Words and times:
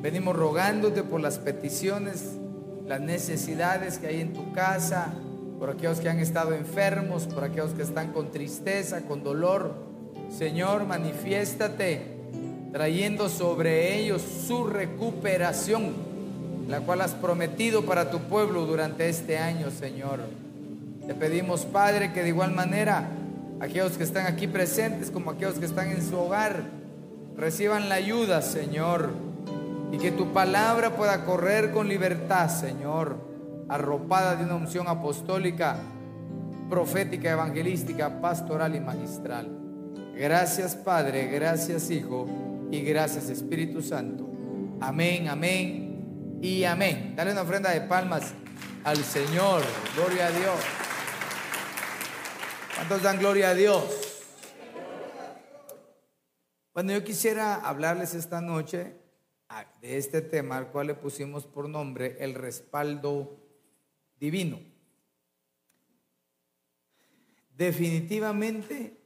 Venimos 0.00 0.36
rogándote 0.36 1.02
por 1.02 1.20
las 1.20 1.38
peticiones, 1.38 2.36
las 2.86 3.00
necesidades 3.00 3.98
que 3.98 4.06
hay 4.06 4.20
en 4.20 4.32
tu 4.32 4.52
casa, 4.52 5.12
por 5.58 5.70
aquellos 5.70 5.98
que 5.98 6.08
han 6.08 6.20
estado 6.20 6.54
enfermos, 6.54 7.26
por 7.26 7.42
aquellos 7.42 7.72
que 7.72 7.82
están 7.82 8.12
con 8.12 8.30
tristeza, 8.30 9.02
con 9.02 9.24
dolor. 9.24 9.74
Señor, 10.30 10.86
manifiéstate 10.86 12.18
trayendo 12.72 13.28
sobre 13.28 13.98
ellos 13.98 14.22
su 14.46 14.64
recuperación, 14.64 15.94
la 16.68 16.80
cual 16.80 17.00
has 17.00 17.14
prometido 17.14 17.84
para 17.84 18.10
tu 18.10 18.20
pueblo 18.20 18.66
durante 18.66 19.08
este 19.08 19.38
año, 19.38 19.70
Señor. 19.70 20.20
Te 21.06 21.14
pedimos, 21.14 21.64
Padre, 21.64 22.12
que 22.12 22.22
de 22.22 22.28
igual 22.28 22.52
manera 22.54 23.08
aquellos 23.58 23.96
que 23.96 24.04
están 24.04 24.26
aquí 24.26 24.46
presentes 24.46 25.10
como 25.10 25.32
aquellos 25.32 25.58
que 25.58 25.64
están 25.64 25.90
en 25.90 26.06
su 26.06 26.16
hogar 26.16 26.62
reciban 27.36 27.88
la 27.88 27.96
ayuda, 27.96 28.42
Señor, 28.42 29.10
y 29.90 29.98
que 29.98 30.12
tu 30.12 30.32
palabra 30.32 30.94
pueda 30.96 31.24
correr 31.24 31.72
con 31.72 31.88
libertad, 31.88 32.48
Señor, 32.48 33.18
arropada 33.68 34.36
de 34.36 34.44
una 34.44 34.54
unción 34.54 34.88
apostólica, 34.88 35.76
profética, 36.68 37.30
evangelística, 37.30 38.20
pastoral 38.20 38.74
y 38.74 38.80
magistral. 38.80 39.48
Gracias, 40.14 40.74
Padre, 40.74 41.28
gracias, 41.28 41.90
Hijo, 41.90 42.26
y 42.70 42.82
gracias, 42.82 43.30
Espíritu 43.30 43.80
Santo. 43.80 44.28
Amén, 44.80 45.28
amén 45.28 46.38
y 46.42 46.64
amén. 46.64 47.14
Dale 47.16 47.32
una 47.32 47.42
ofrenda 47.42 47.70
de 47.70 47.80
palmas 47.82 48.32
al 48.84 48.98
Señor. 48.98 49.62
Gloria 49.96 50.26
a 50.26 50.30
Dios. 50.30 50.60
¿Cuántos 52.74 53.02
dan 53.02 53.18
gloria 53.18 53.50
a 53.50 53.54
Dios? 53.54 53.84
Bueno, 56.74 56.92
yo 56.92 57.02
quisiera 57.02 57.56
hablarles 57.56 58.14
esta 58.14 58.40
noche 58.40 59.07
de 59.80 59.98
este 59.98 60.20
tema 60.22 60.56
al 60.56 60.68
cual 60.68 60.88
le 60.88 60.94
pusimos 60.94 61.46
por 61.46 61.68
nombre 61.68 62.16
el 62.20 62.34
respaldo 62.34 63.36
divino. 64.18 64.60
Definitivamente 67.56 69.00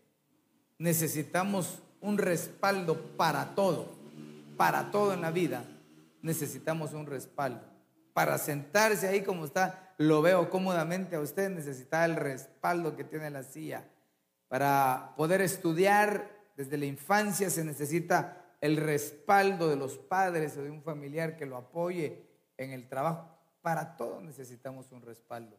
necesitamos 0.79 1.83
un 2.01 2.19
respaldo 2.19 3.17
para 3.17 3.55
todo, 3.55 3.93
para 4.57 4.91
todo 4.91 5.15
en 5.15 5.23
la 5.23 5.31
vida 5.31 5.65
necesitamos 6.23 6.93
un 6.93 7.07
respaldo. 7.07 7.61
Para 8.15 8.39
sentarse 8.39 9.09
ahí 9.09 9.23
como 9.23 9.45
está, 9.45 9.95
lo 9.99 10.23
veo 10.23 10.49
cómodamente 10.49 11.17
a 11.17 11.21
usted, 11.21 11.51
necesita 11.51 12.05
el 12.05 12.17
respaldo 12.17 12.97
que 12.97 13.05
tiene 13.05 13.31
la 13.31 13.43
silla. 13.43 13.85
Para 14.49 15.15
poder 15.17 15.41
estudiar 15.41 16.31
desde 16.57 16.77
la 16.77 16.87
infancia 16.87 17.51
se 17.51 17.65
necesita 17.65 18.42
el 18.63 18.77
respaldo 18.77 19.69
de 19.69 19.77
los 19.77 19.99
padres 19.99 20.57
o 20.57 20.63
de 20.63 20.71
un 20.71 20.83
familiar 20.83 21.37
que 21.37 21.47
lo 21.47 21.57
apoye 21.57 22.23
en 22.57 22.71
el 22.71 22.89
trabajo. 22.89 23.29
Para 23.61 23.97
todo 23.97 24.21
necesitamos 24.21 24.91
un 24.93 25.03
respaldo. 25.03 25.59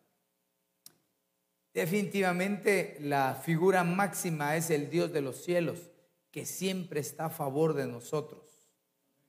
Definitivamente 1.74 2.98
la 3.02 3.36
figura 3.36 3.84
máxima 3.84 4.56
es 4.56 4.70
el 4.70 4.90
Dios 4.90 5.12
de 5.12 5.22
los 5.22 5.44
cielos, 5.44 5.92
que 6.32 6.46
siempre 6.46 7.02
está 7.02 7.26
a 7.26 7.30
favor 7.30 7.74
de 7.74 7.88
nosotros. 7.88 8.42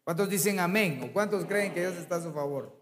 ¿Cuántos 0.05 0.31
dicen 0.31 0.61
amén? 0.61 1.03
¿O 1.03 1.13
cuántos 1.13 1.45
creen 1.45 1.75
que 1.75 1.81
Dios 1.81 1.97
está 1.97 2.17
a 2.17 2.23
su 2.23 2.33
favor? 2.33 2.81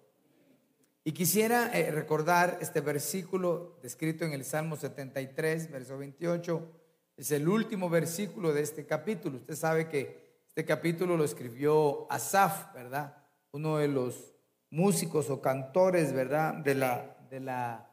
Y 1.05 1.13
quisiera 1.13 1.71
eh, 1.73 1.91
recordar 1.91 2.59
este 2.61 2.81
versículo 2.81 3.79
descrito 3.83 4.27
en 4.27 4.33
el 4.33 4.45
Salmo 4.45 4.77
73, 4.77 5.71
verso 5.71 5.97
28. 5.97 6.71
Es 7.17 7.31
el 7.31 7.49
último 7.49 7.89
versículo 7.89 8.53
de 8.53 8.61
este 8.61 8.85
capítulo. 8.85 9.39
Usted 9.39 9.55
sabe 9.55 9.89
que 9.89 10.32
este 10.55 10.67
capítulo 10.67 11.17
lo 11.17 11.25
escribió 11.25 12.07
Asaf, 12.13 12.75
¿verdad? 12.75 13.17
Uno 13.53 13.79
de 13.79 13.89
los 13.89 14.35
músicos 14.69 15.31
o 15.31 15.41
cantores, 15.41 16.13
¿verdad? 16.13 16.57
De 16.57 16.75
la, 16.75 17.17
de 17.31 17.41
la 17.41 17.91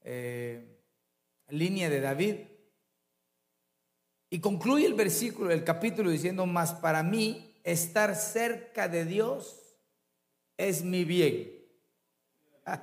eh, 0.00 0.80
línea 1.48 1.90
de 1.90 2.00
David. 2.00 2.36
Y 4.30 4.40
concluye 4.40 4.86
el 4.86 4.94
versículo, 4.94 5.50
el 5.50 5.62
capítulo 5.62 6.08
diciendo, 6.08 6.46
más 6.46 6.72
para 6.72 7.02
mí 7.02 7.54
estar 7.64 8.16
cerca 8.16 8.88
de 8.88 9.04
Dios 9.04 9.76
es 10.56 10.82
mi 10.82 11.04
bien. 11.04 11.66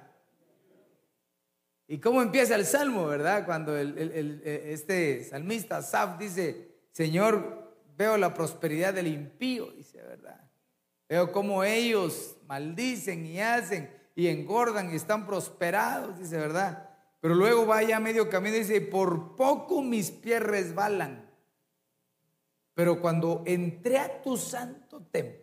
¿Y 1.88 1.98
cómo 1.98 2.22
empieza 2.22 2.54
el 2.54 2.68
salmo, 2.68 3.08
verdad? 3.08 3.48
Cuando 3.48 3.76
el, 3.76 3.98
el, 3.98 4.12
el, 4.12 4.42
este 4.46 5.24
salmista 5.24 5.82
Saf 5.82 6.20
dice, 6.20 6.84
Señor, 6.92 7.61
veo 7.98 8.18
la 8.18 8.34
prosperidad 8.34 8.94
del 8.94 9.08
impío, 9.08 9.72
dice, 9.72 10.02
¿verdad? 10.02 10.50
Veo 11.08 11.32
cómo 11.32 11.64
ellos 11.64 12.38
maldicen 12.48 13.26
y 13.26 13.40
hacen 13.40 13.94
y 14.16 14.28
engordan 14.28 14.92
y 14.92 14.96
están 14.96 15.26
prosperados, 15.26 16.20
dice, 16.20 16.38
¿verdad? 16.38 16.90
Pero 17.20 17.36
luego 17.36 17.66
vaya 17.66 17.98
a 17.98 18.00
medio 18.00 18.30
camino 18.30 18.56
y 18.56 18.60
dice, 18.60 18.82
por 18.82 19.36
poco 19.36 19.82
mis 19.82 20.12
pies 20.12 20.42
resbalan. 20.42 21.30
Pero 22.74 23.00
cuando 23.02 23.44
entré 23.46 23.98
a 24.00 24.22
tu 24.22 24.38
santo 24.38 25.06
templo, 25.12 25.42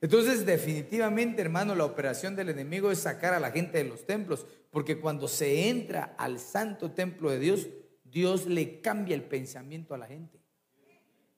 entonces, 0.00 0.46
definitivamente, 0.46 1.42
hermano, 1.42 1.74
la 1.74 1.84
operación 1.84 2.36
del 2.36 2.50
enemigo 2.50 2.92
es 2.92 3.00
sacar 3.00 3.34
a 3.34 3.40
la 3.40 3.50
gente 3.50 3.78
de 3.78 3.84
los 3.84 4.06
templos, 4.06 4.46
porque 4.70 5.00
cuando 5.00 5.26
se 5.26 5.68
entra 5.68 6.14
al 6.18 6.38
santo 6.38 6.92
templo 6.92 7.30
de 7.30 7.40
Dios, 7.40 7.68
Dios 8.10 8.46
le 8.46 8.80
cambia 8.80 9.14
el 9.14 9.22
pensamiento 9.22 9.94
a 9.94 9.98
la 9.98 10.06
gente. 10.06 10.40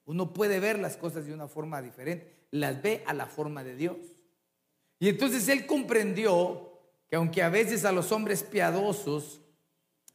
Uno 0.05 0.33
puede 0.33 0.61
ver 0.61 0.79
las 0.79 0.97
cosas 0.97 1.27
de 1.27 1.35
una 1.35 1.49
forma 1.49 1.81
diferente, 1.83 2.47
las 2.51 2.83
ve 2.83 3.03
a 3.07 3.15
la 3.15 3.27
forma 3.27 3.63
de 3.63 3.77
Dios. 3.77 3.97
Y 4.99 5.09
entonces 5.09 5.49
él 5.49 5.67
comprendió 5.67 6.81
que 7.09 7.17
aunque 7.17 7.43
a 7.43 7.49
veces 7.49 7.85
a 7.85 7.93
los 7.93 8.13
hombres 8.13 8.43
piadosos 8.43 9.41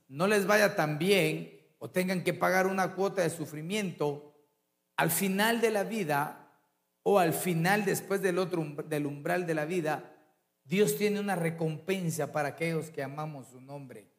no 0.07 0.27
les 0.27 0.45
vaya 0.45 0.75
tan 0.75 0.97
bien 0.97 1.61
o 1.79 1.89
tengan 1.89 2.23
que 2.23 2.33
pagar 2.33 2.67
una 2.67 2.95
cuota 2.95 3.21
de 3.21 3.29
sufrimiento, 3.29 4.33
al 4.95 5.11
final 5.11 5.61
de 5.61 5.71
la 5.71 5.83
vida 5.83 6.59
o 7.03 7.19
al 7.19 7.33
final, 7.33 7.85
después 7.85 8.21
del 8.21 8.38
otro 8.38 8.65
del 8.88 9.05
umbral 9.05 9.45
de 9.45 9.53
la 9.53 9.65
vida, 9.65 10.15
Dios 10.63 10.97
tiene 10.97 11.19
una 11.19 11.35
recompensa 11.35 12.31
para 12.31 12.49
aquellos 12.49 12.89
que 12.89 13.03
amamos 13.03 13.47
su 13.47 13.61
nombre. 13.61 14.14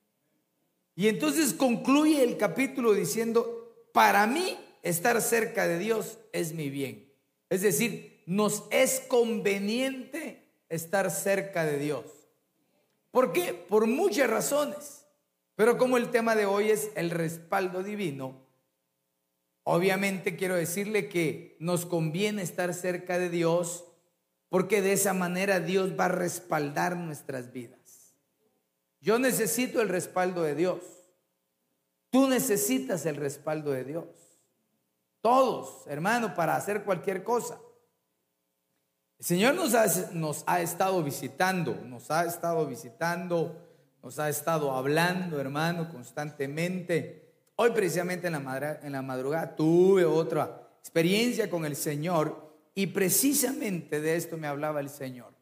Y 0.96 1.06
entonces 1.06 1.54
concluye 1.54 2.24
el 2.24 2.36
capítulo 2.36 2.92
diciendo, 2.92 3.88
para 3.92 4.26
mí 4.26 4.58
estar 4.82 5.22
cerca 5.22 5.68
de 5.68 5.78
Dios 5.78 6.18
es 6.32 6.52
mi 6.52 6.68
bien. 6.70 7.12
Es 7.48 7.62
decir, 7.62 8.24
nos 8.26 8.64
es 8.70 8.98
conveniente 9.06 10.42
estar 10.68 11.12
cerca 11.12 11.64
de 11.64 11.78
Dios. 11.78 12.04
¿Por 13.12 13.32
qué? 13.32 13.54
Por 13.54 13.86
muchas 13.86 14.28
razones. 14.28 15.06
Pero 15.54 15.78
como 15.78 15.96
el 15.96 16.10
tema 16.10 16.34
de 16.34 16.46
hoy 16.46 16.70
es 16.70 16.90
el 16.96 17.10
respaldo 17.10 17.84
divino, 17.84 18.46
Obviamente 19.68 20.36
quiero 20.36 20.54
decirle 20.54 21.08
que 21.08 21.56
nos 21.58 21.86
conviene 21.86 22.40
estar 22.42 22.72
cerca 22.72 23.18
de 23.18 23.28
Dios 23.28 23.84
porque 24.48 24.80
de 24.80 24.92
esa 24.92 25.12
manera 25.12 25.58
Dios 25.58 25.98
va 25.98 26.04
a 26.04 26.08
respaldar 26.08 26.96
nuestras 26.96 27.52
vidas. 27.52 27.75
Yo 29.06 29.20
necesito 29.20 29.80
el 29.80 29.88
respaldo 29.88 30.42
de 30.42 30.56
Dios. 30.56 30.82
Tú 32.10 32.26
necesitas 32.26 33.06
el 33.06 33.14
respaldo 33.14 33.70
de 33.70 33.84
Dios. 33.84 34.04
Todos, 35.20 35.86
hermano, 35.86 36.34
para 36.34 36.56
hacer 36.56 36.82
cualquier 36.82 37.22
cosa. 37.22 37.56
El 39.20 39.24
Señor 39.24 39.54
nos 39.54 39.74
ha, 40.44 40.60
estado 40.60 41.04
visitando, 41.04 41.76
nos 41.84 42.10
ha 42.10 42.24
estado 42.24 42.66
visitando, 42.66 43.56
nos 44.02 44.18
ha 44.18 44.28
estado 44.28 44.72
hablando, 44.72 45.38
hermano, 45.38 45.88
constantemente. 45.88 47.52
Hoy 47.54 47.70
precisamente 47.70 48.26
en 48.26 48.32
la, 48.32 48.80
en 48.82 48.90
la 48.90 49.02
madrugada 49.02 49.54
tuve 49.54 50.04
otra 50.04 50.68
experiencia 50.80 51.48
con 51.48 51.64
el 51.64 51.76
Señor 51.76 52.58
y 52.74 52.88
precisamente 52.88 54.00
de 54.00 54.16
esto 54.16 54.36
me 54.36 54.48
hablaba 54.48 54.80
el 54.80 54.90
Señor. 54.90 55.35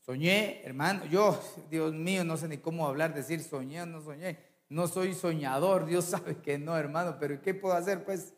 Soñé, 0.00 0.62
hermano, 0.64 1.04
yo, 1.06 1.38
Dios 1.70 1.92
mío, 1.92 2.24
no 2.24 2.36
sé 2.36 2.48
ni 2.48 2.58
cómo 2.58 2.86
hablar, 2.86 3.14
decir 3.14 3.42
soñé 3.42 3.82
o 3.82 3.86
no 3.86 4.00
soñé. 4.00 4.38
No 4.68 4.86
soy 4.86 5.14
soñador, 5.14 5.84
Dios 5.84 6.04
sabe 6.06 6.36
que 6.38 6.58
no, 6.58 6.76
hermano, 6.76 7.16
pero 7.18 7.40
¿qué 7.42 7.54
puedo 7.54 7.74
hacer? 7.74 8.04
Pues 8.04 8.34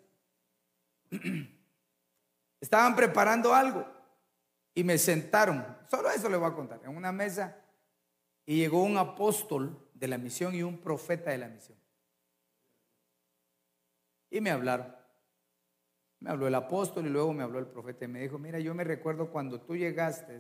estaban 2.61 2.97
preparando 2.97 3.55
algo 3.55 3.87
y 4.75 4.83
me 4.83 4.99
sentaron, 4.99 5.65
solo 5.89 6.11
eso 6.11 6.29
le 6.29 6.37
voy 6.37 6.51
a 6.51 6.55
contar, 6.55 6.81
en 6.85 6.97
una 6.97 7.13
mesa 7.13 7.59
y 8.45 8.57
llegó 8.57 8.83
un 8.83 8.97
apóstol 8.97 9.89
de 9.95 10.09
la 10.09 10.19
misión 10.19 10.55
y 10.55 10.63
un 10.63 10.79
profeta 10.79 11.31
de 11.31 11.39
la 11.39 11.49
misión. 11.49 11.79
Y 14.31 14.41
me 14.41 14.51
hablaron. 14.51 14.97
Me 16.21 16.31
habló 16.31 16.47
el 16.47 16.55
apóstol 16.55 17.07
y 17.07 17.11
luego 17.11 17.33
me 17.33 17.43
habló 17.43 17.59
el 17.59 17.67
profeta 17.67 18.05
y 18.05 18.09
me 18.09 18.21
dijo, 18.21 18.39
mira, 18.39 18.59
yo 18.59 18.75
me 18.75 18.85
recuerdo 18.85 19.31
cuando 19.31 19.61
tú 19.61 19.77
llegaste 19.77 20.39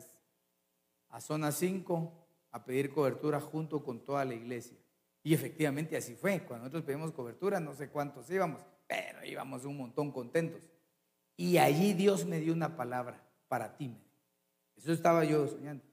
a 1.13 1.21
zona 1.21 1.53
5 1.53 2.13
a 2.51 2.65
pedir 2.65 2.91
cobertura 2.91 3.41
junto 3.41 3.85
con 3.85 4.01
toda 4.05 4.25
la 4.25 4.35
iglesia. 4.35 4.77
Y 5.23 5.35
efectivamente 5.35 5.97
así 5.97 6.15
fue. 6.15 6.41
Cuando 6.41 6.65
nosotros 6.65 6.85
pedimos 6.85 7.13
cobertura, 7.13 7.61
no 7.61 7.75
sé 7.75 7.89
cuántos 7.91 8.29
íbamos, 8.31 8.63
pero 8.87 9.25
íbamos 9.25 9.65
un 9.65 9.77
montón 9.77 10.11
contentos. 10.11 10.69
Y 11.37 11.59
allí 11.59 11.93
Dios 11.95 12.27
me 12.27 12.41
dio 12.41 12.53
una 12.53 12.77
palabra 12.77 13.23
para 13.47 13.77
ti. 13.77 13.97
Eso 14.77 14.93
estaba 14.93 15.25
yo 15.25 15.47
soñando. 15.47 15.85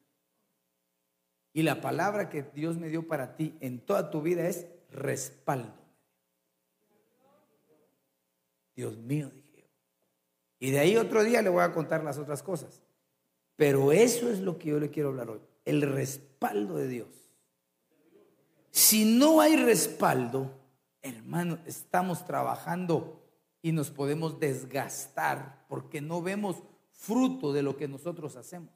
Y 1.54 1.64
la 1.64 1.82
palabra 1.82 2.30
que 2.30 2.44
Dios 2.44 2.78
me 2.78 2.90
dio 2.90 3.08
para 3.08 3.36
ti 3.36 3.58
en 3.60 3.80
toda 3.86 4.10
tu 4.10 4.22
vida 4.22 4.48
es 4.48 4.68
respaldo. 4.90 5.74
Dios 8.76 8.98
mío, 8.98 9.30
dije 9.30 9.64
yo. 9.64 9.68
Y 10.60 10.72
de 10.72 10.80
ahí 10.80 10.96
otro 10.96 11.24
día 11.24 11.42
le 11.42 11.50
voy 11.50 11.64
a 11.64 11.74
contar 11.74 12.04
las 12.04 12.18
otras 12.18 12.42
cosas. 12.42 12.82
Pero 13.60 13.92
eso 13.92 14.32
es 14.32 14.40
lo 14.40 14.58
que 14.58 14.70
yo 14.70 14.80
le 14.80 14.90
quiero 14.90 15.10
hablar 15.10 15.30
hoy. 15.30 15.42
El 15.66 15.82
respaldo 15.82 16.78
de 16.78 16.88
Dios. 16.88 17.10
Si 18.72 19.04
no 19.04 19.42
hay 19.42 19.58
respaldo, 19.58 20.50
hermano, 21.02 21.58
estamos 21.66 22.24
trabajando 22.24 23.22
y 23.62 23.74
nos 23.74 23.90
podemos 23.90 24.40
desgastar 24.40 25.66
porque 25.68 26.00
no 26.00 26.22
vemos 26.22 26.64
fruto 26.94 27.52
de 27.52 27.62
lo 27.62 27.76
que 27.76 27.90
nosotros 27.90 28.38
hacemos. 28.38 28.72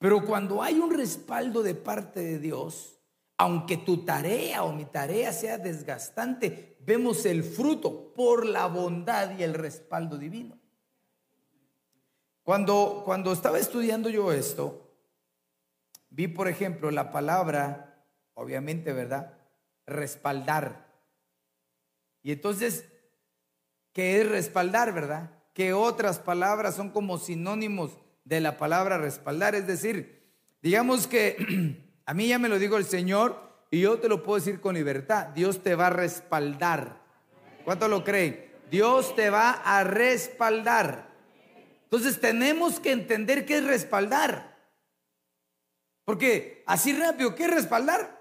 Pero 0.00 0.26
cuando 0.26 0.60
hay 0.60 0.80
un 0.80 0.92
respaldo 0.92 1.62
de 1.62 1.76
parte 1.76 2.18
de 2.18 2.40
Dios, 2.40 2.98
aunque 3.36 3.76
tu 3.76 3.98
tarea 3.98 4.64
o 4.64 4.72
mi 4.72 4.86
tarea 4.86 5.32
sea 5.32 5.56
desgastante, 5.56 6.78
vemos 6.80 7.24
el 7.26 7.44
fruto 7.44 8.12
por 8.12 8.44
la 8.44 8.66
bondad 8.66 9.38
y 9.38 9.44
el 9.44 9.54
respaldo 9.54 10.18
divino. 10.18 10.61
Cuando, 12.42 13.02
cuando 13.04 13.32
estaba 13.32 13.58
estudiando 13.58 14.08
yo 14.08 14.32
esto, 14.32 14.90
vi, 16.10 16.28
por 16.28 16.48
ejemplo, 16.48 16.90
la 16.90 17.12
palabra, 17.12 18.04
obviamente, 18.34 18.92
¿verdad? 18.92 19.38
Respaldar. 19.86 20.92
Y 22.22 22.32
entonces, 22.32 22.88
¿qué 23.92 24.20
es 24.20 24.28
respaldar, 24.28 24.92
verdad? 24.92 25.30
Que 25.54 25.72
otras 25.72 26.18
palabras 26.18 26.74
son 26.74 26.90
como 26.90 27.18
sinónimos 27.18 27.98
de 28.24 28.40
la 28.40 28.56
palabra 28.58 28.98
respaldar. 28.98 29.54
Es 29.54 29.66
decir, 29.66 30.30
digamos 30.62 31.06
que 31.06 31.76
a 32.06 32.14
mí 32.14 32.28
ya 32.28 32.38
me 32.38 32.48
lo 32.48 32.58
digo 32.58 32.76
el 32.76 32.84
Señor 32.84 33.52
y 33.70 33.80
yo 33.80 33.98
te 33.98 34.08
lo 34.08 34.22
puedo 34.22 34.38
decir 34.38 34.60
con 34.60 34.74
libertad. 34.74 35.28
Dios 35.28 35.62
te 35.62 35.74
va 35.74 35.88
a 35.88 35.90
respaldar. 35.90 37.00
¿Cuánto 37.64 37.88
lo 37.88 38.02
creen? 38.02 38.50
Dios 38.70 39.14
te 39.14 39.30
va 39.30 39.52
a 39.52 39.84
respaldar. 39.84 41.11
Entonces 41.92 42.18
tenemos 42.18 42.80
que 42.80 42.90
entender 42.90 43.44
qué 43.44 43.58
es 43.58 43.64
respaldar. 43.64 44.56
Porque 46.06 46.64
así 46.66 46.94
rápido, 46.94 47.34
¿qué 47.34 47.44
es 47.44 47.50
respaldar? 47.50 48.18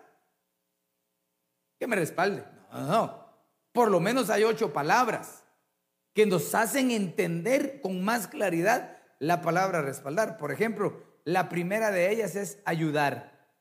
Que 1.79 1.87
me 1.87 1.95
respalde. 1.95 2.43
No, 2.73 2.81
no. 2.81 3.33
Por 3.71 3.89
lo 3.89 4.01
menos 4.01 4.29
hay 4.29 4.43
ocho 4.43 4.73
palabras 4.73 5.45
que 6.13 6.25
nos 6.25 6.53
hacen 6.53 6.91
entender 6.91 7.79
con 7.79 8.03
más 8.03 8.27
claridad 8.27 8.97
la 9.19 9.41
palabra 9.41 9.81
respaldar. 9.81 10.37
Por 10.37 10.51
ejemplo, 10.51 11.01
la 11.23 11.47
primera 11.47 11.91
de 11.91 12.11
ellas 12.11 12.35
es 12.35 12.59
ayudar. 12.65 13.55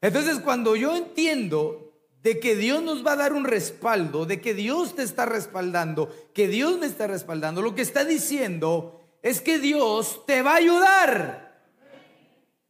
Entonces, 0.00 0.40
cuando 0.40 0.76
yo 0.76 0.96
entiendo 0.96 1.87
de 2.22 2.40
que 2.40 2.56
Dios 2.56 2.82
nos 2.82 3.06
va 3.06 3.12
a 3.12 3.16
dar 3.16 3.32
un 3.32 3.44
respaldo, 3.44 4.26
de 4.26 4.40
que 4.40 4.54
Dios 4.54 4.96
te 4.96 5.02
está 5.02 5.26
respaldando, 5.26 6.14
que 6.34 6.48
Dios 6.48 6.78
me 6.78 6.86
está 6.86 7.06
respaldando, 7.06 7.62
lo 7.62 7.74
que 7.74 7.82
está 7.82 8.04
diciendo 8.04 9.00
es 9.22 9.40
que 9.40 9.58
Dios 9.58 10.24
te 10.26 10.42
va 10.42 10.52
a 10.52 10.56
ayudar. 10.56 11.48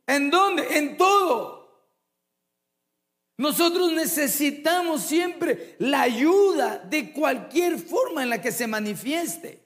¿En 0.06 0.30
dónde? 0.30 0.78
En 0.78 0.96
todo. 0.96 1.58
Nosotros 3.36 3.92
necesitamos 3.92 5.02
siempre 5.02 5.76
la 5.78 6.02
ayuda 6.02 6.78
de 6.78 7.12
cualquier 7.12 7.78
forma 7.78 8.22
en 8.22 8.30
la 8.30 8.42
que 8.42 8.50
se 8.50 8.66
manifieste. 8.66 9.64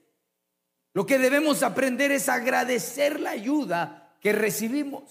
Lo 0.93 1.07
que 1.07 1.19
debemos 1.19 1.63
aprender 1.63 2.13
es 2.13 2.29
agradecer 2.29 3.19
la 3.19 3.31
ayuda 3.31 4.15
que 4.21 4.33
recibimos. 4.33 5.05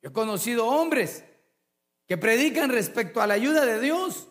Yo 0.00 0.08
he 0.08 0.12
conocido 0.12 0.66
hombres 0.66 1.22
que 2.06 2.18
predican 2.18 2.70
respecto 2.70 3.20
a 3.20 3.26
la 3.26 3.34
ayuda 3.34 3.64
de 3.64 3.80
Dios 3.80 4.28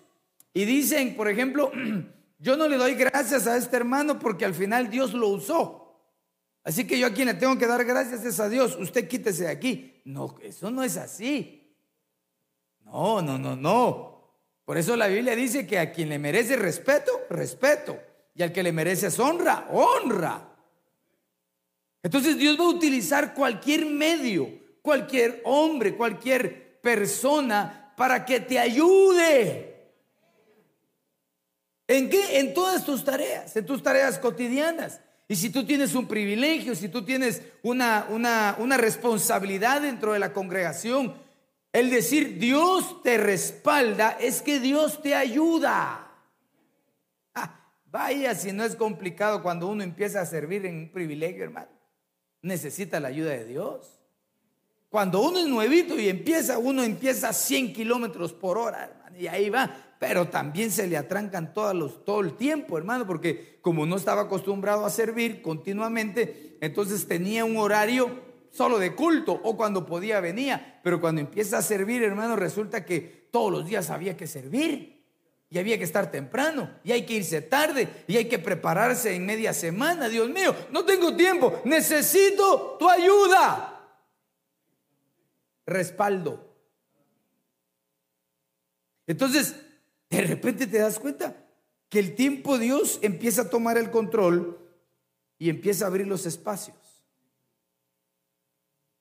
y 0.54 0.66
dicen, 0.66 1.16
por 1.16 1.28
ejemplo, 1.28 1.72
yo 2.40 2.58
no 2.58 2.68
le 2.68 2.78
doy 2.78 2.94
gracias 2.94 3.48
a 3.48 3.58
este 3.58 3.75
hermano 3.75 4.20
porque 4.20 4.46
al 4.46 4.54
final 4.54 4.90
Dios 4.90 5.14
lo 5.14 5.30
usó. 5.30 5.80
Así 6.64 6.88
que 6.88 6.98
yo 6.98 7.08
a 7.08 7.14
quien 7.14 7.28
le 7.28 7.34
tengo 7.34 7.58
que 7.58 7.68
dar 7.68 7.84
gracias 7.84 8.24
es 8.24 8.40
a 8.40 8.48
Dios. 8.48 8.78
Usted 8.80 9.08
quítese 9.08 9.44
de 9.44 9.50
aquí. 9.50 10.02
No, 10.06 10.36
eso 10.42 10.72
no 10.72 10.84
es 10.84 10.96
así. 10.96 11.75
No, 12.86 13.22
no, 13.22 13.38
no, 13.38 13.56
no. 13.56 14.14
Por 14.64 14.78
eso 14.78 14.96
la 14.96 15.08
Biblia 15.08 15.36
dice 15.36 15.68
que 15.68 15.78
a 15.78 15.92
quien 15.92 16.10
le 16.10 16.19
merece 16.19 16.56
respeto, 16.56 17.12
respeto. 17.30 18.00
Y 18.34 18.44
al 18.44 18.54
que 18.54 18.64
le 18.64 18.72
mereces 18.72 19.19
honra, 19.19 19.68
honra. 19.72 20.50
Entonces 22.02 22.38
Dios 22.38 22.58
va 22.58 22.64
a 22.64 22.69
utilizar 22.69 23.34
cualquier 23.34 23.86
medio, 23.86 24.50
cualquier 24.81 25.42
hombre, 25.46 25.96
cualquier 25.96 26.62
persona 26.83 27.94
para 27.95 28.25
que 28.25 28.41
te 28.41 28.59
ayude. 28.59 29.74
¿En 31.88 32.09
qué? 32.09 32.39
En 32.39 32.53
todas 32.53 32.85
tus 32.85 33.03
tareas, 33.03 33.56
en 33.56 33.65
tus 33.65 33.81
tareas 33.81 34.19
cotidianas. 34.19 35.00
Y 35.30 35.38
si 35.38 35.50
tú 35.50 35.65
tienes 35.65 35.95
un 35.95 36.07
privilegio, 36.07 36.75
si 36.75 36.90
tú 36.90 37.06
tienes 37.06 37.42
una, 37.63 38.07
una, 38.09 38.57
una 38.59 38.78
responsabilidad 38.78 39.81
dentro 39.81 40.11
de 40.11 40.19
la 40.19 40.33
congregación, 40.33 41.16
el 41.71 41.90
decir 41.90 42.37
Dios 42.37 43.02
te 43.02 43.18
respalda 43.18 44.18
es 44.19 44.42
que 44.42 44.59
Dios 44.59 45.02
te 45.02 45.16
ayuda. 45.16 46.11
Vaya 47.85 48.35
si 48.35 48.52
no 48.52 48.63
es 48.63 48.75
complicado 48.75 49.42
cuando 49.42 49.68
uno 49.68 49.83
empieza 49.83 50.19
a 50.19 50.25
servir 50.25 50.66
en 50.66 50.78
un 50.78 50.92
privilegio, 50.92 51.44
hermano. 51.44 51.69
Necesita 52.42 52.99
la 52.99 53.07
ayuda 53.07 53.31
de 53.31 53.45
Dios. 53.45 54.03
Cuando 54.94 55.23
uno 55.23 55.40
es 55.40 55.47
nuevito 55.47 56.00
y 56.00 56.07
empieza, 56.07 56.59
uno 56.59 56.83
empieza 56.83 57.30
a 57.30 57.33
100 57.33 57.73
kilómetros 57.73 58.31
por 58.31 58.59
hora, 58.59 58.83
hermano, 58.83 59.18
y 59.18 59.26
ahí 59.26 59.50
va. 59.50 59.76
Pero 59.97 60.28
también 60.28 60.69
se 60.69 60.85
le 60.85 60.97
atrancan 60.97 61.52
todos 61.52 61.73
los, 61.73 62.06
todo 62.06 62.19
el 62.19 62.35
tiempo, 62.35 62.78
hermano, 62.78 63.07
porque 63.07 63.57
como 63.64 63.88
no 63.88 63.95
estaba 63.95 64.21
acostumbrado 64.21 64.85
a 64.85 64.92
servir 64.92 65.42
continuamente, 65.42 66.59
entonces 66.62 67.07
tenía 67.07 67.44
un 67.44 67.57
horario 67.57 68.19
solo 68.52 68.78
de 68.78 68.94
culto 68.94 69.33
o 69.44 69.57
cuando 69.57 69.83
podía 69.83 70.19
venía. 70.19 70.80
Pero 70.83 71.02
cuando 71.02 71.21
empieza 71.21 71.57
a 71.57 71.64
servir, 71.64 72.04
hermano, 72.04 72.35
resulta 72.35 72.85
que 72.85 73.30
todos 73.31 73.52
los 73.52 73.66
días 73.66 73.90
había 73.90 74.16
que 74.16 74.28
servir 74.28 75.04
y 75.50 75.57
había 75.57 75.80
que 75.80 75.85
estar 75.85 76.12
temprano, 76.12 76.69
y 76.83 76.92
hay 76.92 77.04
que 77.04 77.16
irse 77.16 77.42
tarde, 77.42 77.88
y 78.07 78.18
hay 78.18 78.26
que 78.26 78.38
prepararse 78.38 79.16
en 79.16 79.26
media 79.26 79.54
semana. 79.54 80.07
Dios 80.07 80.30
mío, 80.30 80.56
no 80.71 80.85
tengo 80.85 81.16
tiempo, 81.16 81.62
necesito 81.66 82.76
tu 82.80 82.88
ayuda. 82.88 83.72
Respaldo. 85.66 86.54
Entonces, 89.08 89.56
de 90.10 90.22
repente 90.22 90.68
te 90.68 90.80
das 90.80 91.00
cuenta 91.00 91.36
que 91.90 92.00
el 92.00 92.16
tiempo 92.16 92.58
Dios 92.58 93.00
empieza 93.02 93.44
a 93.44 93.50
tomar 93.50 93.78
el 93.78 93.92
control 93.92 94.60
y 95.38 95.50
empieza 95.50 95.86
a 95.86 95.88
abrir 95.90 96.08
los 96.08 96.26
espacios. 96.26 96.78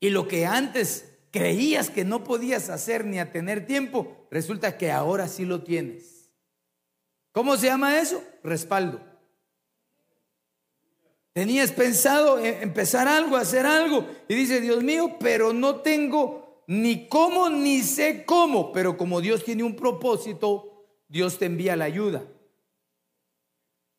Y 0.00 0.11
lo 0.11 0.26
que 0.26 0.47
antes 0.47 1.12
creías 1.31 1.88
que 1.88 2.04
no 2.04 2.25
podías 2.25 2.69
hacer 2.69 3.04
ni 3.04 3.19
a 3.19 3.31
tener 3.31 3.66
tiempo, 3.66 4.26
resulta 4.31 4.76
que 4.76 4.90
ahora 4.90 5.28
sí 5.28 5.45
lo 5.45 5.62
tienes. 5.62 6.31
¿Cómo 7.31 7.57
se 7.57 7.66
llama 7.66 7.99
eso? 7.99 8.23
Respaldo. 8.42 9.00
Tenías 11.33 11.73
pensado 11.73 12.38
empezar 12.38 13.09
algo, 13.09 13.37
hacer 13.37 13.64
algo, 13.64 14.07
y 14.28 14.35
dice, 14.35 14.61
Dios 14.61 14.83
mío, 14.83 15.16
pero 15.19 15.54
no 15.54 15.76
tengo 15.76 16.41
ni 16.66 17.09
cómo 17.09 17.50
ni 17.50 17.83
sé 17.83 18.25
cómo, 18.25 18.73
pero 18.73 18.97
como 18.97 19.21
Dios 19.21 19.45
tiene 19.45 19.62
un 19.62 19.76
propósito, 19.76 20.87
Dios 21.09 21.38
te 21.38 21.47
envía 21.47 21.76
la 21.76 21.85
ayuda. 21.85 22.23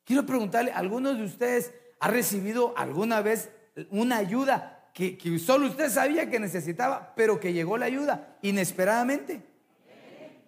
Quiero 0.04 0.26
preguntarle, 0.26 0.72
¿algunos 0.72 1.16
de 1.16 1.24
ustedes 1.24 1.72
ha 2.00 2.08
recibido 2.08 2.74
alguna 2.76 3.22
vez 3.22 3.50
una 3.90 4.18
ayuda 4.18 4.90
que, 4.94 5.18
solo 5.44 5.66
usted 5.66 5.90
sabía 5.90 6.30
que 6.30 6.38
necesitaba, 6.38 7.12
pero 7.16 7.40
que 7.40 7.52
llegó 7.52 7.76
la 7.76 7.86
ayuda 7.86 8.38
inesperadamente. 8.42 9.42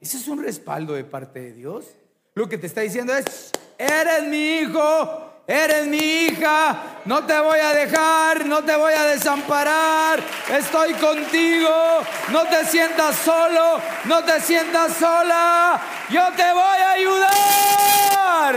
Ese 0.01 0.19
es 0.19 0.29
un 0.29 0.43
respaldo 0.43 0.95
de 0.95 1.05
parte 1.05 1.41
de 1.41 1.53
Dios. 1.53 1.87
Lo 2.35 2.49
que 2.49 2.59
te 2.59 2.69
está 2.69 2.83
diciendo 2.83 3.15
es, 3.15 3.51
eres 3.77 4.29
mi 4.29 4.59
hijo, 4.59 5.26
eres 5.47 5.87
mi 5.87 5.99
hija, 5.99 7.01
no 7.05 7.25
te 7.25 7.39
voy 7.39 7.61
a 7.61 7.73
dejar, 7.73 8.47
no 8.47 8.65
te 8.65 8.75
voy 8.77 8.93
a 8.93 9.05
desamparar, 9.05 10.21
estoy 10.51 10.95
contigo, 10.95 12.03
no 12.31 12.45
te 12.45 12.65
sientas 12.65 13.17
solo, 13.17 13.81
no 14.05 14.25
te 14.25 14.41
sientas 14.41 14.95
sola, 14.95 15.81
yo 16.11 16.23
te 16.37 16.53
voy 16.53 16.79
a 16.79 16.91
ayudar. 16.93 18.57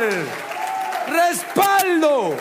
Respaldo. 1.08 2.36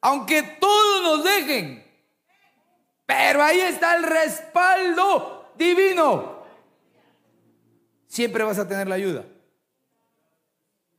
Aunque 0.00 0.42
todos 0.42 1.02
nos 1.02 1.24
dejen, 1.24 1.82
pero 3.06 3.42
ahí 3.42 3.60
está 3.60 3.96
el 3.96 4.02
respaldo 4.02 5.52
divino. 5.56 6.42
Siempre 8.08 8.44
vas 8.44 8.58
a 8.58 8.68
tener 8.68 8.88
la 8.88 8.96
ayuda. 8.96 9.24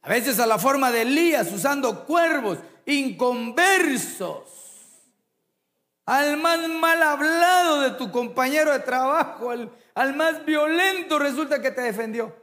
A 0.03 0.09
veces 0.09 0.37
a 0.39 0.45
la 0.45 0.59
forma 0.59 0.91
de 0.91 1.03
Elías 1.03 1.51
usando 1.51 2.05
cuervos 2.05 2.59
inconversos. 2.85 4.49
Al 6.05 6.35
más 6.35 6.67
mal 6.67 7.01
hablado 7.01 7.81
de 7.81 7.91
tu 7.91 8.11
compañero 8.11 8.73
de 8.73 8.79
trabajo, 8.79 9.49
al, 9.49 10.15
más 10.15 10.43
violento 10.43 11.17
resulta 11.17 11.61
que 11.61 11.71
te 11.71 11.81
defendió. 11.81 12.35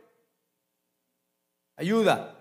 Ayuda. 1.76 2.36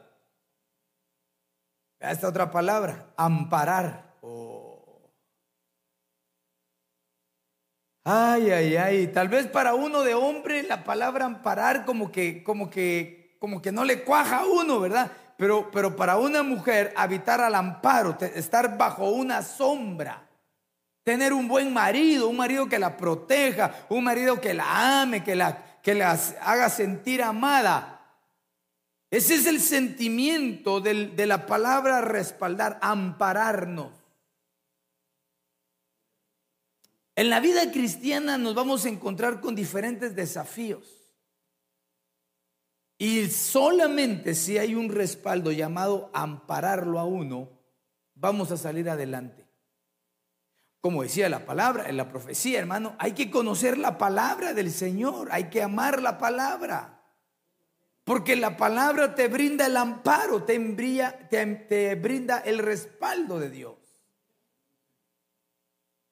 Esta 2.00 2.30
otra 2.30 2.50
palabra, 2.50 3.12
amparar. 3.18 4.16
Oh. 4.22 5.12
Ay, 8.06 8.52
ay, 8.52 8.78
ay. 8.78 9.08
Tal 9.08 9.28
vez 9.28 9.48
para 9.48 9.74
uno 9.74 10.04
de 10.04 10.16
hombre 10.16 10.64
la 10.64 10.86
palabra 10.86 11.26
amparar 11.26 11.84
como 11.84 12.10
que, 12.10 12.42
como 12.42 12.70
que 12.70 13.19
como 13.40 13.62
que 13.62 13.72
no 13.72 13.86
le 13.86 14.04
cuaja 14.04 14.40
a 14.40 14.46
uno, 14.46 14.80
¿verdad? 14.82 15.12
Pero, 15.38 15.72
pero 15.72 15.96
para 15.96 16.18
una 16.18 16.44
mujer 16.44 16.94
habitar 16.98 17.40
al 17.40 17.56
amparo, 17.56 18.18
estar 18.36 18.78
bajo 18.78 19.10
una 19.10 19.42
sombra, 19.42 20.28
tener 21.04 21.32
un 21.32 21.48
buen 21.48 21.74
marido, 21.74 22.28
un 22.28 22.36
marido 22.36 22.68
que 22.68 22.78
la 22.78 22.98
proteja, 22.98 23.86
un 23.88 24.04
marido 24.04 24.42
que 24.42 24.54
la 24.54 25.02
ame, 25.02 25.24
que 25.24 25.36
la, 25.36 25.80
que 25.82 25.96
la 25.96 26.20
haga 26.42 26.70
sentir 26.70 27.24
amada. 27.24 27.96
Ese 29.10 29.36
es 29.36 29.46
el 29.46 29.62
sentimiento 29.62 30.82
de 30.82 31.26
la 31.26 31.46
palabra 31.46 32.02
respaldar, 32.02 32.78
ampararnos. 32.82 33.94
En 37.16 37.30
la 37.30 37.40
vida 37.40 37.72
cristiana 37.72 38.38
nos 38.38 38.56
vamos 38.56 38.86
a 38.86 38.90
encontrar 38.90 39.42
con 39.42 39.56
diferentes 39.56 40.16
desafíos. 40.16 40.99
Y 43.02 43.30
solamente 43.30 44.36
si 44.36 44.58
hay 44.58 44.76
un 44.76 44.90
respaldo 44.90 45.54
llamado 45.54 46.12
ampararlo 46.14 47.00
a 47.00 47.06
uno, 47.06 47.50
vamos 48.14 48.52
a 48.52 48.58
salir 48.58 48.90
adelante. 48.90 49.48
Como 50.82 51.04
decía 51.04 51.30
la 51.30 51.46
palabra, 51.46 51.88
en 51.88 51.96
la 51.96 52.10
profecía, 52.10 52.60
hermano, 52.60 52.98
hay 53.00 53.14
que 53.14 53.32
conocer 53.32 53.78
la 53.78 53.98
palabra 53.98 54.54
del 54.54 54.70
Señor, 54.70 55.30
hay 55.32 55.46
que 55.46 55.64
amar 55.64 56.02
la 56.02 56.18
palabra. 56.18 57.02
Porque 58.04 58.36
la 58.36 58.58
palabra 58.58 59.16
te 59.16 59.30
brinda 59.30 59.68
el 59.68 59.78
amparo, 59.78 60.44
te, 60.44 60.60
te, 61.30 61.46
te 61.46 61.96
brinda 61.96 62.40
el 62.40 62.58
respaldo 62.58 63.40
de 63.40 63.50
Dios. 63.50 63.78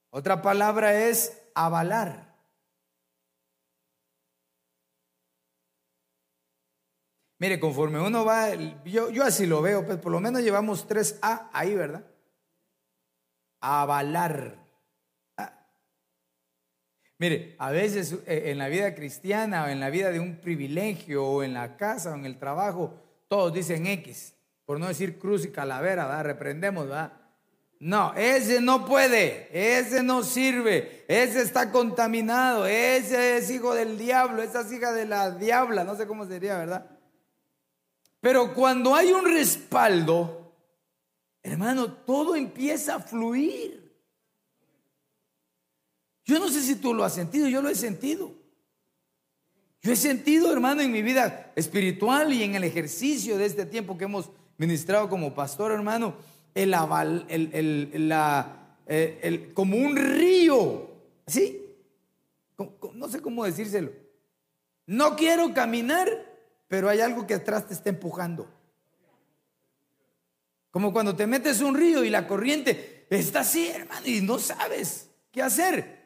Otra 0.09 0.41
palabra 0.41 0.97
es 1.07 1.37
avalar. 1.53 2.26
Mire, 7.39 7.59
conforme 7.59 7.99
uno 7.99 8.25
va, 8.25 8.55
yo, 8.83 9.11
yo 9.11 9.23
así 9.23 9.45
lo 9.45 9.61
veo, 9.61 9.85
pues 9.85 9.99
por 9.99 10.11
lo 10.11 10.19
menos 10.19 10.41
llevamos 10.41 10.87
tres 10.87 11.19
A 11.21 11.49
ahí, 11.53 11.75
¿verdad? 11.75 12.03
Avalar. 13.61 14.55
Ah. 15.37 15.53
Mire, 17.19 17.55
a 17.59 17.69
veces 17.69 18.13
eh, 18.25 18.43
en 18.45 18.57
la 18.57 18.69
vida 18.69 18.95
cristiana 18.95 19.65
o 19.65 19.67
en 19.67 19.79
la 19.79 19.91
vida 19.91 20.11
de 20.11 20.19
un 20.19 20.37
privilegio 20.37 21.25
o 21.25 21.43
en 21.43 21.53
la 21.53 21.77
casa 21.77 22.11
o 22.11 22.15
en 22.15 22.25
el 22.25 22.39
trabajo, 22.39 22.95
todos 23.27 23.53
dicen 23.53 23.85
X, 23.85 24.33
por 24.65 24.79
no 24.79 24.87
decir 24.87 25.19
cruz 25.19 25.45
y 25.45 25.51
calavera, 25.51 26.07
¿verdad? 26.07 26.25
Reprendemos, 26.25 26.87
¿verdad? 26.87 27.13
No, 27.79 28.15
ese 28.15 28.61
no 28.61 28.87
puede, 28.87 29.47
ese 29.51 30.01
no 30.01 30.23
sirve, 30.23 31.05
ese 31.07 31.43
está 31.43 31.71
contaminado, 31.71 32.65
ese 32.65 33.37
es 33.37 33.51
hijo 33.51 33.75
del 33.75 33.99
diablo, 33.99 34.41
esa 34.41 34.61
es 34.61 34.71
hija 34.71 34.91
de 34.91 35.05
la 35.05 35.29
diabla, 35.29 35.83
no 35.83 35.95
sé 35.95 36.07
cómo 36.07 36.25
sería, 36.25 36.57
¿verdad? 36.57 36.96
Pero 38.27 38.53
cuando 38.53 38.93
hay 38.93 39.13
un 39.13 39.23
respaldo, 39.23 40.51
hermano, 41.41 41.93
todo 41.93 42.35
empieza 42.35 42.95
a 42.95 42.99
fluir. 42.99 43.89
Yo 46.25 46.37
no 46.37 46.49
sé 46.49 46.61
si 46.61 46.75
tú 46.75 46.93
lo 46.93 47.05
has 47.05 47.15
sentido, 47.15 47.47
yo 47.47 47.61
lo 47.61 47.69
he 47.69 47.75
sentido. 47.75 48.33
Yo 49.81 49.93
he 49.93 49.95
sentido, 49.95 50.51
hermano, 50.51 50.81
en 50.81 50.91
mi 50.91 51.01
vida 51.01 51.53
espiritual 51.55 52.33
y 52.33 52.43
en 52.43 52.55
el 52.55 52.65
ejercicio 52.65 53.37
de 53.37 53.45
este 53.45 53.65
tiempo 53.65 53.97
que 53.97 54.03
hemos 54.03 54.29
ministrado 54.57 55.07
como 55.07 55.33
pastor, 55.33 55.71
hermano, 55.71 56.13
el, 56.53 56.73
aval, 56.73 57.25
el, 57.29 58.09
la, 58.09 58.75
eh, 58.87 59.19
el, 59.23 59.53
como 59.53 59.77
un 59.77 59.95
río, 59.95 60.91
¿sí? 61.27 61.61
No 62.93 63.07
sé 63.07 63.21
cómo 63.21 63.45
decírselo. 63.45 63.93
No 64.85 65.15
quiero 65.15 65.53
caminar 65.53 66.26
pero 66.67 66.89
hay 66.89 67.01
algo 67.01 67.25
que 67.25 67.35
atrás 67.35 67.67
te 67.67 67.73
está 67.73 67.89
empujando. 67.89 68.47
Como 70.71 70.93
cuando 70.93 71.15
te 71.15 71.27
metes 71.27 71.61
un 71.61 71.75
río 71.75 72.03
y 72.03 72.09
la 72.09 72.27
corriente 72.27 73.07
está 73.09 73.39
así, 73.39 73.67
hermano, 73.67 74.05
y 74.05 74.21
no 74.21 74.37
sabes 74.37 75.09
qué 75.31 75.41
hacer. 75.41 75.97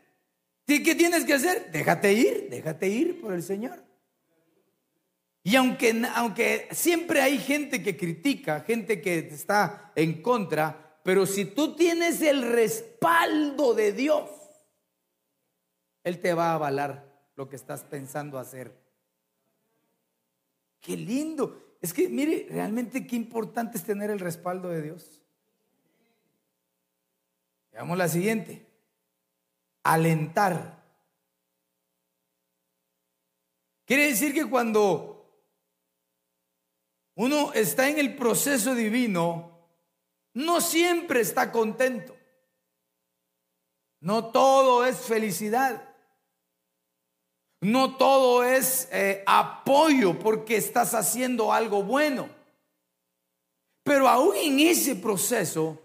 ¿Qué 0.66 0.96
tienes 0.96 1.26
que 1.26 1.34
hacer? 1.34 1.72
Déjate 1.72 2.14
ir, 2.14 2.48
déjate 2.50 2.88
ir 2.88 3.20
por 3.20 3.34
el 3.34 3.44
Señor. 3.44 3.84
Y 5.44 5.56
aunque, 5.56 6.04
aunque 6.16 6.70
siempre 6.72 7.22
hay 7.22 7.40
gente 7.40 7.82
que 7.82 7.98
critica, 7.98 8.62
gente 8.62 9.02
que 9.02 9.18
está 9.18 9.92
en 9.96 10.22
contra, 10.22 11.00
pero 11.04 11.26
si 11.26 11.46
tú 11.46 11.76
tienes 11.76 12.22
el 12.22 12.44
respaldo 12.44 13.74
de 13.74 13.92
Dios, 13.92 14.30
Él 16.04 16.20
te 16.20 16.34
va 16.34 16.52
a 16.52 16.56
avalar 16.56 17.12
lo 17.36 17.50
que 17.50 17.56
estás 17.56 17.84
pensando 17.84 18.38
hacer. 18.38 18.81
Qué 20.82 20.98
lindo. 20.98 21.78
Es 21.80 21.94
que 21.94 22.10
mire, 22.10 22.48
realmente 22.50 23.08
qué 23.08 23.16
importante 23.16 23.78
es 23.78 23.84
tener 23.84 24.10
el 24.12 24.20
respaldo 24.20 24.70
de 24.70 24.82
Dios. 24.82 25.22
Veamos 27.72 27.98
la 27.98 28.08
siguiente. 28.08 28.68
Alentar. 29.84 30.82
Quiere 33.86 34.08
decir 34.08 34.34
que 34.34 34.50
cuando 34.50 35.12
uno 37.16 37.54
está 37.54 37.90
en 37.90 38.00
el 38.00 38.16
proceso 38.16 38.74
divino, 38.74 39.68
no 40.34 40.62
siempre 40.62 41.22
está 41.22 41.52
contento. 41.52 42.16
No 44.00 44.32
todo 44.32 44.86
es 44.86 44.98
felicidad. 44.98 45.91
No 47.62 47.96
todo 47.96 48.44
es 48.44 48.90
eh, 48.92 49.24
apoyo 49.28 50.18
porque 50.18 50.58
estás 50.58 50.96
haciendo 50.96 51.54
algo 51.54 51.84
bueno. 51.84 52.28
Pero 53.84 54.08
aún 54.08 54.36
en 54.36 54.60
ese 54.60 54.96
proceso, 54.96 55.80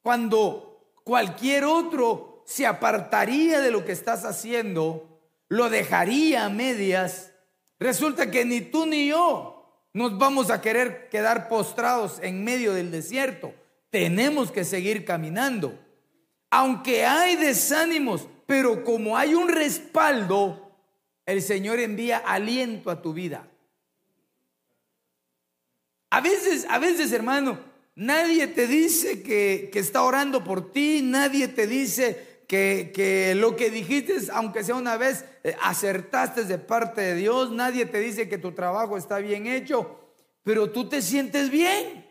cuando 0.00 0.96
cualquier 1.04 1.64
otro 1.64 2.44
se 2.46 2.66
apartaría 2.66 3.60
de 3.60 3.72
lo 3.72 3.84
que 3.84 3.92
estás 3.92 4.24
haciendo, 4.24 5.20
lo 5.48 5.68
dejaría 5.68 6.44
a 6.44 6.50
medias, 6.50 7.32
resulta 7.78 8.30
que 8.30 8.44
ni 8.44 8.60
tú 8.60 8.86
ni 8.86 9.08
yo 9.08 9.88
nos 9.92 10.16
vamos 10.18 10.50
a 10.50 10.60
querer 10.60 11.08
quedar 11.08 11.48
postrados 11.48 12.18
en 12.22 12.44
medio 12.44 12.74
del 12.74 12.90
desierto. 12.90 13.52
Tenemos 13.90 14.50
que 14.50 14.64
seguir 14.64 15.04
caminando. 15.04 15.78
Aunque 16.50 17.04
hay 17.04 17.36
desánimos, 17.36 18.26
pero 18.46 18.84
como 18.84 19.16
hay 19.16 19.34
un 19.34 19.48
respaldo, 19.48 20.71
el 21.26 21.42
Señor 21.42 21.78
envía 21.78 22.18
aliento 22.18 22.90
a 22.90 23.00
tu 23.00 23.12
vida. 23.12 23.48
A 26.10 26.20
veces, 26.20 26.66
a 26.68 26.78
veces, 26.78 27.12
hermano, 27.12 27.58
nadie 27.94 28.46
te 28.46 28.66
dice 28.66 29.22
que, 29.22 29.70
está 29.74 30.02
orando 30.02 30.44
por 30.44 30.72
ti, 30.72 31.00
nadie 31.02 31.48
te 31.48 31.66
dice 31.66 32.42
que, 32.48 32.92
que, 32.94 33.34
lo 33.34 33.56
que 33.56 33.70
dijiste, 33.70 34.14
aunque 34.32 34.64
sea 34.64 34.74
una 34.74 34.96
vez, 34.96 35.24
eh, 35.42 35.56
acertaste 35.62 36.44
de 36.44 36.58
parte 36.58 37.00
de 37.00 37.14
Dios, 37.14 37.50
nadie 37.50 37.86
te 37.86 38.00
dice 38.00 38.28
que 38.28 38.36
tu 38.36 38.52
trabajo 38.52 38.98
está 38.98 39.18
bien 39.18 39.46
hecho, 39.46 39.98
pero 40.42 40.70
tú 40.70 40.88
te 40.88 41.00
sientes 41.00 41.48
bien. 41.48 42.06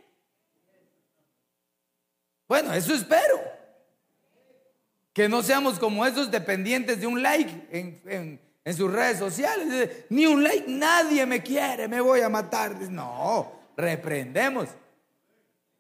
Bueno, 2.48 2.74
eso 2.74 2.94
espero. 2.94 3.40
Que 5.14 5.28
no 5.30 5.44
seamos 5.44 5.78
como 5.78 6.06
esos 6.06 6.32
dependientes 6.32 7.02
de 7.02 7.08
un 7.08 7.22
like 7.22 7.68
en 7.72 8.42
sus 8.66 8.92
redes 8.92 9.18
sociales. 9.18 10.06
Ni 10.10 10.26
un 10.26 10.44
like, 10.44 10.66
nadie 10.68 11.26
me 11.26 11.42
quiere, 11.42 11.88
me 11.88 12.02
voy 12.02 12.22
a 12.22 12.30
matar. 12.30 12.80
No, 12.90 13.52
reprendemos. 13.76 14.70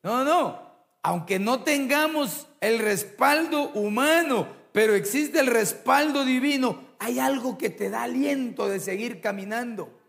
No, 0.03 0.23
no. 0.23 0.71
Aunque 1.03 1.39
no 1.39 1.63
tengamos 1.63 2.47
el 2.59 2.79
respaldo 2.79 3.69
humano, 3.71 4.47
pero 4.71 4.93
existe 4.93 5.39
el 5.39 5.47
respaldo 5.47 6.23
divino, 6.23 6.91
hay 6.99 7.19
algo 7.19 7.57
que 7.57 7.69
te 7.69 7.89
da 7.89 8.03
aliento 8.03 8.67
de 8.67 8.79
seguir 8.79 9.21
caminando. 9.21 10.01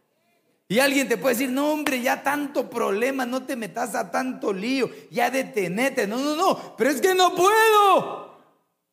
Y 0.68 0.78
alguien 0.78 1.08
te 1.08 1.18
puede 1.18 1.34
decir, 1.34 1.50
no 1.50 1.70
hombre, 1.70 2.00
ya 2.00 2.22
tanto 2.22 2.70
problema, 2.70 3.26
no 3.26 3.42
te 3.42 3.56
metas 3.56 3.94
a 3.94 4.10
tanto 4.10 4.52
lío, 4.52 4.90
ya 5.10 5.30
detenete. 5.30 6.06
No, 6.06 6.18
no, 6.18 6.34
no, 6.34 6.76
pero 6.76 6.90
es 6.90 7.00
que 7.00 7.14
no 7.14 7.34
puedo. 7.34 8.38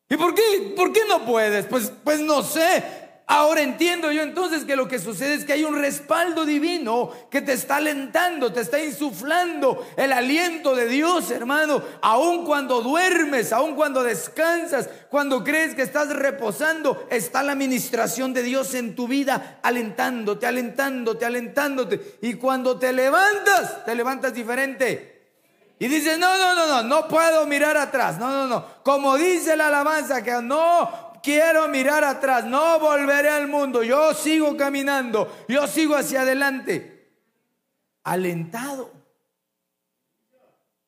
¿Y 0.09 0.17
por 0.17 0.33
qué? 0.33 0.74
¿Por 0.75 0.91
qué 0.91 1.01
no 1.07 1.25
puedes? 1.25 1.65
Pues, 1.67 1.91
pues 2.03 2.19
no 2.19 2.43
sé. 2.43 2.83
Ahora 3.31 3.62
entiendo 3.62 4.12
yo 4.12 4.24
entonces 4.24 4.65
que 4.65 4.75
lo 4.75 4.88
que 4.88 4.98
sucede 4.98 5.36
es 5.36 5.45
que 5.45 5.53
hay 5.53 5.63
un 5.63 5.79
respaldo 5.79 6.48
divino 6.48 7.12
que 7.29 7.43
te 7.43 7.53
está 7.53 7.75
alentando, 7.75 8.51
te 8.51 8.62
está 8.62 8.83
insuflando 8.83 9.88
el 9.98 10.13
aliento 10.13 10.75
de 10.75 10.88
Dios, 10.88 11.29
hermano, 11.29 11.79
aun 12.01 12.43
cuando 12.43 12.81
duermes, 12.81 13.53
aun 13.53 13.75
cuando 13.75 14.01
descansas, 14.01 14.89
cuando 15.12 15.43
crees 15.43 15.75
que 15.75 15.83
estás 15.83 16.09
reposando, 16.09 17.05
está 17.12 17.43
la 17.43 17.51
administración 17.51 18.33
de 18.33 18.41
Dios 18.41 18.74
en 18.74 18.95
tu 18.95 19.07
vida 19.07 19.59
alentándote, 19.62 20.48
alentándote, 20.48 21.24
alentándote. 21.24 22.17
Y 22.24 22.33
cuando 22.33 22.79
te 22.79 22.91
levantas, 22.91 23.86
te 23.86 23.93
levantas 23.93 24.33
diferente. 24.33 25.19
Y 25.77 25.88
dices, 25.88 26.17
no, 26.17 26.36
no, 26.36 26.55
no, 26.55 26.65
no, 26.65 26.81
no 26.81 27.07
puedo 27.07 27.45
mirar 27.45 27.77
atrás. 27.77 28.17
No, 28.17 28.31
no, 28.31 28.48
no. 28.48 28.65
Como 28.81 29.17
dice 29.17 29.55
la 29.55 29.67
alabanza, 29.67 30.24
que 30.24 30.31
no 30.41 31.09
quiero 31.22 31.68
mirar 31.68 32.04
atrás, 32.04 32.46
no 32.46 32.80
volveré 32.80 33.30
al 33.30 33.48
mundo, 33.48 33.84
yo 33.84 34.14
sigo 34.14 34.56
caminando, 34.58 35.46
yo 35.48 35.68
sigo 35.68 35.96
hacia 35.96 36.22
adelante. 36.22 37.12
Alentado. 38.04 39.00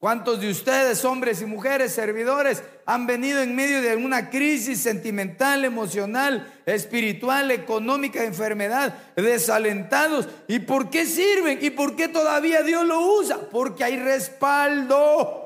¿Cuántos 0.01 0.41
de 0.41 0.49
ustedes, 0.49 1.05
hombres 1.05 1.43
y 1.43 1.45
mujeres, 1.45 1.91
servidores, 1.91 2.63
han 2.87 3.05
venido 3.05 3.39
en 3.39 3.55
medio 3.55 3.83
de 3.83 3.95
una 3.95 4.31
crisis 4.31 4.81
sentimental, 4.81 5.63
emocional, 5.63 6.51
espiritual, 6.65 7.51
económica, 7.51 8.23
enfermedad, 8.23 8.95
desalentados? 9.15 10.27
¿Y 10.47 10.57
por 10.57 10.89
qué 10.89 11.05
sirven? 11.05 11.59
¿Y 11.61 11.69
por 11.69 11.95
qué 11.95 12.07
todavía 12.07 12.63
Dios 12.63 12.83
lo 12.87 12.99
usa? 13.19 13.41
Porque 13.51 13.83
hay 13.83 13.97
respaldo. 13.97 15.40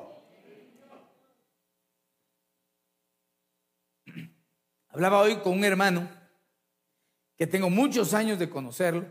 Hablaba 4.95 5.19
hoy 5.19 5.35
con 5.39 5.51
un 5.51 5.63
hermano 5.65 6.07
que 7.35 7.45
tengo 7.45 7.69
muchos 7.69 8.13
años 8.13 8.39
de 8.39 8.49
conocerlo. 8.49 9.03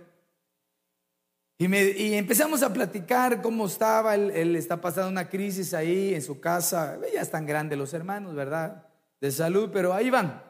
Y, 1.59 2.15
empezamos 2.15 2.63
a 2.63 2.73
platicar 2.73 3.43
cómo 3.43 3.67
estaba, 3.67 4.15
él, 4.15 4.57
está 4.57 4.81
pasando 4.81 5.11
una 5.11 5.29
crisis 5.29 5.75
ahí 5.75 6.15
en 6.15 6.23
su 6.23 6.41
casa, 6.41 6.99
ya 7.13 7.21
están 7.21 7.45
grandes 7.45 7.77
los 7.77 7.93
hermanos, 7.93 8.35
¿verdad? 8.35 8.87
De 9.21 9.31
salud, 9.31 9.69
pero 9.71 9.93
ahí 9.93 10.09
van. 10.09 10.43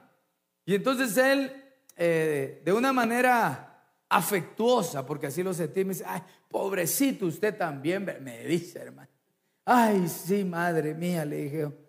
Y 0.67 0.77
entonces 0.77 1.17
él, 1.17 1.51
eh, 1.97 2.63
de 2.65 2.73
una 2.73 2.93
manera 2.93 3.91
afectuosa, 4.09 5.05
porque 5.05 5.27
así 5.27 5.43
lo 5.43 5.53
sentí, 5.53 5.85
me 5.85 5.95
dice, 5.95 6.05
ay, 6.07 6.23
pobrecito, 6.49 7.27
usted 7.27 7.59
también, 7.59 8.05
me 8.21 8.45
dice, 8.45 8.79
hermano. 8.79 9.11
Ay, 9.65 10.07
sí, 10.07 10.45
madre 10.45 10.95
mía, 10.95 11.25
le 11.25 11.37
dije, 11.39 11.84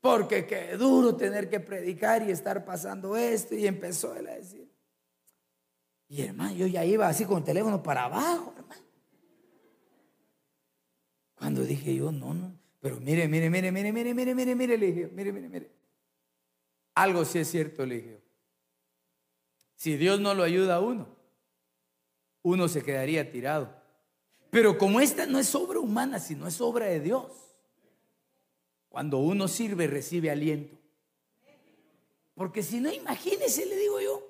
porque 0.00 0.46
qué 0.46 0.76
duro 0.76 1.16
tener 1.16 1.48
que 1.48 1.60
predicar 1.60 2.22
y 2.26 2.30
estar 2.30 2.64
pasando 2.64 3.16
esto. 3.16 3.54
Y 3.54 3.66
empezó 3.66 4.14
él 4.14 4.28
a 4.28 4.34
decir. 4.34 4.68
Y 6.08 6.22
hermano, 6.22 6.54
yo 6.54 6.66
ya 6.66 6.84
iba 6.84 7.08
así 7.08 7.24
con 7.24 7.38
el 7.38 7.44
teléfono 7.44 7.82
para 7.82 8.04
abajo, 8.04 8.54
hermano. 8.56 8.82
Cuando 11.34 11.62
dije 11.62 11.94
yo, 11.94 12.10
no, 12.10 12.34
no, 12.34 12.58
pero 12.80 12.98
mire, 12.98 13.28
mire, 13.28 13.50
mire, 13.50 13.70
mire, 13.70 13.92
mire, 13.92 14.14
mire, 14.14 14.34
mire, 14.34 14.54
mire, 14.54 14.78
le 14.78 14.86
dije, 14.86 15.08
mire, 15.08 15.32
mire, 15.32 15.48
mire. 15.48 15.72
Algo 16.94 17.24
sí 17.24 17.38
es 17.38 17.48
cierto, 17.48 17.86
le 17.86 17.96
dije. 17.96 18.22
Si 19.76 19.96
Dios 19.96 20.18
no 20.20 20.34
lo 20.34 20.42
ayuda 20.42 20.76
a 20.76 20.80
uno, 20.80 21.08
uno 22.42 22.66
se 22.68 22.82
quedaría 22.82 23.30
tirado. 23.30 23.72
Pero 24.50 24.78
como 24.78 25.00
esta 25.00 25.26
no 25.26 25.38
es 25.38 25.54
obra 25.54 25.78
humana, 25.78 26.18
sino 26.18 26.46
es 26.46 26.60
obra 26.60 26.86
de 26.86 27.00
Dios. 27.00 27.47
Cuando 28.98 29.18
uno 29.18 29.46
sirve, 29.46 29.86
recibe 29.86 30.28
aliento. 30.28 30.76
Porque 32.34 32.64
si 32.64 32.80
no, 32.80 32.90
imagínese, 32.90 33.64
le 33.64 33.76
digo 33.76 34.00
yo, 34.00 34.26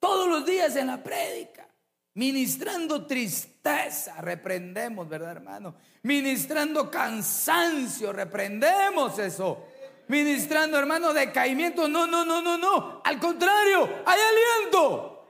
todos 0.00 0.26
los 0.30 0.46
días 0.46 0.76
en 0.76 0.86
la 0.86 1.02
prédica, 1.02 1.68
ministrando 2.14 3.04
tristeza, 3.04 4.18
reprendemos, 4.22 5.06
¿verdad, 5.10 5.32
hermano? 5.32 5.74
Ministrando 6.04 6.90
cansancio, 6.90 8.10
reprendemos 8.10 9.18
eso. 9.18 9.66
Ministrando, 10.06 10.78
hermano, 10.78 11.12
decaimiento, 11.12 11.86
no, 11.86 12.06
no, 12.06 12.24
no, 12.24 12.40
no, 12.40 12.56
no. 12.56 13.02
Al 13.04 13.20
contrario, 13.20 13.90
hay 14.06 14.18
aliento. 14.18 15.28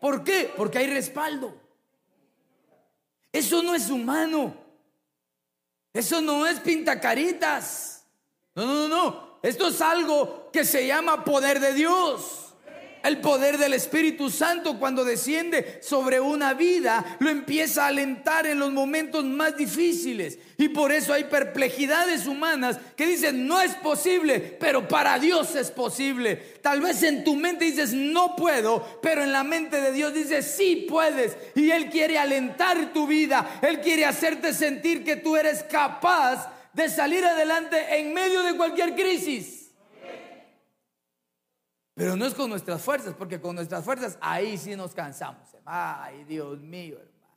¿Por 0.00 0.24
qué? 0.24 0.52
Porque 0.56 0.78
hay 0.78 0.88
respaldo. 0.88 1.54
Eso 3.30 3.62
no 3.62 3.76
es 3.76 3.88
humano. 3.90 4.69
Eso 5.92 6.20
no 6.20 6.46
es 6.46 6.60
pintacaritas. 6.60 8.04
No, 8.54 8.66
no, 8.66 8.74
no, 8.74 8.88
no. 8.88 9.30
Esto 9.42 9.68
es 9.68 9.80
algo 9.80 10.50
que 10.52 10.64
se 10.64 10.86
llama 10.86 11.24
poder 11.24 11.60
de 11.60 11.72
Dios. 11.72 12.49
El 13.02 13.20
poder 13.20 13.56
del 13.56 13.72
Espíritu 13.72 14.30
Santo 14.30 14.78
cuando 14.78 15.04
desciende 15.04 15.80
sobre 15.82 16.20
una 16.20 16.54
vida 16.54 17.16
lo 17.18 17.30
empieza 17.30 17.84
a 17.84 17.88
alentar 17.88 18.46
en 18.46 18.58
los 18.58 18.72
momentos 18.72 19.24
más 19.24 19.56
difíciles. 19.56 20.38
Y 20.58 20.68
por 20.68 20.92
eso 20.92 21.12
hay 21.12 21.24
perplejidades 21.24 22.26
humanas 22.26 22.78
que 22.96 23.06
dicen, 23.06 23.46
no 23.46 23.60
es 23.60 23.74
posible, 23.76 24.38
pero 24.60 24.86
para 24.86 25.18
Dios 25.18 25.54
es 25.56 25.70
posible. 25.70 26.36
Tal 26.60 26.80
vez 26.80 27.02
en 27.02 27.24
tu 27.24 27.36
mente 27.36 27.64
dices, 27.64 27.92
no 27.92 28.36
puedo, 28.36 29.00
pero 29.00 29.22
en 29.22 29.32
la 29.32 29.44
mente 29.44 29.80
de 29.80 29.92
Dios 29.92 30.12
dices, 30.12 30.54
sí 30.56 30.86
puedes. 30.88 31.36
Y 31.54 31.70
Él 31.70 31.88
quiere 31.88 32.18
alentar 32.18 32.92
tu 32.92 33.06
vida. 33.06 33.58
Él 33.62 33.80
quiere 33.80 34.04
hacerte 34.04 34.52
sentir 34.52 35.04
que 35.04 35.16
tú 35.16 35.36
eres 35.36 35.62
capaz 35.62 36.52
de 36.72 36.88
salir 36.88 37.24
adelante 37.24 37.98
en 37.98 38.12
medio 38.12 38.42
de 38.42 38.56
cualquier 38.56 38.94
crisis. 38.94 39.59
Pero 42.00 42.16
no 42.16 42.24
es 42.24 42.32
con 42.32 42.48
nuestras 42.48 42.80
fuerzas, 42.80 43.14
porque 43.14 43.38
con 43.38 43.54
nuestras 43.54 43.84
fuerzas 43.84 44.16
ahí 44.22 44.56
sí 44.56 44.74
nos 44.74 44.94
cansamos. 44.94 45.46
Ay, 45.66 46.24
Dios 46.24 46.58
mío, 46.58 46.96
hermano. 46.98 47.36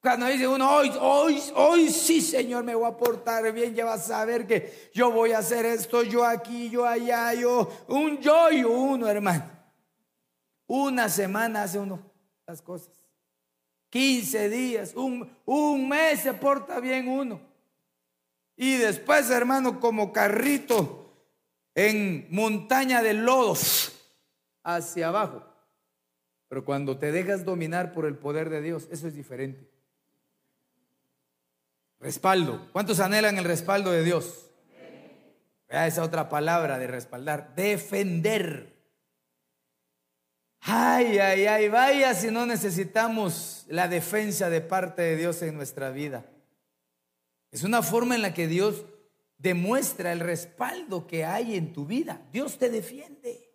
Cuando 0.00 0.24
dice 0.24 0.48
uno, 0.48 0.74
hoy, 0.74 0.90
hoy, 0.98 1.42
hoy 1.54 1.90
sí, 1.90 2.22
Señor, 2.22 2.64
me 2.64 2.74
voy 2.74 2.90
a 2.90 2.96
portar 2.96 3.52
bien, 3.52 3.74
ya 3.74 3.84
vas 3.84 4.10
a 4.10 4.24
ver 4.24 4.46
que 4.46 4.90
yo 4.94 5.12
voy 5.12 5.32
a 5.32 5.40
hacer 5.40 5.66
esto, 5.66 6.02
yo 6.02 6.24
aquí, 6.24 6.70
yo 6.70 6.86
allá, 6.86 7.34
yo, 7.34 7.70
un 7.88 8.16
yo 8.20 8.50
y 8.50 8.64
uno, 8.64 9.06
hermano. 9.06 9.44
Una 10.66 11.10
semana 11.10 11.64
hace 11.64 11.78
uno 11.78 12.00
las 12.46 12.62
cosas. 12.62 12.94
15 13.90 14.48
días, 14.48 14.94
un, 14.94 15.30
un 15.44 15.86
mes 15.86 16.20
se 16.20 16.32
porta 16.32 16.80
bien 16.80 17.06
uno. 17.06 17.38
Y 18.56 18.78
después, 18.78 19.28
hermano, 19.28 19.78
como 19.78 20.10
carrito 20.10 21.07
en 21.78 22.26
montaña 22.30 23.04
de 23.04 23.14
lodos 23.14 23.92
hacia 24.64 25.08
abajo. 25.08 25.44
Pero 26.48 26.64
cuando 26.64 26.98
te 26.98 27.12
dejas 27.12 27.44
dominar 27.44 27.92
por 27.92 28.04
el 28.06 28.16
poder 28.16 28.50
de 28.50 28.60
Dios, 28.60 28.88
eso 28.90 29.06
es 29.06 29.14
diferente. 29.14 29.70
Respaldo. 32.00 32.68
¿Cuántos 32.72 32.98
anhelan 32.98 33.38
el 33.38 33.44
respaldo 33.44 33.92
de 33.92 34.02
Dios? 34.02 34.50
Vea 35.68 35.86
esa 35.86 36.02
otra 36.02 36.28
palabra 36.28 36.80
de 36.80 36.88
respaldar. 36.88 37.54
Defender. 37.54 38.74
Ay, 40.62 41.18
ay, 41.20 41.46
ay, 41.46 41.68
vaya 41.68 42.12
si 42.14 42.32
no 42.32 42.44
necesitamos 42.44 43.66
la 43.68 43.86
defensa 43.86 44.50
de 44.50 44.62
parte 44.62 45.02
de 45.02 45.16
Dios 45.16 45.42
en 45.42 45.56
nuestra 45.56 45.90
vida. 45.90 46.24
Es 47.52 47.62
una 47.62 47.82
forma 47.82 48.16
en 48.16 48.22
la 48.22 48.34
que 48.34 48.48
Dios 48.48 48.84
demuestra 49.38 50.12
el 50.12 50.20
respaldo 50.20 51.06
que 51.06 51.24
hay 51.24 51.56
en 51.56 51.72
tu 51.72 51.86
vida. 51.86 52.20
Dios 52.32 52.58
te 52.58 52.68
defiende. 52.68 53.48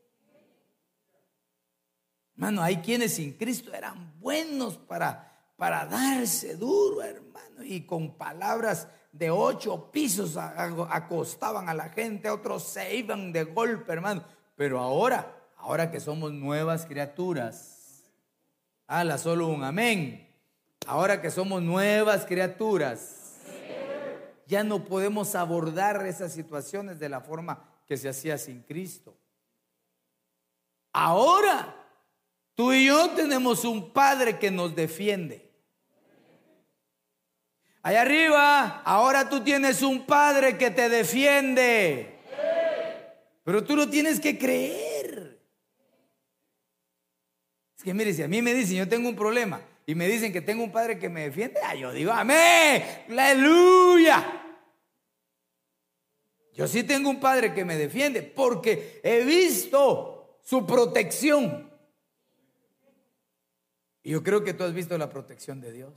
Hermano, 2.36 2.63
hay 2.63 2.78
quienes 2.78 3.13
sin 3.13 3.34
Cristo 3.34 3.74
eran 3.74 4.19
buenos 4.19 4.78
para, 4.78 5.54
para 5.56 5.86
darse 5.86 6.56
duro, 6.56 7.04
hermano, 7.04 7.63
y 7.63 7.86
con 7.86 8.17
palabras 8.17 8.88
de 9.12 9.30
ocho 9.30 9.91
pisos 9.91 10.36
acostaban 10.38 11.69
a 11.69 11.74
la 11.76 11.89
gente, 11.89 12.30
otros 12.30 12.63
se 12.63 12.96
iban 12.96 13.32
de 13.32 13.43
golpe, 13.43 13.93
hermano. 13.93 14.24
Pero 14.56 14.80
ahora, 14.80 15.38
ahora 15.58 15.91
que 15.91 16.00
somos 16.00 16.34
nuevas 16.34 16.88
criaturas, 16.88 18.04
hala 18.88 19.17
solo 19.19 19.48
un 19.48 19.63
amén. 19.63 20.30
Ahora 20.88 21.22
que 21.22 21.32
somos 21.32 21.62
nuevas 21.62 22.26
criaturas, 22.26 23.22
ya 24.53 24.63
no 24.63 24.85
podemos 24.85 25.33
abordar 25.33 26.05
esas 26.05 26.31
situaciones 26.31 26.99
de 26.99 27.09
la 27.09 27.21
forma 27.21 27.67
que 27.87 27.97
se 27.97 28.07
hacía 28.07 28.37
sin 28.37 28.61
Cristo. 28.61 29.17
Ahora, 30.91 31.75
tú 32.53 32.71
y 32.71 32.85
yo 32.85 33.09
tenemos 33.15 33.65
un 33.65 33.91
Padre 33.91 34.37
que 34.37 34.51
nos 34.51 34.75
defiende. 34.75 35.51
Allá 37.81 38.01
arriba, 38.01 38.83
ahora 38.85 39.27
tú 39.27 39.43
tienes 39.43 39.81
un 39.81 40.05
Padre 40.05 40.55
que 40.55 40.69
te 40.69 40.87
defiende. 40.87 42.19
Pero 43.43 43.63
tú 43.63 43.75
lo 43.75 43.89
tienes 43.89 44.19
que 44.19 44.37
creer. 44.37 45.41
Es 47.75 47.83
que 47.83 47.93
mire, 47.95 48.13
si 48.13 48.21
a 48.21 48.27
mí 48.27 48.39
me 48.43 48.53
dicen, 48.53 48.77
yo 48.77 48.87
tengo 48.87 49.09
un 49.09 49.15
problema, 49.15 49.61
y 49.87 49.95
me 49.95 50.07
dicen 50.07 50.31
que 50.31 50.41
tengo 50.41 50.63
un 50.63 50.71
Padre 50.71 50.99
que 50.99 51.09
me 51.09 51.21
defiende, 51.21 51.59
ah, 51.63 51.73
yo 51.73 51.91
digo, 51.91 52.11
amén, 52.11 52.83
aleluya. 53.09 54.41
Yo 56.53 56.67
sí 56.67 56.83
tengo 56.83 57.09
un 57.09 57.19
Padre 57.19 57.53
que 57.53 57.65
me 57.65 57.75
defiende 57.75 58.21
porque 58.21 59.01
he 59.03 59.23
visto 59.23 60.39
su 60.43 60.65
protección. 60.65 61.71
Y 64.03 64.11
yo 64.11 64.23
creo 64.23 64.43
que 64.43 64.53
tú 64.53 64.63
has 64.63 64.73
visto 64.73 64.97
la 64.97 65.09
protección 65.09 65.61
de 65.61 65.71
Dios. 65.71 65.93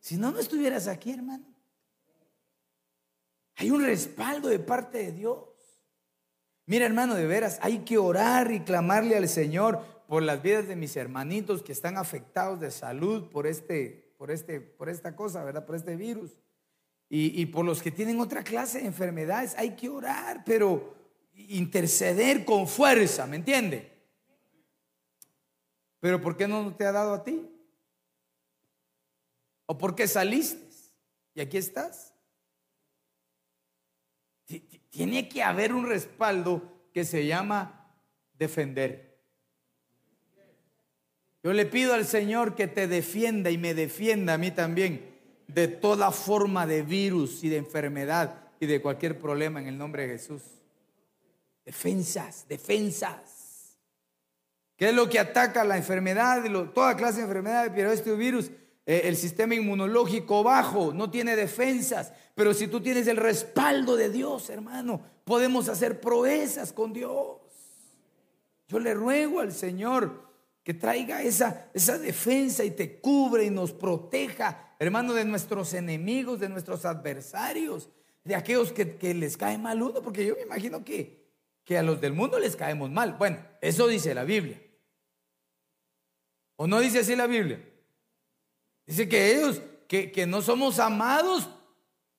Si 0.00 0.16
no, 0.16 0.32
no 0.32 0.38
estuvieras 0.38 0.88
aquí, 0.88 1.12
hermano. 1.12 1.44
Hay 3.56 3.70
un 3.70 3.84
respaldo 3.84 4.48
de 4.48 4.58
parte 4.58 4.98
de 4.98 5.12
Dios. 5.12 5.44
Mira, 6.66 6.86
hermano, 6.86 7.14
de 7.14 7.26
veras, 7.26 7.58
hay 7.60 7.80
que 7.80 7.98
orar 7.98 8.50
y 8.50 8.60
clamarle 8.60 9.16
al 9.16 9.28
Señor 9.28 9.84
por 10.08 10.22
las 10.22 10.42
vidas 10.42 10.68
de 10.68 10.76
mis 10.76 10.96
hermanitos 10.96 11.62
que 11.62 11.72
están 11.72 11.96
afectados 11.96 12.60
de 12.60 12.70
salud 12.70 13.30
por 13.30 13.46
este, 13.46 14.14
por 14.16 14.30
este, 14.30 14.60
por 14.60 14.88
esta 14.88 15.14
cosa, 15.14 15.44
¿verdad? 15.44 15.66
Por 15.66 15.76
este 15.76 15.96
virus. 15.96 16.36
Y, 17.14 17.44
por 17.44 17.66
los 17.66 17.82
que 17.82 17.90
tienen 17.90 18.18
otra 18.20 18.42
clase 18.42 18.80
de 18.80 18.86
enfermedades, 18.86 19.54
hay 19.58 19.76
que 19.76 19.90
orar, 19.90 20.42
pero 20.46 20.96
interceder 21.34 22.42
con 22.42 22.66
fuerza, 22.66 23.26
¿me 23.26 23.36
entiende? 23.36 23.92
Pero 26.00 26.22
¿por 26.22 26.38
qué 26.38 26.48
no 26.48 26.74
te 26.74 26.86
ha 26.86 26.92
dado 26.92 27.12
a 27.12 27.22
ti? 27.22 27.46
¿O 29.66 29.76
por 29.76 29.94
qué 29.94 30.08
saliste? 30.08 30.66
Y 31.34 31.42
aquí 31.42 31.58
estás. 31.58 32.14
Tiene 34.88 35.28
que 35.28 35.42
haber 35.42 35.74
un 35.74 35.86
respaldo 35.86 36.88
que 36.94 37.04
se 37.04 37.26
llama 37.26 37.94
defender. 38.38 39.20
Yo 41.42 41.52
le 41.52 41.66
pido 41.66 41.92
al 41.92 42.06
Señor 42.06 42.54
que 42.54 42.68
te 42.68 42.88
defienda 42.88 43.50
y 43.50 43.58
me 43.58 43.74
defienda 43.74 44.32
a 44.32 44.38
mí 44.38 44.50
también 44.50 45.11
de 45.48 45.68
toda 45.68 46.10
forma 46.10 46.66
de 46.66 46.82
virus 46.82 47.44
y 47.44 47.48
de 47.48 47.58
enfermedad 47.58 48.50
y 48.60 48.66
de 48.66 48.80
cualquier 48.80 49.18
problema 49.18 49.60
en 49.60 49.68
el 49.68 49.76
nombre 49.76 50.06
de 50.06 50.18
Jesús. 50.18 50.42
Defensas, 51.64 52.46
defensas. 52.48 53.76
¿Qué 54.76 54.88
es 54.88 54.94
lo 54.94 55.08
que 55.08 55.18
ataca 55.18 55.64
la 55.64 55.76
enfermedad? 55.76 56.44
Toda 56.74 56.96
clase 56.96 57.18
de 57.18 57.24
enfermedad, 57.24 57.70
pero 57.74 57.92
este 57.92 58.14
virus, 58.14 58.50
eh, 58.84 59.02
el 59.04 59.16
sistema 59.16 59.54
inmunológico 59.54 60.42
bajo, 60.42 60.92
no 60.92 61.10
tiene 61.10 61.36
defensas. 61.36 62.12
Pero 62.34 62.54
si 62.54 62.66
tú 62.66 62.80
tienes 62.80 63.06
el 63.06 63.16
respaldo 63.16 63.96
de 63.96 64.08
Dios, 64.08 64.50
hermano, 64.50 65.00
podemos 65.24 65.68
hacer 65.68 66.00
proezas 66.00 66.72
con 66.72 66.92
Dios. 66.92 67.38
Yo 68.68 68.78
le 68.78 68.94
ruego 68.94 69.40
al 69.40 69.52
Señor 69.52 70.31
que 70.64 70.74
traiga 70.74 71.22
esa, 71.22 71.70
esa 71.74 71.98
defensa 71.98 72.64
y 72.64 72.70
te 72.70 73.00
cubre 73.00 73.44
y 73.44 73.50
nos 73.50 73.72
proteja, 73.72 74.74
hermano, 74.78 75.12
de 75.12 75.24
nuestros 75.24 75.74
enemigos, 75.74 76.38
de 76.40 76.48
nuestros 76.48 76.84
adversarios, 76.84 77.88
de 78.24 78.36
aquellos 78.36 78.72
que, 78.72 79.14
les 79.14 79.36
cae 79.36 79.58
mal 79.58 79.82
uno, 79.82 80.00
porque 80.02 80.24
yo 80.24 80.36
me 80.36 80.42
imagino 80.42 80.84
que, 80.84 81.26
que 81.64 81.78
a 81.78 81.82
los 81.82 82.00
del 82.00 82.12
mundo 82.12 82.38
les 82.38 82.54
caemos 82.54 82.90
mal. 82.90 83.14
Bueno, 83.14 83.38
eso 83.60 83.88
dice 83.88 84.14
la 84.14 84.24
Biblia. 84.24 84.62
¿O 86.56 86.68
no 86.68 86.78
dice 86.78 87.00
así 87.00 87.16
la 87.16 87.26
Biblia? 87.26 87.60
Dice 88.86 89.08
que 89.08 89.34
ellos, 89.34 89.60
que, 89.88 90.12
que 90.12 90.26
no 90.26 90.42
somos 90.42 90.78
amados 90.78 91.50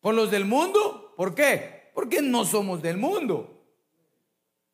por 0.02 0.14
los 0.14 0.30
del 0.32 0.44
mundo. 0.44 1.14
¿Por 1.16 1.34
qué? 1.34 1.92
Porque 1.94 2.22
no 2.22 2.44
somos 2.44 2.82
del 2.82 2.98
mundo. 2.98 3.50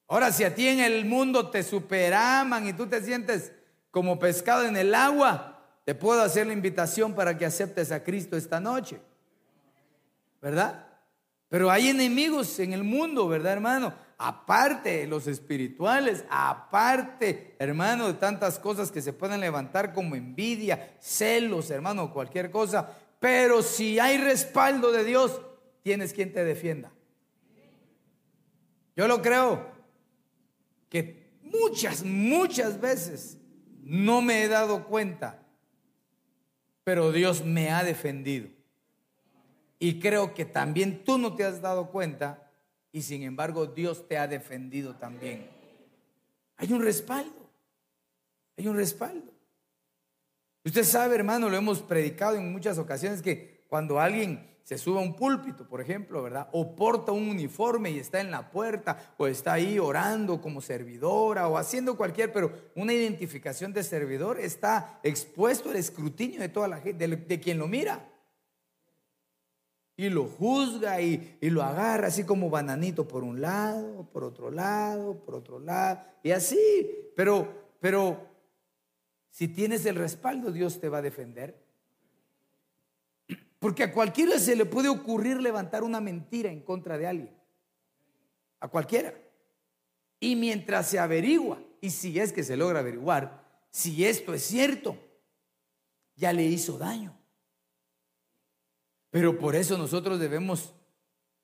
Ahora, 0.07 0.31
si 0.31 0.43
a 0.43 0.55
ti 0.55 0.67
en 0.67 0.79
el 0.79 1.05
mundo 1.05 1.51
te 1.51 1.61
superaman 1.61 2.67
y 2.67 2.73
tú 2.73 2.87
te 2.87 2.99
sientes 3.03 3.51
como 3.91 4.19
pescado 4.19 4.65
en 4.65 4.77
el 4.77 4.93
agua, 4.93 5.59
te 5.85 5.95
puedo 5.95 6.21
hacer 6.21 6.45
la 6.47 6.53
invitación 6.53 7.15
para 7.15 7.37
que 7.37 7.45
aceptes 7.45 7.91
a 7.91 8.03
Cristo 8.03 8.37
esta 8.37 8.59
noche. 8.59 9.01
¿Verdad? 10.41 10.85
Pero 11.49 11.71
hay 11.71 11.89
enemigos 11.89 12.59
en 12.59 12.73
el 12.73 12.83
mundo, 12.83 13.27
¿verdad, 13.27 13.53
hermano? 13.53 13.93
Aparte 14.19 15.07
los 15.07 15.25
espirituales, 15.25 16.23
aparte, 16.29 17.55
hermano, 17.57 18.07
de 18.07 18.13
tantas 18.13 18.59
cosas 18.59 18.91
que 18.91 19.01
se 19.01 19.13
pueden 19.13 19.39
levantar 19.39 19.93
como 19.93 20.15
envidia, 20.15 20.95
celos, 20.99 21.71
hermano, 21.71 22.13
cualquier 22.13 22.51
cosa. 22.51 22.95
Pero 23.19 23.63
si 23.63 23.97
hay 23.97 24.17
respaldo 24.17 24.91
de 24.91 25.03
Dios, 25.03 25.41
tienes 25.81 26.13
quien 26.13 26.31
te 26.31 26.43
defienda. 26.43 26.91
Yo 28.95 29.07
lo 29.07 29.21
creo 29.21 29.71
que 30.87 31.31
muchas, 31.41 32.03
muchas 32.03 32.79
veces 32.79 33.38
no 33.89 34.21
me 34.21 34.43
he 34.43 34.47
dado 34.47 34.85
cuenta, 34.85 35.39
pero 36.83 37.11
Dios 37.11 37.43
me 37.43 37.71
ha 37.71 37.83
defendido. 37.83 38.47
Y 39.79 39.99
creo 39.99 40.35
que 40.35 40.45
también 40.45 41.03
tú 41.03 41.17
no 41.17 41.35
te 41.35 41.43
has 41.43 41.59
dado 41.59 41.89
cuenta 41.89 42.51
y 42.91 43.01
sin 43.01 43.23
embargo 43.23 43.65
Dios 43.65 44.07
te 44.07 44.19
ha 44.19 44.27
defendido 44.27 44.95
también. 44.95 45.49
Hay 46.57 46.71
un 46.71 46.83
respaldo, 46.83 47.49
hay 48.57 48.67
un 48.67 48.75
respaldo. 48.75 49.33
Usted 50.63 50.83
sabe, 50.83 51.15
hermano, 51.15 51.49
lo 51.49 51.57
hemos 51.57 51.81
predicado 51.81 52.35
en 52.35 52.51
muchas 52.51 52.77
ocasiones 52.77 53.23
que 53.23 53.65
cuando 53.69 53.99
alguien 53.99 54.55
se 54.69 54.77
sube 54.77 54.99
a 54.99 55.01
un 55.01 55.15
púlpito, 55.15 55.67
por 55.67 55.81
ejemplo, 55.81 56.21
¿verdad? 56.21 56.47
O 56.51 56.75
porta 56.75 57.11
un 57.11 57.27
uniforme 57.27 57.89
y 57.89 57.97
está 57.97 58.21
en 58.21 58.29
la 58.29 58.51
puerta, 58.51 59.15
o 59.17 59.25
está 59.25 59.53
ahí 59.53 59.79
orando 59.79 60.39
como 60.39 60.61
servidora, 60.61 61.47
o 61.47 61.57
haciendo 61.57 61.97
cualquier, 61.97 62.31
pero 62.31 62.51
una 62.75 62.93
identificación 62.93 63.73
de 63.73 63.81
servidor 63.81 64.39
está 64.39 64.99
expuesto 65.01 65.71
al 65.71 65.77
escrutinio 65.77 66.39
de 66.39 66.49
toda 66.49 66.67
la 66.67 66.77
gente, 66.77 67.07
de, 67.07 67.39
quien 67.39 67.57
lo 67.57 67.67
mira. 67.67 68.11
Y 69.97 70.11
lo 70.11 70.25
juzga 70.25 71.01
y, 71.01 71.39
y 71.41 71.49
lo 71.49 71.63
agarra 71.63 72.09
así 72.09 72.23
como 72.23 72.51
bananito 72.51 73.07
por 73.07 73.23
un 73.23 73.41
lado, 73.41 74.07
por 74.13 74.23
otro 74.23 74.51
lado, 74.51 75.15
por 75.15 75.33
otro 75.33 75.59
lado, 75.59 75.99
y 76.21 76.29
así. 76.29 77.11
Pero, 77.15 77.71
pero, 77.79 78.19
si 79.31 79.47
tienes 79.47 79.87
el 79.87 79.95
respaldo, 79.95 80.51
Dios 80.51 80.79
te 80.79 80.89
va 80.89 80.99
a 80.99 81.01
defender. 81.01 81.68
Porque 83.59 83.83
a 83.83 83.93
cualquiera 83.93 84.39
se 84.39 84.55
le 84.55 84.65
puede 84.65 84.87
ocurrir 84.87 85.41
levantar 85.41 85.83
una 85.83 85.99
mentira 85.99 86.49
en 86.49 86.61
contra 86.61 86.97
de 86.97 87.07
alguien. 87.07 87.37
A 88.61 88.69
cualquiera. 88.69 89.13
Y 90.19 90.35
mientras 90.35 90.87
se 90.87 90.99
averigua, 90.99 91.61
y 91.81 91.89
si 91.89 92.19
es 92.19 92.33
que 92.33 92.43
se 92.43 92.57
logra 92.57 92.79
averiguar, 92.79 93.45
si 93.69 94.05
esto 94.05 94.33
es 94.33 94.43
cierto, 94.43 94.97
ya 96.15 96.33
le 96.33 96.43
hizo 96.43 96.77
daño. 96.77 97.17
Pero 99.09 99.37
por 99.37 99.55
eso 99.55 99.77
nosotros 99.77 100.19
debemos 100.19 100.73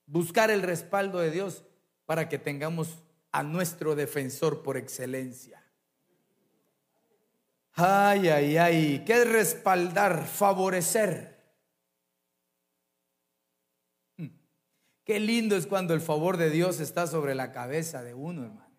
buscar 0.06 0.52
el 0.52 0.62
respaldo 0.62 1.20
de 1.20 1.32
Dios 1.32 1.66
para 2.06 2.30
que 2.30 2.38
tengamos 2.38 3.02
a 3.32 3.44
nuestro 3.44 3.96
defensor 3.96 4.64
por 4.64 4.78
excelencia. 4.78 5.64
Ay, 7.74 8.30
ay, 8.30 8.58
ay, 8.58 9.04
¿qué 9.06 9.22
es 9.22 9.30
respaldar? 9.30 10.26
Favorecer. 10.26 11.35
Qué 15.06 15.20
lindo 15.20 15.56
es 15.56 15.68
cuando 15.68 15.94
el 15.94 16.02
favor 16.02 16.36
de 16.36 16.50
Dios 16.50 16.80
está 16.80 17.06
sobre 17.06 17.36
la 17.36 17.52
cabeza 17.52 18.04
de 18.04 18.16
uno, 18.16 18.44
hermano. 18.44 18.76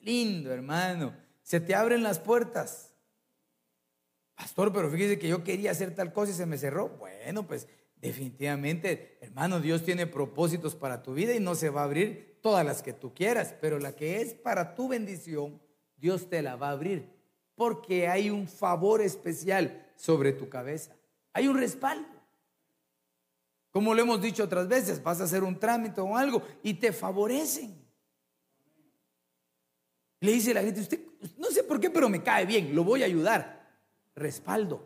Lindo, 0.00 0.52
hermano. 0.52 1.16
Se 1.42 1.58
te 1.58 1.74
abren 1.74 2.02
las 2.02 2.18
puertas. 2.18 2.94
Pastor, 4.34 4.72
pero 4.74 4.90
fíjese 4.90 5.18
que 5.18 5.28
yo 5.28 5.42
quería 5.42 5.70
hacer 5.70 5.94
tal 5.94 6.12
cosa 6.12 6.32
y 6.32 6.34
se 6.34 6.44
me 6.44 6.58
cerró. 6.58 6.90
Bueno, 6.90 7.46
pues 7.46 7.66
definitivamente, 7.96 9.16
hermano, 9.22 9.58
Dios 9.60 9.82
tiene 9.82 10.06
propósitos 10.06 10.74
para 10.74 11.02
tu 11.02 11.14
vida 11.14 11.34
y 11.34 11.40
no 11.40 11.54
se 11.54 11.70
va 11.70 11.80
a 11.80 11.84
abrir 11.84 12.38
todas 12.42 12.64
las 12.66 12.82
que 12.82 12.92
tú 12.92 13.14
quieras, 13.14 13.54
pero 13.58 13.78
la 13.78 13.96
que 13.96 14.20
es 14.20 14.34
para 14.34 14.74
tu 14.74 14.88
bendición, 14.88 15.62
Dios 15.96 16.28
te 16.28 16.42
la 16.42 16.56
va 16.56 16.68
a 16.68 16.72
abrir, 16.72 17.08
porque 17.54 18.06
hay 18.06 18.28
un 18.28 18.46
favor 18.46 19.00
especial 19.00 19.90
sobre 19.96 20.32
tu 20.32 20.50
cabeza. 20.50 20.94
Hay 21.32 21.48
un 21.48 21.56
respaldo. 21.56 22.15
Como 23.76 23.94
lo 23.94 24.00
hemos 24.00 24.22
dicho 24.22 24.42
otras 24.42 24.66
veces, 24.68 25.02
vas 25.02 25.20
a 25.20 25.24
hacer 25.24 25.44
un 25.44 25.60
trámite 25.60 26.00
o 26.00 26.16
algo 26.16 26.42
y 26.62 26.72
te 26.72 26.94
favorecen. 26.94 27.78
Le 30.20 30.32
dice 30.32 30.54
la 30.54 30.62
gente, 30.62 30.80
usted, 30.80 30.98
no 31.36 31.50
sé 31.50 31.62
por 31.62 31.78
qué, 31.78 31.90
pero 31.90 32.08
me 32.08 32.22
cae 32.22 32.46
bien, 32.46 32.74
lo 32.74 32.84
voy 32.84 33.02
a 33.02 33.04
ayudar. 33.04 33.68
Respaldo. 34.14 34.82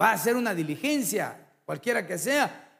Va 0.00 0.10
a 0.10 0.12
hacer 0.12 0.36
una 0.36 0.54
diligencia 0.54 1.54
cualquiera 1.64 2.06
que 2.06 2.18
sea. 2.18 2.70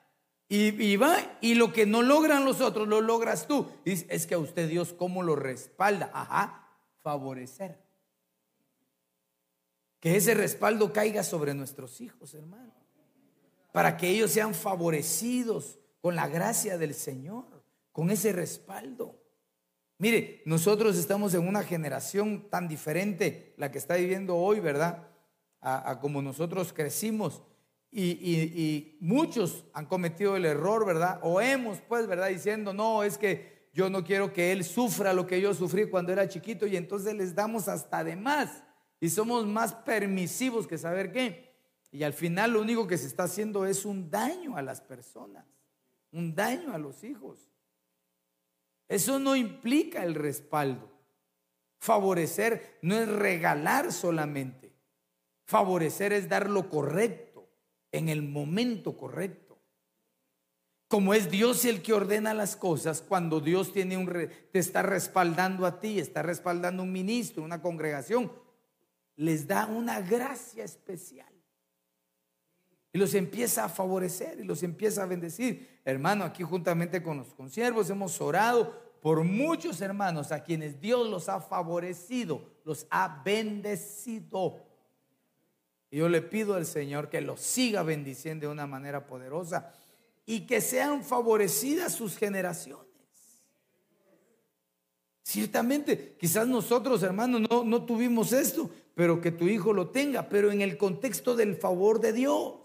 Y, 0.48 0.94
va, 0.94 1.16
y 1.40 1.56
lo 1.56 1.72
que 1.72 1.84
no 1.84 2.02
logran 2.02 2.44
los 2.44 2.60
otros, 2.60 2.86
lo 2.86 3.00
logras 3.00 3.48
tú. 3.48 3.68
Es 3.84 4.24
que 4.28 4.34
a 4.34 4.38
usted 4.38 4.68
Dios, 4.68 4.92
¿cómo 4.92 5.24
lo 5.24 5.34
respalda? 5.34 6.12
Ajá, 6.14 6.68
favorecer. 7.02 7.76
Que 9.98 10.14
ese 10.14 10.34
respaldo 10.34 10.92
caiga 10.92 11.24
sobre 11.24 11.54
nuestros 11.54 12.00
hijos, 12.00 12.34
hermano. 12.34 12.81
Para 13.72 13.96
que 13.96 14.08
ellos 14.08 14.30
sean 14.30 14.54
favorecidos 14.54 15.78
con 16.00 16.14
la 16.14 16.28
gracia 16.28 16.78
del 16.78 16.94
Señor, 16.94 17.64
con 17.90 18.10
ese 18.10 18.32
respaldo. 18.32 19.18
Mire, 19.98 20.42
nosotros 20.46 20.96
estamos 20.96 21.32
en 21.34 21.46
una 21.46 21.62
generación 21.62 22.48
tan 22.50 22.68
diferente, 22.68 23.54
la 23.56 23.70
que 23.70 23.78
está 23.78 23.96
viviendo 23.96 24.36
hoy, 24.36 24.60
¿verdad? 24.60 25.08
A, 25.60 26.00
como 26.00 26.20
nosotros 26.22 26.72
crecimos. 26.72 27.42
Y, 27.90 28.10
y, 28.10 28.98
muchos 29.00 29.64
han 29.74 29.86
cometido 29.86 30.36
el 30.36 30.44
error, 30.44 30.84
¿verdad? 30.84 31.20
O 31.22 31.40
hemos, 31.40 31.80
pues, 31.82 32.06
¿verdad? 32.06 32.28
Diciendo, 32.28 32.72
no, 32.72 33.04
es 33.04 33.16
que 33.16 33.68
yo 33.72 33.88
no 33.90 34.02
quiero 34.04 34.32
que 34.32 34.52
él 34.52 34.64
sufra 34.64 35.12
lo 35.12 35.26
que 35.26 35.40
yo 35.40 35.54
sufrí 35.54 35.88
cuando 35.88 36.12
era 36.12 36.28
chiquito 36.28 36.66
y 36.66 36.76
entonces 36.76 37.14
les 37.14 37.34
damos 37.34 37.68
hasta 37.68 38.02
de 38.02 38.16
más 38.16 38.62
y 39.00 39.08
somos 39.08 39.46
más 39.46 39.72
permisivos 39.72 40.66
que 40.66 40.78
saber 40.78 41.12
qué. 41.12 41.51
Y 41.92 42.04
al 42.04 42.14
final 42.14 42.54
lo 42.54 42.62
único 42.62 42.86
que 42.86 42.96
se 42.96 43.06
está 43.06 43.24
haciendo 43.24 43.66
es 43.66 43.84
un 43.84 44.10
daño 44.10 44.56
a 44.56 44.62
las 44.62 44.80
personas, 44.80 45.44
un 46.10 46.34
daño 46.34 46.72
a 46.72 46.78
los 46.78 47.04
hijos. 47.04 47.38
Eso 48.88 49.18
no 49.18 49.36
implica 49.36 50.02
el 50.02 50.14
respaldo. 50.14 50.90
Favorecer 51.78 52.78
no 52.80 52.94
es 52.94 53.08
regalar 53.08 53.92
solamente. 53.92 54.72
Favorecer 55.44 56.14
es 56.14 56.28
dar 56.30 56.48
lo 56.48 56.70
correcto 56.70 57.46
en 57.90 58.08
el 58.08 58.22
momento 58.22 58.96
correcto. 58.96 59.58
Como 60.88 61.12
es 61.12 61.30
Dios 61.30 61.64
el 61.64 61.82
que 61.82 61.92
ordena 61.92 62.32
las 62.32 62.56
cosas, 62.56 63.02
cuando 63.02 63.40
Dios 63.40 63.72
tiene 63.72 63.96
un 63.96 64.06
te 64.06 64.58
está 64.58 64.82
respaldando 64.82 65.66
a 65.66 65.80
ti, 65.80 65.98
está 65.98 66.22
respaldando 66.22 66.82
un 66.82 66.92
ministro, 66.92 67.42
una 67.42 67.60
congregación, 67.60 68.32
les 69.16 69.46
da 69.46 69.66
una 69.66 70.00
gracia 70.00 70.64
especial. 70.64 71.31
Y 72.92 72.98
los 72.98 73.14
empieza 73.14 73.64
a 73.64 73.68
favorecer 73.68 74.40
y 74.40 74.44
los 74.44 74.62
empieza 74.62 75.02
a 75.02 75.06
bendecir. 75.06 75.80
Hermano, 75.84 76.24
aquí 76.24 76.42
juntamente 76.42 77.02
con 77.02 77.18
los 77.18 77.32
consiervos 77.32 77.88
hemos 77.88 78.20
orado 78.20 78.74
por 79.00 79.24
muchos 79.24 79.80
hermanos 79.80 80.30
a 80.30 80.44
quienes 80.44 80.80
Dios 80.80 81.08
los 81.08 81.28
ha 81.28 81.40
favorecido, 81.40 82.44
los 82.64 82.86
ha 82.90 83.22
bendecido. 83.24 84.64
Y 85.90 85.98
yo 85.98 86.08
le 86.08 86.22
pido 86.22 86.54
al 86.54 86.66
Señor 86.66 87.10
que 87.10 87.20
los 87.20 87.40
siga 87.40 87.82
bendiciendo 87.82 88.46
de 88.46 88.52
una 88.52 88.66
manera 88.66 89.06
poderosa 89.06 89.72
y 90.24 90.46
que 90.46 90.60
sean 90.60 91.02
favorecidas 91.02 91.92
sus 91.94 92.16
generaciones. 92.16 92.86
Ciertamente, 95.22 96.16
quizás 96.18 96.46
nosotros, 96.46 97.02
hermanos, 97.02 97.42
no, 97.48 97.64
no 97.64 97.84
tuvimos 97.84 98.32
esto, 98.32 98.70
pero 98.94 99.20
que 99.20 99.30
tu 99.30 99.48
hijo 99.48 99.72
lo 99.72 99.90
tenga, 99.90 100.28
pero 100.28 100.52
en 100.52 100.60
el 100.62 100.76
contexto 100.76 101.34
del 101.34 101.56
favor 101.56 102.00
de 102.00 102.12
Dios. 102.12 102.61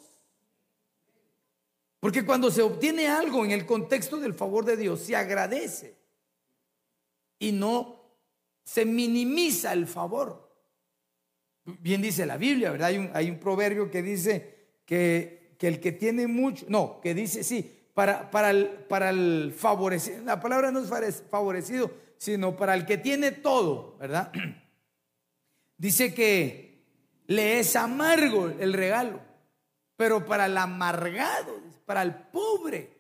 Porque 2.00 2.26
cuando 2.26 2.52
se 2.52 2.62
obtiene 2.62 3.08
algo 3.08 3.44
en 3.44 3.52
el 3.52 3.66
contexto 3.66 4.18
del 4.18 4.34
favor 4.34 4.66
de 4.66 4.78
Dios, 4.78 5.02
se 5.02 5.16
agradece 5.16 5.96
y 7.40 7.52
no 7.52 7.98
se 8.64 8.86
minimiza 8.86 9.74
el 9.74 9.88
favor. 9.88 10.48
Bien 11.66 12.02
dice 12.02 12.26
la 12.26 12.38
Biblia, 12.38 12.72
¿verdad? 12.72 13.12
Hay 13.14 13.30
un, 13.30 13.40
proverbio 13.40 13.90
que 13.90 14.02
dice 14.02 14.56
que, 14.86 15.56
el 15.60 15.80
que 15.80 15.92
tiene 15.92 16.28
mucho, 16.28 16.66
no, 16.70 17.02
que 17.02 17.14
dice, 17.14 17.44
sí, 17.44 17.90
para, 17.94 18.30
para, 18.30 18.52
el, 18.52 18.68
para 18.68 19.10
el 19.10 19.54
favorecido, 19.58 20.24
la 20.24 20.40
palabra 20.40 20.72
no 20.72 20.80
es 20.80 21.24
favorecido, 21.30 21.92
sino 22.18 22.56
para 22.56 22.74
el 22.74 22.86
que 22.86 22.98
tiene 22.98 23.32
todo, 23.32 23.98
¿verdad? 24.00 24.32
Dice 25.78 26.14
que 26.14 26.84
le 27.28 27.60
es 27.60 27.76
amargo 27.76 28.48
el 28.48 28.74
regalo, 28.74 29.20
pero 29.96 30.26
para 30.26 30.46
el 30.46 30.58
amargado, 30.58 31.67
para 31.88 32.02
el 32.02 32.14
pobre, 32.14 33.00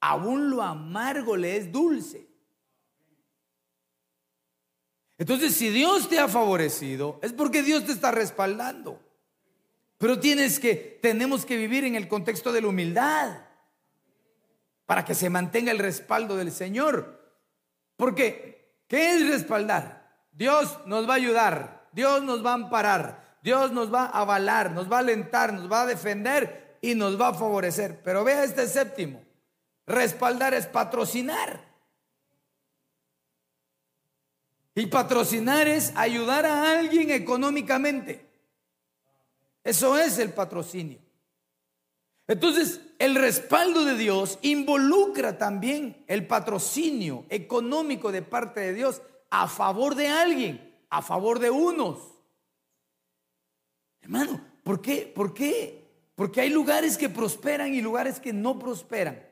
aún 0.00 0.50
lo 0.50 0.60
amargo 0.60 1.36
le 1.36 1.56
es 1.56 1.70
dulce. 1.70 2.28
Entonces, 5.16 5.54
si 5.54 5.70
Dios 5.70 6.08
te 6.08 6.18
ha 6.18 6.26
favorecido, 6.26 7.20
es 7.22 7.32
porque 7.32 7.62
Dios 7.62 7.86
te 7.86 7.92
está 7.92 8.10
respaldando. 8.10 9.00
Pero 9.98 10.18
tienes 10.18 10.58
que, 10.58 10.98
tenemos 11.00 11.46
que 11.46 11.56
vivir 11.56 11.84
en 11.84 11.94
el 11.94 12.08
contexto 12.08 12.52
de 12.52 12.60
la 12.60 12.68
humildad 12.68 13.38
para 14.84 15.04
que 15.04 15.14
se 15.14 15.30
mantenga 15.30 15.70
el 15.70 15.78
respaldo 15.78 16.36
del 16.36 16.50
Señor. 16.50 17.36
Porque, 17.96 18.82
¿qué 18.88 19.14
es 19.14 19.28
respaldar? 19.28 20.26
Dios 20.32 20.80
nos 20.86 21.08
va 21.08 21.12
a 21.12 21.16
ayudar, 21.16 21.88
Dios 21.92 22.24
nos 22.24 22.44
va 22.44 22.50
a 22.50 22.54
amparar, 22.54 23.38
Dios 23.42 23.70
nos 23.70 23.94
va 23.94 24.06
a 24.06 24.22
avalar, 24.22 24.72
nos 24.72 24.90
va 24.90 24.96
a 24.96 25.00
alentar, 25.00 25.52
nos 25.52 25.70
va 25.70 25.82
a 25.82 25.86
defender 25.86 26.67
y 26.80 26.94
nos 26.94 27.20
va 27.20 27.28
a 27.28 27.34
favorecer. 27.34 28.02
Pero 28.02 28.24
vea 28.24 28.44
este 28.44 28.66
séptimo, 28.66 29.22
respaldar 29.86 30.54
es 30.54 30.66
patrocinar. 30.66 31.66
Y 34.74 34.86
patrocinar 34.86 35.66
es 35.66 35.92
ayudar 35.96 36.46
a 36.46 36.78
alguien 36.78 37.10
económicamente. 37.10 38.24
Eso 39.64 39.98
es 39.98 40.18
el 40.18 40.32
patrocinio. 40.32 40.98
Entonces, 42.28 42.80
el 42.98 43.14
respaldo 43.14 43.84
de 43.84 43.96
Dios 43.96 44.38
involucra 44.42 45.38
también 45.38 46.04
el 46.06 46.26
patrocinio 46.26 47.24
económico 47.28 48.12
de 48.12 48.22
parte 48.22 48.60
de 48.60 48.74
Dios 48.74 49.02
a 49.30 49.48
favor 49.48 49.94
de 49.94 50.08
alguien, 50.08 50.76
a 50.90 51.02
favor 51.02 51.38
de 51.38 51.50
unos. 51.50 51.98
Hermano, 54.02 54.40
¿por 54.62 54.80
qué? 54.80 55.10
¿Por 55.12 55.34
qué? 55.34 55.87
Porque 56.18 56.40
hay 56.40 56.50
lugares 56.50 56.98
que 56.98 57.08
prosperan 57.08 57.72
y 57.72 57.80
lugares 57.80 58.18
que 58.18 58.32
no 58.32 58.58
prosperan. 58.58 59.24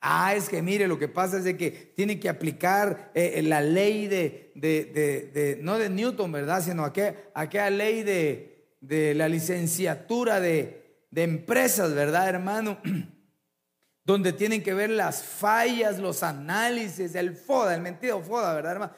Ah, 0.00 0.34
es 0.34 0.48
que 0.48 0.62
mire, 0.62 0.88
lo 0.88 0.98
que 0.98 1.08
pasa 1.08 1.36
es 1.36 1.44
de 1.44 1.58
que 1.58 1.70
tiene 1.70 2.18
que 2.18 2.30
aplicar 2.30 3.10
eh, 3.14 3.42
la 3.42 3.60
ley 3.60 4.06
de, 4.06 4.52
de, 4.54 5.58
no 5.60 5.78
de 5.78 5.90
Newton, 5.90 6.32
¿verdad? 6.32 6.62
Sino 6.62 6.82
aquella, 6.82 7.14
aquella 7.34 7.68
ley 7.68 8.04
de, 8.04 8.70
de 8.80 9.14
la 9.14 9.28
licenciatura 9.28 10.40
de, 10.40 11.04
empresas, 11.14 11.92
¿verdad, 11.92 12.26
hermano? 12.26 12.78
Donde 14.02 14.32
tienen 14.32 14.62
que 14.62 14.72
ver 14.72 14.88
las 14.88 15.22
fallas, 15.22 15.98
los 15.98 16.22
análisis, 16.22 17.14
el 17.14 17.36
FODA, 17.36 17.74
el 17.74 17.82
mentido 17.82 18.22
FODA, 18.22 18.54
¿verdad, 18.54 18.72
hermano? 18.72 18.92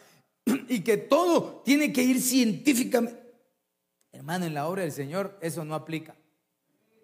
Y 0.69 0.83
que 0.83 0.97
todo 0.97 1.61
tiene 1.65 1.93
que 1.93 2.05
ir 2.05 2.23
científicamente. 2.23 3.20
Hermano, 4.13 4.47
en 4.47 4.55
la 4.55 4.67
obra 4.67 4.83
del 4.83 4.93
Señor 4.93 5.39
eso 5.41 5.65
no 5.65 5.75
aplica. 5.75 6.15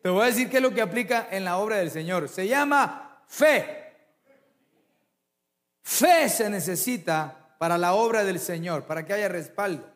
Te 0.02 0.10
voy 0.10 0.22
a 0.22 0.26
decir 0.26 0.48
qué 0.48 0.58
es 0.58 0.62
lo 0.62 0.72
que 0.72 0.82
aplica 0.82 1.28
en 1.30 1.44
la 1.44 1.58
obra 1.58 1.76
del 1.76 1.90
Señor. 1.90 2.28
Se 2.28 2.46
llama 2.46 3.24
fe. 3.26 3.94
Fe 5.82 6.28
se 6.28 6.50
necesita 6.50 7.56
para 7.58 7.78
la 7.78 7.94
obra 7.94 8.24
del 8.24 8.38
Señor, 8.38 8.86
para 8.86 9.04
que 9.04 9.12
haya 9.14 9.28
respaldo. 9.28 9.88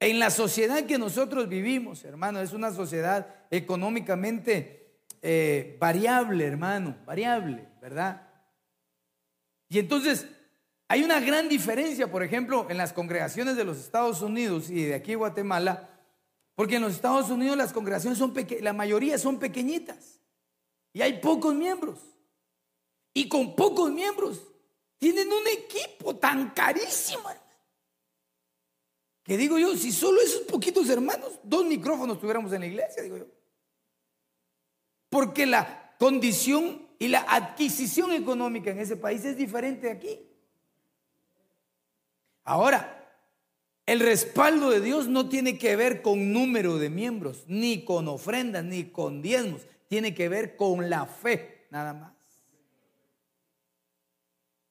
En 0.00 0.18
la 0.18 0.30
sociedad 0.30 0.84
que 0.84 0.98
nosotros 0.98 1.48
vivimos, 1.48 2.04
hermano, 2.04 2.40
es 2.40 2.52
una 2.52 2.72
sociedad 2.72 3.26
económicamente 3.50 5.00
eh, 5.22 5.76
variable, 5.80 6.46
hermano, 6.46 6.96
variable, 7.04 7.66
¿verdad? 7.80 8.28
Y 9.68 9.80
entonces 9.80 10.28
hay 10.88 11.04
una 11.04 11.20
gran 11.20 11.48
diferencia, 11.50 12.10
por 12.10 12.22
ejemplo, 12.22 12.66
en 12.70 12.78
las 12.78 12.94
congregaciones 12.94 13.56
de 13.56 13.64
los 13.64 13.78
Estados 13.78 14.22
Unidos 14.22 14.70
y 14.70 14.84
de 14.84 14.94
aquí 14.94 15.14
Guatemala, 15.14 15.90
porque 16.54 16.76
en 16.76 16.82
los 16.82 16.94
Estados 16.94 17.28
Unidos 17.28 17.58
las 17.58 17.74
congregaciones 17.74 18.18
son 18.18 18.32
pequeñas, 18.32 18.64
la 18.64 18.72
mayoría 18.72 19.18
son 19.18 19.38
pequeñitas 19.38 20.18
y 20.94 21.02
hay 21.02 21.20
pocos 21.20 21.54
miembros 21.54 21.98
y 23.12 23.28
con 23.28 23.54
pocos 23.54 23.92
miembros. 23.92 24.42
Tienen 24.96 25.28
un 25.28 25.46
equipo 25.46 26.16
tan 26.16 26.50
carísimo. 26.50 27.28
Que 29.22 29.36
digo 29.36 29.58
yo, 29.58 29.76
si 29.76 29.92
solo 29.92 30.20
esos 30.22 30.40
poquitos 30.42 30.88
hermanos, 30.88 31.38
dos 31.44 31.66
micrófonos 31.66 32.18
tuviéramos 32.18 32.52
en 32.52 32.60
la 32.60 32.66
iglesia, 32.66 33.02
digo 33.02 33.18
yo. 33.18 33.26
Porque 35.10 35.46
la 35.46 35.94
condición 35.98 36.88
y 36.98 37.08
la 37.08 37.20
adquisición 37.28 38.10
económica 38.12 38.70
en 38.70 38.78
ese 38.78 38.96
país 38.96 39.24
es 39.24 39.36
diferente 39.36 39.88
de 39.88 39.92
aquí. 39.92 40.28
Ahora, 42.48 43.06
el 43.84 44.00
respaldo 44.00 44.70
de 44.70 44.80
Dios 44.80 45.06
no 45.06 45.28
tiene 45.28 45.58
que 45.58 45.76
ver 45.76 46.00
con 46.00 46.32
número 46.32 46.78
de 46.78 46.88
miembros, 46.88 47.44
ni 47.46 47.84
con 47.84 48.08
ofrendas, 48.08 48.64
ni 48.64 48.84
con 48.84 49.20
diezmos. 49.20 49.66
Tiene 49.86 50.14
que 50.14 50.30
ver 50.30 50.56
con 50.56 50.88
la 50.88 51.04
fe, 51.04 51.66
nada 51.70 51.92
más. 51.92 52.12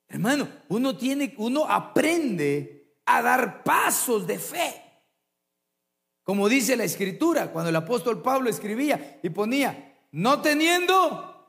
Hermano, 0.08 0.50
uno 0.70 0.98
tiene, 0.98 1.36
uno 1.38 1.66
aprende 1.70 2.96
a 3.06 3.22
dar 3.22 3.64
pasos 3.64 4.26
de 4.26 4.40
fe. 4.40 4.84
Como 6.24 6.50
dice 6.50 6.76
la 6.76 6.84
escritura, 6.84 7.52
cuando 7.52 7.70
el 7.70 7.76
apóstol 7.76 8.24
Pablo 8.24 8.50
escribía 8.50 9.20
y 9.22 9.30
ponía, 9.30 10.00
no 10.14 10.42
teniendo, 10.42 11.48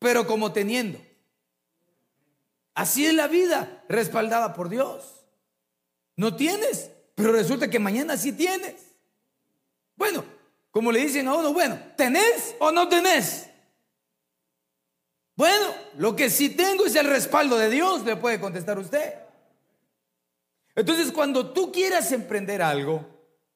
pero 0.00 0.26
como 0.26 0.50
teniendo. 0.50 0.98
Así 2.74 3.06
es 3.06 3.14
la 3.14 3.28
vida 3.28 3.84
respaldada 3.88 4.52
por 4.52 4.68
Dios. 4.68 5.17
No 6.18 6.34
tienes, 6.34 6.90
pero 7.14 7.30
resulta 7.30 7.70
que 7.70 7.78
mañana 7.78 8.16
sí 8.16 8.32
tienes. 8.32 8.74
Bueno, 9.94 10.24
como 10.72 10.90
le 10.90 10.98
dicen 10.98 11.28
a 11.28 11.34
uno, 11.34 11.52
bueno, 11.52 11.78
¿tenés 11.96 12.56
o 12.58 12.72
no 12.72 12.88
tenés? 12.88 13.46
Bueno, 15.36 15.72
lo 15.96 16.16
que 16.16 16.28
sí 16.28 16.50
tengo 16.50 16.86
es 16.86 16.96
el 16.96 17.06
respaldo 17.06 17.56
de 17.56 17.70
Dios, 17.70 18.04
le 18.04 18.16
puede 18.16 18.40
contestar 18.40 18.80
usted. 18.80 19.14
Entonces, 20.74 21.12
cuando 21.12 21.52
tú 21.52 21.70
quieras 21.70 22.10
emprender 22.10 22.62
algo, 22.62 23.06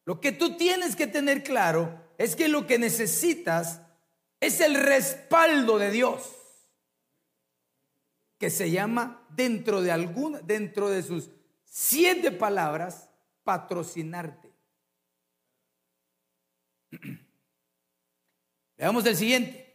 lo 0.04 0.20
que 0.20 0.30
tú 0.30 0.56
tienes 0.56 0.94
que 0.94 1.08
tener 1.08 1.42
claro 1.42 2.00
es 2.16 2.36
que 2.36 2.46
lo 2.46 2.68
que 2.68 2.78
necesitas 2.78 3.80
es 4.38 4.60
el 4.60 4.76
respaldo 4.76 5.80
de 5.80 5.90
Dios, 5.90 6.30
que 8.38 8.50
se 8.50 8.70
llama 8.70 9.26
dentro 9.30 9.82
de 9.82 9.90
alguna, 9.90 10.38
dentro 10.42 10.88
de 10.90 11.02
sus 11.02 11.28
siete 11.72 12.30
palabras, 12.30 13.08
patrocinarte. 13.44 14.52
Veamos 18.76 19.06
el 19.06 19.16
siguiente. 19.16 19.72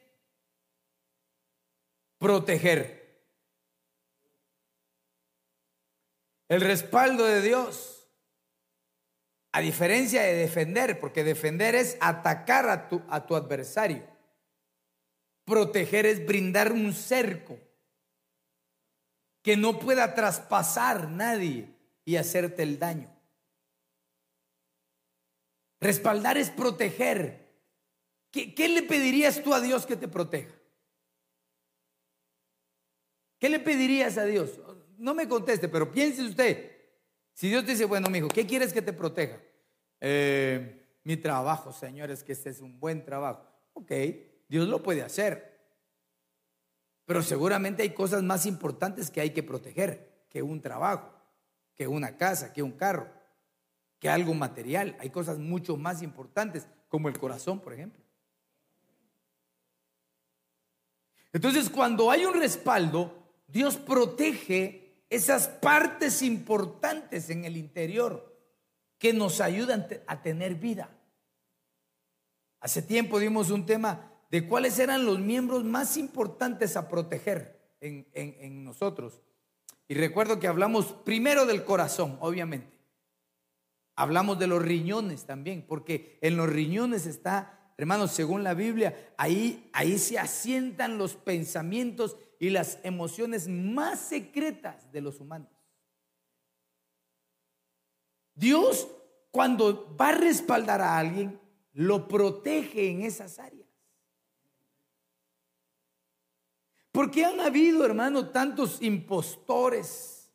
Proteger. 2.19 3.25
El 6.47 6.61
respaldo 6.61 7.25
de 7.25 7.41
Dios 7.41 8.07
a 9.51 9.59
diferencia 9.59 10.21
de 10.21 10.35
defender, 10.35 10.99
porque 10.99 11.23
defender 11.23 11.73
es 11.73 11.97
atacar 11.99 12.69
a 12.69 12.89
tu, 12.89 13.01
a 13.09 13.25
tu 13.25 13.35
adversario. 13.35 14.05
Proteger 15.45 16.05
es 16.05 16.23
brindar 16.27 16.71
un 16.71 16.93
cerco 16.93 17.57
que 19.41 19.57
no 19.57 19.79
pueda 19.79 20.13
traspasar 20.13 21.09
nadie 21.09 21.75
y 22.07 22.15
hacerte 22.15 22.63
el 22.63 22.79
daño. 22.79 23.13
Respaldar 25.81 26.37
es 26.37 26.49
proteger. 26.49 27.51
¿Qué, 28.31 28.55
¿Qué, 28.55 28.69
le 28.69 28.81
pedirías 28.81 29.43
tú 29.43 29.53
a 29.53 29.59
Dios 29.59 29.85
que 29.85 29.97
te 29.97 30.07
proteja? 30.07 30.55
¿Qué 33.37 33.49
le 33.49 33.59
pedirías 33.59 34.17
a 34.17 34.23
Dios? 34.23 34.57
No 34.97 35.13
me 35.13 35.27
conteste, 35.27 35.67
pero 35.67 35.91
piense 35.91 36.23
usted. 36.23 36.71
Si 37.33 37.49
Dios 37.49 37.65
dice, 37.65 37.83
bueno, 37.83 38.09
mi 38.09 38.19
hijo, 38.19 38.29
¿qué 38.29 38.47
quieres 38.47 38.71
que 38.71 38.81
te 38.81 38.93
proteja? 38.93 39.41
Eh, 39.99 40.81
mi 41.03 41.17
trabajo, 41.17 41.73
señores, 41.73 42.23
que 42.23 42.31
este 42.31 42.51
es 42.51 42.61
un 42.61 42.79
buen 42.79 43.03
trabajo. 43.03 43.45
Ok, 43.73 43.91
Dios 44.47 44.69
lo 44.69 44.81
puede 44.81 45.01
hacer. 45.01 45.59
Pero 47.03 47.21
seguramente 47.21 47.83
hay 47.83 47.89
cosas 47.89 48.23
más 48.23 48.45
importantes 48.45 49.11
que 49.11 49.19
hay 49.19 49.31
que 49.31 49.43
proteger 49.43 50.25
que 50.29 50.41
un 50.41 50.61
trabajo, 50.61 51.16
que 51.77 51.87
una 51.87 52.17
casa, 52.17 52.53
que 52.53 52.63
un 52.63 52.71
carro, 52.71 53.07
que 53.99 54.09
algo 54.09 54.33
material. 54.33 54.95
Hay 54.99 55.09
cosas 55.09 55.37
mucho 55.37 55.77
más 55.77 56.01
importantes, 56.01 56.67
como 56.89 57.07
el 57.07 57.17
corazón, 57.19 57.59
por 57.59 57.73
ejemplo. 57.73 58.03
Entonces, 61.33 61.69
cuando 61.69 62.09
hay 62.09 62.25
un 62.25 62.33
respaldo, 62.33 63.13
Dios 63.47 63.77
protege 63.77 65.03
esas 65.09 65.47
partes 65.47 66.21
importantes 66.21 67.29
en 67.29 67.45
el 67.45 67.57
interior 67.57 68.35
que 68.97 69.13
nos 69.13 69.41
ayudan 69.41 69.87
a 70.07 70.21
tener 70.21 70.55
vida. 70.55 70.89
Hace 72.59 72.81
tiempo 72.81 73.19
dimos 73.19 73.51
un 73.51 73.65
tema 73.65 74.11
de 74.29 74.47
cuáles 74.47 74.79
eran 74.79 75.05
los 75.05 75.19
miembros 75.19 75.63
más 75.63 75.95
importantes 75.97 76.75
a 76.75 76.89
proteger 76.89 77.57
en, 77.79 78.63
nosotros. 78.63 79.21
Y 79.87 79.93
recuerdo 79.95 80.39
que 80.39 80.47
hablamos 80.47 80.87
primero 81.05 81.45
del 81.45 81.63
corazón, 81.63 82.17
obviamente. 82.19 82.77
Hablamos 83.95 84.37
de 84.37 84.47
los 84.47 84.61
riñones 84.61 85.25
también, 85.25 85.65
porque 85.67 86.19
en 86.21 86.37
los 86.37 86.49
riñones 86.49 87.05
está, 87.05 87.71
hermanos, 87.77 88.11
según 88.11 88.43
la 88.43 88.53
Biblia, 88.53 89.13
ahí, 89.17 89.69
ahí 89.73 89.97
se 89.97 90.19
asientan 90.19 90.97
los 90.97 91.15
pensamientos 91.15 92.17
y 92.39 92.49
las 92.49 92.79
emociones 92.83 93.47
más 93.47 93.99
secretas 93.99 94.91
de 94.91 95.01
los 95.01 95.19
humanos. 95.19 95.49
Dios, 98.35 98.87
cuando 99.31 99.95
va 99.97 100.09
a 100.09 100.15
respaldar 100.15 100.81
a 100.81 100.97
alguien, 100.97 101.39
lo 101.73 102.07
protege 102.07 102.89
en 102.89 103.01
esas 103.01 103.39
áreas. 103.39 103.66
Porque 106.97 107.23
han 107.23 107.39
habido, 107.39 107.85
hermano, 107.85 108.29
tantos 108.29 108.81
impostores 108.81 110.31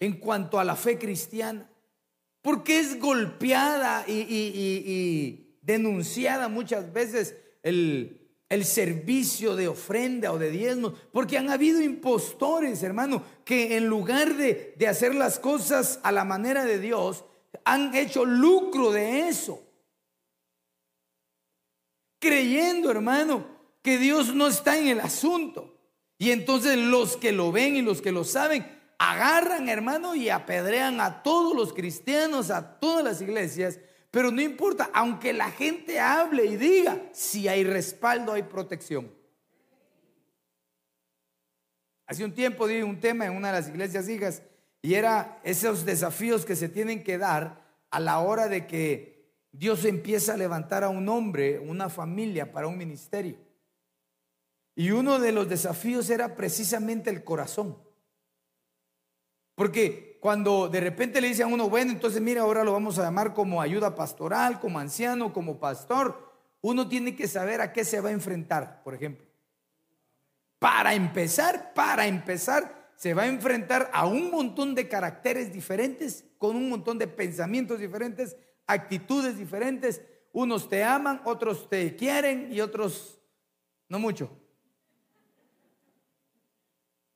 en 0.00 0.14
cuanto 0.14 0.58
a 0.58 0.64
la 0.64 0.74
fe 0.74 0.98
cristiana. 0.98 1.70
Porque 2.42 2.80
es 2.80 2.98
golpeada 2.98 4.04
y, 4.08 5.54
denunciada 5.62 6.48
muchas 6.48 6.92
veces 6.92 7.36
el, 7.62 8.20
servicio 8.64 9.54
de 9.54 9.68
ofrenda 9.68 10.32
o 10.32 10.38
de 10.38 10.50
diezmos, 10.50 10.94
porque 11.12 11.38
han 11.38 11.48
habido 11.48 11.80
impostores, 11.80 12.82
hermano, 12.82 13.22
que 13.44 13.76
en 13.76 13.86
lugar 13.86 14.34
de 14.34 14.88
hacer 14.88 15.14
las 15.14 15.38
cosas 15.38 16.00
a 16.02 16.10
la 16.10 16.24
manera 16.24 16.64
de 16.64 16.80
Dios, 16.80 17.26
han 17.64 17.94
hecho 17.94 18.24
lucro 18.24 18.90
de 18.90 19.28
eso. 19.28 19.62
Creyendo, 22.18 22.90
hermano, 22.90 23.53
que 23.84 23.98
Dios 23.98 24.34
no 24.34 24.46
está 24.46 24.78
en 24.78 24.88
el 24.88 25.00
asunto. 25.00 25.78
Y 26.16 26.30
entonces 26.30 26.78
los 26.78 27.18
que 27.18 27.32
lo 27.32 27.52
ven 27.52 27.76
y 27.76 27.82
los 27.82 28.00
que 28.00 28.12
lo 28.12 28.24
saben, 28.24 28.66
agarran, 28.98 29.68
hermano, 29.68 30.14
y 30.14 30.30
apedrean 30.30 31.02
a 31.02 31.22
todos 31.22 31.54
los 31.54 31.74
cristianos, 31.74 32.50
a 32.50 32.80
todas 32.80 33.04
las 33.04 33.20
iglesias, 33.20 33.78
pero 34.10 34.30
no 34.30 34.40
importa, 34.40 34.88
aunque 34.94 35.34
la 35.34 35.50
gente 35.50 36.00
hable 36.00 36.46
y 36.46 36.56
diga, 36.56 37.10
si 37.12 37.46
hay 37.46 37.62
respaldo, 37.62 38.32
hay 38.32 38.44
protección. 38.44 39.12
Hace 42.06 42.24
un 42.24 42.32
tiempo 42.32 42.66
di 42.66 42.80
un 42.80 43.00
tema 43.00 43.26
en 43.26 43.36
una 43.36 43.48
de 43.48 43.60
las 43.60 43.68
iglesias 43.68 44.08
hijas 44.08 44.42
y 44.80 44.94
era 44.94 45.40
esos 45.44 45.84
desafíos 45.84 46.46
que 46.46 46.56
se 46.56 46.70
tienen 46.70 47.04
que 47.04 47.18
dar 47.18 47.62
a 47.90 48.00
la 48.00 48.20
hora 48.20 48.48
de 48.48 48.66
que 48.66 49.30
Dios 49.52 49.84
empieza 49.84 50.34
a 50.34 50.38
levantar 50.38 50.84
a 50.84 50.88
un 50.88 51.06
hombre, 51.10 51.58
una 51.58 51.90
familia 51.90 52.50
para 52.50 52.66
un 52.66 52.78
ministerio. 52.78 53.43
Y 54.74 54.90
uno 54.90 55.18
de 55.18 55.32
los 55.32 55.48
desafíos 55.48 56.10
era 56.10 56.34
precisamente 56.34 57.10
el 57.10 57.22
corazón. 57.22 57.78
Porque 59.54 60.18
cuando 60.20 60.68
de 60.68 60.80
repente 60.80 61.20
le 61.20 61.28
dicen 61.28 61.46
a 61.46 61.54
uno, 61.54 61.68
bueno, 61.68 61.92
entonces 61.92 62.20
mira, 62.20 62.42
ahora 62.42 62.64
lo 62.64 62.72
vamos 62.72 62.98
a 62.98 63.02
llamar 63.02 63.34
como 63.34 63.60
ayuda 63.60 63.94
pastoral, 63.94 64.58
como 64.58 64.78
anciano, 64.78 65.32
como 65.32 65.60
pastor, 65.60 66.32
uno 66.60 66.88
tiene 66.88 67.14
que 67.14 67.28
saber 67.28 67.60
a 67.60 67.72
qué 67.72 67.84
se 67.84 68.00
va 68.00 68.08
a 68.08 68.12
enfrentar, 68.12 68.82
por 68.82 68.94
ejemplo. 68.94 69.26
Para 70.58 70.94
empezar, 70.94 71.72
para 71.74 72.06
empezar, 72.06 72.90
se 72.96 73.12
va 73.12 73.24
a 73.24 73.26
enfrentar 73.26 73.90
a 73.92 74.06
un 74.06 74.30
montón 74.30 74.74
de 74.74 74.88
caracteres 74.88 75.52
diferentes, 75.52 76.24
con 76.38 76.56
un 76.56 76.68
montón 76.68 76.98
de 76.98 77.06
pensamientos 77.06 77.78
diferentes, 77.78 78.36
actitudes 78.66 79.38
diferentes. 79.38 80.00
Unos 80.32 80.68
te 80.68 80.82
aman, 80.82 81.20
otros 81.24 81.68
te 81.68 81.94
quieren 81.96 82.52
y 82.52 82.60
otros 82.60 83.20
no 83.88 83.98
mucho. 83.98 84.30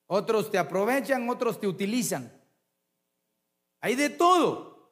Otros 0.08 0.50
te 0.50 0.58
aprovechan, 0.58 1.28
otros 1.28 1.60
te 1.60 1.66
utilizan. 1.66 2.32
Hay 3.80 3.94
de 3.94 4.08
todo. 4.08 4.90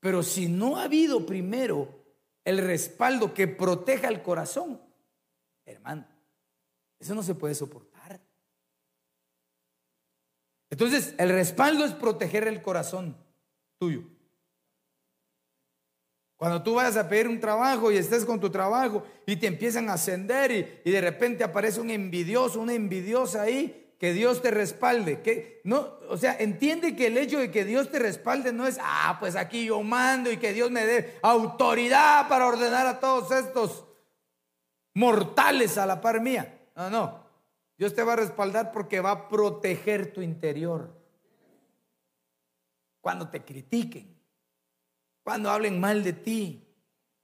Pero 0.00 0.22
si 0.22 0.48
no 0.48 0.76
ha 0.76 0.84
habido 0.84 1.26
primero 1.26 2.04
el 2.44 2.58
respaldo 2.58 3.34
que 3.34 3.48
proteja 3.48 4.08
el 4.08 4.22
corazón, 4.22 4.80
hermano, 5.64 6.06
eso 7.00 7.14
no 7.14 7.22
se 7.22 7.34
puede 7.34 7.54
soportar. 7.54 8.20
Entonces, 10.70 11.14
el 11.18 11.30
respaldo 11.30 11.86
es 11.86 11.92
proteger 11.92 12.46
el 12.46 12.60
corazón 12.60 13.16
tuyo. 13.78 14.02
Cuando 16.36 16.62
tú 16.62 16.74
vayas 16.74 16.98
a 16.98 17.08
pedir 17.08 17.26
un 17.26 17.40
trabajo 17.40 17.90
y 17.90 17.96
estés 17.96 18.26
con 18.26 18.38
tu 18.38 18.50
trabajo 18.50 19.04
y 19.26 19.36
te 19.36 19.46
empiezan 19.46 19.88
a 19.88 19.94
ascender 19.94 20.52
y, 20.52 20.88
y 20.88 20.92
de 20.92 21.00
repente 21.00 21.42
aparece 21.42 21.80
un 21.80 21.90
envidioso, 21.90 22.60
una 22.60 22.74
envidiosa 22.74 23.42
ahí, 23.42 23.87
que 23.98 24.12
Dios 24.12 24.40
te 24.40 24.50
respalde. 24.50 25.20
Que 25.20 25.60
no, 25.64 25.98
o 26.08 26.16
sea, 26.16 26.36
entiende 26.38 26.96
que 26.96 27.08
el 27.08 27.18
hecho 27.18 27.38
de 27.38 27.50
que 27.50 27.64
Dios 27.64 27.90
te 27.90 27.98
respalde 27.98 28.52
no 28.52 28.66
es, 28.66 28.78
ah, 28.80 29.16
pues 29.20 29.36
aquí 29.36 29.66
yo 29.66 29.82
mando 29.82 30.30
y 30.30 30.38
que 30.38 30.52
Dios 30.52 30.70
me 30.70 30.86
dé 30.86 31.18
autoridad 31.22 32.28
para 32.28 32.46
ordenar 32.46 32.86
a 32.86 33.00
todos 33.00 33.30
estos 33.32 33.84
mortales 34.94 35.76
a 35.76 35.86
la 35.86 36.00
par 36.00 36.20
mía. 36.20 36.60
No, 36.76 36.88
no. 36.88 37.28
Dios 37.76 37.94
te 37.94 38.02
va 38.02 38.14
a 38.14 38.16
respaldar 38.16 38.72
porque 38.72 39.00
va 39.00 39.10
a 39.10 39.28
proteger 39.28 40.12
tu 40.12 40.22
interior. 40.22 40.96
Cuando 43.00 43.28
te 43.28 43.44
critiquen, 43.44 44.16
cuando 45.22 45.50
hablen 45.50 45.78
mal 45.78 46.02
de 46.02 46.12
ti, 46.12 46.67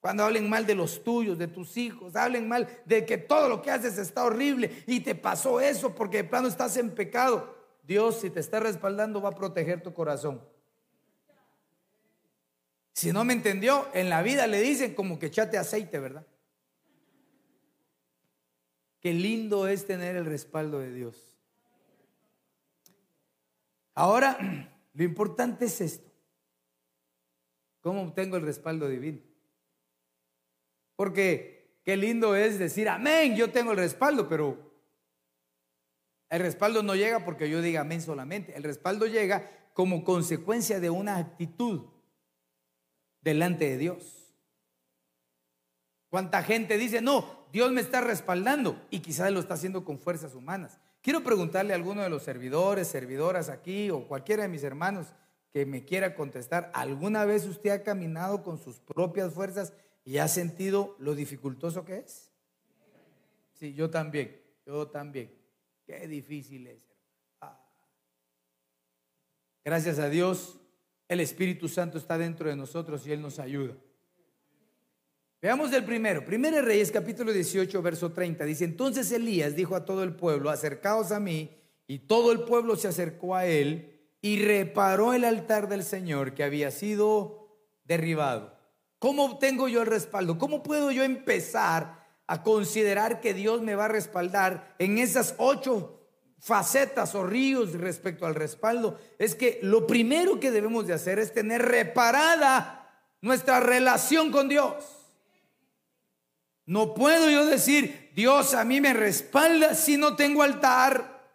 cuando 0.04 0.22
hablen 0.22 0.50
mal 0.50 0.66
de 0.66 0.74
los 0.74 1.02
tuyos, 1.02 1.38
de 1.38 1.48
tus 1.48 1.78
hijos, 1.78 2.14
hablen 2.14 2.46
mal 2.46 2.68
de 2.84 3.06
que 3.06 3.16
todo 3.16 3.48
lo 3.48 3.62
que 3.62 3.70
haces 3.70 3.96
está 3.96 4.24
horrible 4.24 4.84
y 4.86 5.00
te 5.00 5.14
pasó 5.14 5.62
eso 5.62 5.94
porque 5.94 6.18
de 6.18 6.24
plano 6.24 6.46
estás 6.46 6.76
en 6.76 6.90
pecado. 6.90 7.56
Dios, 7.82 8.20
si 8.20 8.28
te 8.28 8.40
está 8.40 8.60
respaldando, 8.60 9.22
va 9.22 9.30
a 9.30 9.34
proteger 9.34 9.82
tu 9.82 9.94
corazón. 9.94 10.46
Si 12.92 13.14
no 13.14 13.24
me 13.24 13.32
entendió, 13.32 13.88
en 13.94 14.10
la 14.10 14.20
vida 14.20 14.46
le 14.46 14.60
dicen 14.60 14.94
como 14.94 15.18
que 15.18 15.28
echate 15.28 15.56
aceite, 15.56 15.98
¿verdad? 15.98 16.26
Qué 19.00 19.14
lindo 19.14 19.68
es 19.68 19.86
tener 19.86 20.16
el 20.16 20.26
respaldo 20.26 20.80
de 20.80 20.92
Dios. 20.92 21.34
Ahora, 23.94 24.36
lo 24.92 25.02
importante 25.02 25.64
es 25.64 25.80
esto. 25.80 26.12
¿Cómo 27.80 28.02
obtengo 28.02 28.36
el 28.36 28.42
respaldo 28.42 28.86
divino? 28.86 29.33
Porque 30.96 31.80
qué 31.84 31.96
lindo 31.96 32.36
es 32.36 32.58
decir, 32.58 32.88
amén, 32.88 33.36
yo 33.36 33.50
tengo 33.50 33.72
el 33.72 33.78
respaldo, 33.78 34.28
pero 34.28 34.72
el 36.30 36.40
respaldo 36.40 36.82
no 36.82 36.94
llega 36.94 37.24
porque 37.24 37.48
yo 37.48 37.62
diga 37.62 37.82
amén 37.82 38.02
solamente. 38.02 38.56
El 38.56 38.62
respaldo 38.62 39.06
llega 39.06 39.48
como 39.72 40.04
consecuencia 40.04 40.80
de 40.80 40.90
una 40.90 41.16
actitud 41.18 41.86
delante 43.20 43.68
de 43.68 43.78
Dios. 43.78 44.34
¿Cuánta 46.08 46.42
gente 46.42 46.78
dice, 46.78 47.00
no, 47.00 47.46
Dios 47.52 47.72
me 47.72 47.80
está 47.80 48.00
respaldando 48.00 48.80
y 48.90 49.00
quizás 49.00 49.32
lo 49.32 49.40
está 49.40 49.54
haciendo 49.54 49.84
con 49.84 49.98
fuerzas 49.98 50.34
humanas? 50.34 50.78
Quiero 51.02 51.22
preguntarle 51.22 51.72
a 51.72 51.76
alguno 51.76 52.02
de 52.02 52.08
los 52.08 52.22
servidores, 52.22 52.88
servidoras 52.88 53.48
aquí 53.48 53.90
o 53.90 54.06
cualquiera 54.06 54.44
de 54.44 54.48
mis 54.48 54.62
hermanos 54.62 55.08
que 55.52 55.66
me 55.66 55.84
quiera 55.84 56.14
contestar, 56.14 56.70
¿alguna 56.74 57.24
vez 57.24 57.46
usted 57.46 57.70
ha 57.70 57.82
caminado 57.82 58.42
con 58.42 58.58
sus 58.58 58.80
propias 58.80 59.32
fuerzas 59.32 59.72
y 60.04 60.18
ha 60.18 60.28
sentido 60.28 60.96
lo 60.98 61.14
dificultoso 61.14 61.84
que 61.84 61.98
es? 61.98 62.30
Sí, 63.54 63.74
yo 63.74 63.90
también, 63.90 64.40
yo 64.66 64.88
también. 64.88 65.32
Qué 65.86 66.06
difícil 66.06 66.66
es. 66.66 66.82
Ah. 67.40 67.58
Gracias 69.64 69.98
a 69.98 70.08
Dios, 70.08 70.60
el 71.08 71.20
Espíritu 71.20 71.68
Santo 71.68 71.98
está 71.98 72.18
dentro 72.18 72.48
de 72.48 72.56
nosotros 72.56 73.06
y 73.06 73.12
Él 73.12 73.22
nos 73.22 73.38
ayuda. 73.38 73.74
Veamos 75.40 75.72
el 75.74 75.84
primero. 75.84 76.24
Primero 76.24 76.62
Reyes 76.62 76.90
capítulo 76.90 77.30
18, 77.30 77.82
verso 77.82 78.12
30. 78.12 78.44
Dice, 78.46 78.64
entonces 78.64 79.12
Elías 79.12 79.54
dijo 79.54 79.76
a 79.76 79.84
todo 79.84 80.02
el 80.02 80.16
pueblo, 80.16 80.48
acercaos 80.48 81.12
a 81.12 81.20
mí. 81.20 81.50
Y 81.86 81.98
todo 82.00 82.32
el 82.32 82.44
pueblo 82.44 82.76
se 82.76 82.88
acercó 82.88 83.34
a 83.34 83.44
él 83.44 83.94
y 84.22 84.42
reparó 84.42 85.12
el 85.12 85.22
altar 85.24 85.68
del 85.68 85.84
Señor 85.84 86.32
que 86.32 86.44
había 86.44 86.70
sido 86.70 87.58
derribado. 87.84 88.53
¿Cómo 89.04 89.26
obtengo 89.26 89.68
yo 89.68 89.82
el 89.82 89.86
respaldo? 89.86 90.38
¿Cómo 90.38 90.62
puedo 90.62 90.90
yo 90.90 91.02
empezar 91.02 92.06
a 92.26 92.42
considerar 92.42 93.20
que 93.20 93.34
Dios 93.34 93.60
me 93.60 93.74
va 93.74 93.84
a 93.84 93.88
respaldar 93.88 94.74
en 94.78 94.96
esas 94.96 95.34
ocho 95.36 96.00
facetas 96.38 97.14
o 97.14 97.22
ríos 97.22 97.74
respecto 97.74 98.24
al 98.24 98.34
respaldo, 98.34 98.98
es 99.18 99.34
que 99.34 99.58
lo 99.60 99.86
primero 99.86 100.40
que 100.40 100.50
debemos 100.50 100.86
de 100.86 100.94
hacer 100.94 101.18
es 101.18 101.34
tener 101.34 101.60
reparada 101.60 103.12
nuestra 103.20 103.60
relación 103.60 104.32
con 104.32 104.48
Dios. 104.48 104.72
No 106.64 106.94
puedo 106.94 107.28
yo 107.28 107.44
decir, 107.44 108.10
Dios 108.14 108.54
a 108.54 108.64
mí 108.64 108.80
me 108.80 108.94
respalda 108.94 109.74
si 109.74 109.98
no 109.98 110.16
tengo 110.16 110.42
altar, 110.42 111.28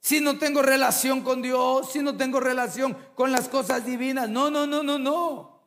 si 0.00 0.20
no 0.20 0.40
tengo 0.40 0.60
relación 0.60 1.22
con 1.22 1.40
Dios, 1.40 1.92
si 1.92 2.00
no 2.00 2.16
tengo 2.16 2.40
relación 2.40 2.98
con 3.14 3.30
las 3.30 3.48
cosas 3.48 3.86
divinas. 3.86 4.28
No, 4.28 4.50
no, 4.50 4.66
no, 4.66 4.82
no, 4.82 4.98
no 4.98 5.57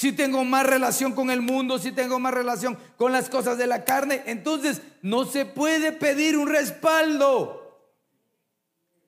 si 0.00 0.12
tengo 0.12 0.42
más 0.46 0.64
relación 0.64 1.12
con 1.12 1.30
el 1.30 1.42
mundo, 1.42 1.78
si 1.78 1.92
tengo 1.92 2.18
más 2.18 2.32
relación 2.32 2.78
con 2.96 3.12
las 3.12 3.28
cosas 3.28 3.58
de 3.58 3.66
la 3.66 3.84
carne, 3.84 4.22
entonces 4.24 4.80
no 5.02 5.26
se 5.26 5.44
puede 5.44 5.92
pedir 5.92 6.38
un 6.38 6.48
respaldo. 6.48 7.84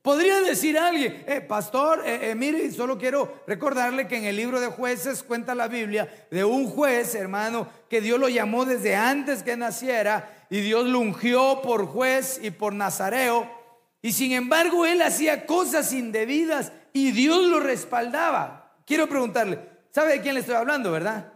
Podría 0.02 0.42
decir 0.42 0.76
alguien, 0.76 1.24
eh, 1.26 1.40
pastor, 1.40 2.02
eh, 2.04 2.32
eh, 2.32 2.34
mire, 2.34 2.70
solo 2.72 2.98
quiero 2.98 3.42
recordarle 3.46 4.06
que 4.06 4.18
en 4.18 4.24
el 4.24 4.36
libro 4.36 4.60
de 4.60 4.66
jueces 4.66 5.22
cuenta 5.22 5.54
la 5.54 5.66
Biblia 5.66 6.26
de 6.30 6.44
un 6.44 6.68
juez, 6.68 7.14
hermano, 7.14 7.68
que 7.88 8.02
Dios 8.02 8.20
lo 8.20 8.28
llamó 8.28 8.66
desde 8.66 8.94
antes 8.94 9.42
que 9.42 9.56
naciera 9.56 10.46
y 10.50 10.60
Dios 10.60 10.86
lo 10.86 10.98
ungió 10.98 11.62
por 11.62 11.86
juez 11.86 12.38
y 12.42 12.50
por 12.50 12.74
nazareo. 12.74 13.50
Y 14.02 14.12
sin 14.12 14.32
embargo, 14.32 14.84
él 14.84 15.00
hacía 15.00 15.46
cosas 15.46 15.90
indebidas 15.94 16.70
y 16.92 17.12
Dios 17.12 17.46
lo 17.46 17.60
respaldaba. 17.60 18.74
Quiero 18.84 19.08
preguntarle, 19.08 19.71
¿Sabe 19.92 20.12
de 20.12 20.20
quién 20.22 20.34
le 20.34 20.40
estoy 20.40 20.54
hablando, 20.54 20.90
verdad? 20.90 21.32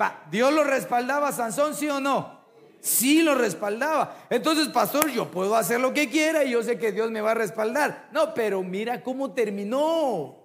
Va, 0.00 0.24
¿Dios 0.30 0.52
lo 0.52 0.62
respaldaba 0.62 1.28
a 1.28 1.32
Sansón, 1.32 1.74
sí 1.74 1.88
o 1.88 2.00
no? 2.00 2.44
Sí 2.80 3.22
lo 3.22 3.34
respaldaba. 3.34 4.26
Entonces, 4.28 4.68
pastor, 4.68 5.10
yo 5.10 5.30
puedo 5.30 5.56
hacer 5.56 5.80
lo 5.80 5.94
que 5.94 6.10
quiera 6.10 6.44
y 6.44 6.50
yo 6.50 6.62
sé 6.62 6.78
que 6.78 6.92
Dios 6.92 7.10
me 7.10 7.22
va 7.22 7.30
a 7.30 7.34
respaldar. 7.34 8.10
No, 8.12 8.34
pero 8.34 8.62
mira 8.62 9.02
cómo 9.02 9.32
terminó. 9.32 10.44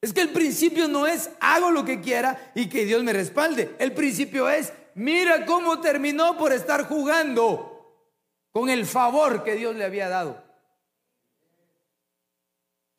Es 0.00 0.12
que 0.12 0.20
el 0.20 0.30
principio 0.30 0.86
no 0.86 1.08
es 1.08 1.30
hago 1.40 1.72
lo 1.72 1.84
que 1.84 2.00
quiera 2.00 2.52
y 2.54 2.68
que 2.68 2.84
Dios 2.84 3.02
me 3.02 3.12
respalde. 3.12 3.74
El 3.80 3.92
principio 3.92 4.48
es 4.48 4.72
mira 4.94 5.44
cómo 5.44 5.80
terminó 5.80 6.38
por 6.38 6.52
estar 6.52 6.86
jugando 6.86 8.06
con 8.52 8.70
el 8.70 8.86
favor 8.86 9.42
que 9.42 9.56
Dios 9.56 9.74
le 9.74 9.84
había 9.84 10.08
dado. 10.08 10.49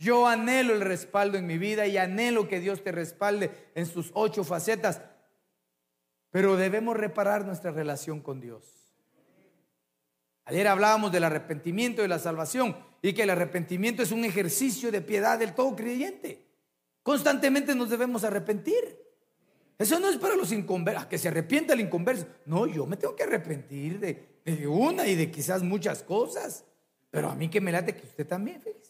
Yo 0.02 0.26
anhelo 0.26 0.74
el 0.74 0.82
respaldo 0.82 1.38
en 1.38 1.46
mi 1.46 1.60
vida 1.60 1.86
y 1.86 1.96
anhelo 1.96 2.48
que 2.48 2.60
Dios 2.60 2.84
te 2.84 2.92
respalde 2.92 3.52
en 3.76 3.86
sus 3.86 4.10
ocho 4.16 4.44
facetas. 4.44 5.00
Pero 6.32 6.56
debemos 6.56 6.98
reparar 6.98 7.46
nuestra 7.46 7.70
relación 7.70 8.20
con 8.20 8.42
Dios. 8.42 8.64
Ayer 10.46 10.68
hablábamos 10.68 11.12
del 11.12 11.26
arrepentimiento 11.26 12.04
y 12.04 12.08
la 12.08 12.18
salvación 12.18 12.76
y 13.04 13.14
que 13.14 13.22
el 13.22 13.30
arrepentimiento 13.30 14.02
es 14.02 14.12
un 14.12 14.26
ejercicio 14.26 14.92
de 14.92 15.02
piedad 15.02 15.38
del 15.38 15.54
todo 15.54 15.76
creyente. 15.76 16.48
Constantemente 17.04 17.76
nos 17.76 17.92
debemos 17.92 18.24
arrepentir. 18.24 18.98
Eso 19.78 20.00
no 20.00 20.10
es 20.10 20.18
para 20.18 20.36
los 20.36 20.52
inconversos, 20.52 21.06
que 21.06 21.20
se 21.20 21.28
arrepienta 21.28 21.74
el 21.74 21.80
inconverso. 21.82 22.26
No, 22.48 22.66
yo 22.66 22.88
me 22.88 22.98
tengo 22.98 23.16
que 23.16 23.22
arrepentir 23.22 24.00
de, 24.00 24.42
de, 24.44 24.68
una 24.68 25.06
y 25.06 25.14
de 25.14 25.30
quizás 25.30 25.62
muchas 25.62 26.02
cosas. 26.02 26.66
Pero 27.12 27.30
a 27.30 27.36
mí 27.36 27.50
que 27.50 27.62
me 27.62 27.72
late 27.72 27.96
que 27.96 28.08
usted 28.08 28.26
también, 28.26 28.60
fíjese. 28.64 28.81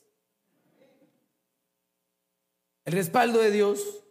El 2.84 2.93
respaldo 2.93 3.39
de 3.39 3.51
Dios 3.51 4.03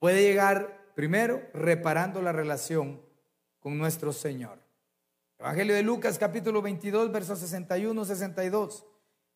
puede 0.00 0.22
llegar 0.22 0.90
primero 0.96 1.42
reparando 1.54 2.20
la 2.20 2.32
relación 2.32 3.00
con 3.60 3.78
nuestro 3.78 4.12
Señor. 4.12 4.58
Evangelio 5.38 5.76
de 5.76 5.84
Lucas 5.84 6.18
capítulo 6.18 6.60
22, 6.60 7.12
versos 7.12 7.38
61, 7.38 8.04
62. 8.04 8.84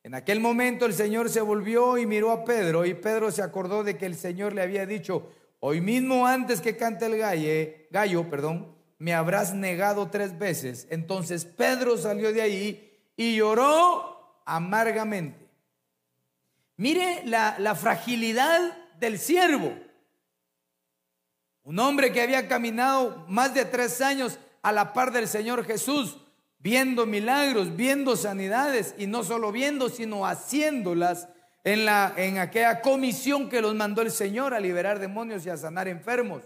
En 0.02 0.14
aquel 0.16 0.40
momento 0.40 0.86
el 0.86 0.94
Señor 0.94 1.30
se 1.30 1.40
volvió 1.40 1.98
y 1.98 2.06
miró 2.06 2.32
a 2.32 2.44
Pedro 2.44 2.84
y 2.84 2.94
Pedro 2.94 3.30
se 3.30 3.42
acordó 3.42 3.84
de 3.84 3.96
que 3.96 4.06
el 4.06 4.16
Señor 4.16 4.54
le 4.54 4.62
había 4.62 4.86
dicho, 4.86 5.30
hoy 5.60 5.80
mismo 5.80 6.26
antes 6.26 6.60
que 6.60 6.76
cante 6.76 7.06
el 7.06 7.16
gallo, 7.16 7.72
gallo, 7.92 8.28
perdón, 8.28 8.74
me 8.98 9.14
habrás 9.14 9.54
negado 9.54 10.10
tres 10.10 10.36
veces. 10.36 10.88
Entonces 10.90 11.44
Pedro 11.44 11.96
salió 11.96 12.32
de 12.32 12.42
ahí 12.42 12.98
y 13.16 13.36
lloró 13.36 14.42
amargamente. 14.46 15.48
Mire 16.76 17.22
la, 17.26 17.56
la 17.58 17.76
fragilidad 17.76 18.79
del 19.00 19.18
siervo. 19.18 19.74
Un 21.64 21.78
hombre 21.78 22.12
que 22.12 22.22
había 22.22 22.46
caminado 22.46 23.24
más 23.28 23.54
de 23.54 23.64
tres 23.64 24.00
años 24.00 24.38
a 24.62 24.72
la 24.72 24.92
par 24.92 25.10
del 25.12 25.26
Señor 25.26 25.64
Jesús, 25.64 26.18
viendo 26.58 27.06
milagros, 27.06 27.74
viendo 27.74 28.16
sanidades, 28.16 28.94
y 28.98 29.06
no 29.06 29.24
solo 29.24 29.50
viendo, 29.50 29.88
sino 29.88 30.26
haciéndolas 30.26 31.28
en, 31.64 31.84
la, 31.84 32.12
en 32.16 32.38
aquella 32.38 32.82
comisión 32.82 33.48
que 33.48 33.62
los 33.62 33.74
mandó 33.74 34.02
el 34.02 34.10
Señor 34.10 34.54
a 34.54 34.60
liberar 34.60 34.98
demonios 34.98 35.44
y 35.46 35.50
a 35.50 35.56
sanar 35.56 35.88
enfermos. 35.88 36.42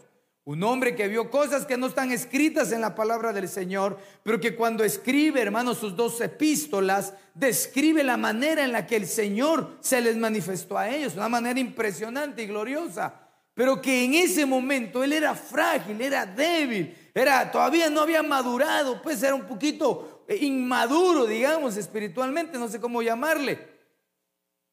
Un 0.47 0.63
hombre 0.63 0.95
que 0.95 1.09
vio 1.09 1.31
cosas 1.31 1.65
que 1.65 1.79
no 1.79 1.87
están 1.87 2.13
escritas 2.13 2.71
en 2.71 2.83
la 2.83 2.95
palabra 2.95 3.33
del 3.33 3.49
Señor, 3.49 3.99
pero 4.23 4.39
que 4.39 4.55
cuando 4.55 4.85
escribe, 4.85 5.41
hermanos, 5.41 5.79
sus 5.79 5.97
dos 5.97 6.21
epístolas, 6.21 7.15
describe 7.33 8.05
la 8.05 8.19
manera 8.19 8.63
en 8.63 8.73
la 8.73 8.87
que 8.87 8.97
el 8.97 9.07
Señor 9.07 9.79
se 9.81 10.03
les 10.03 10.19
manifestó 10.19 10.77
a 10.77 10.91
ellos, 10.91 11.15
una 11.15 11.31
manera 11.31 11.59
impresionante 11.59 12.43
y 12.43 12.47
gloriosa. 12.47 13.23
Pero 13.55 13.81
que 13.81 14.05
en 14.05 14.15
ese 14.15 14.45
momento 14.45 15.03
él 15.03 15.15
era 15.15 15.35
frágil, 15.35 15.99
era 16.03 16.27
débil, 16.27 16.95
era 17.15 17.51
todavía 17.51 17.89
no 17.89 18.03
había 18.03 18.23
madurado, 18.23 19.01
pues 19.01 19.23
era 19.23 19.35
un 19.35 19.45
poquito 19.47 20.27
inmaduro, 20.29 21.25
digamos, 21.25 21.79
espiritualmente, 21.79 22.59
no 22.59 22.69
sé 22.69 22.81
cómo 22.81 23.01
llamarle. 23.01 23.74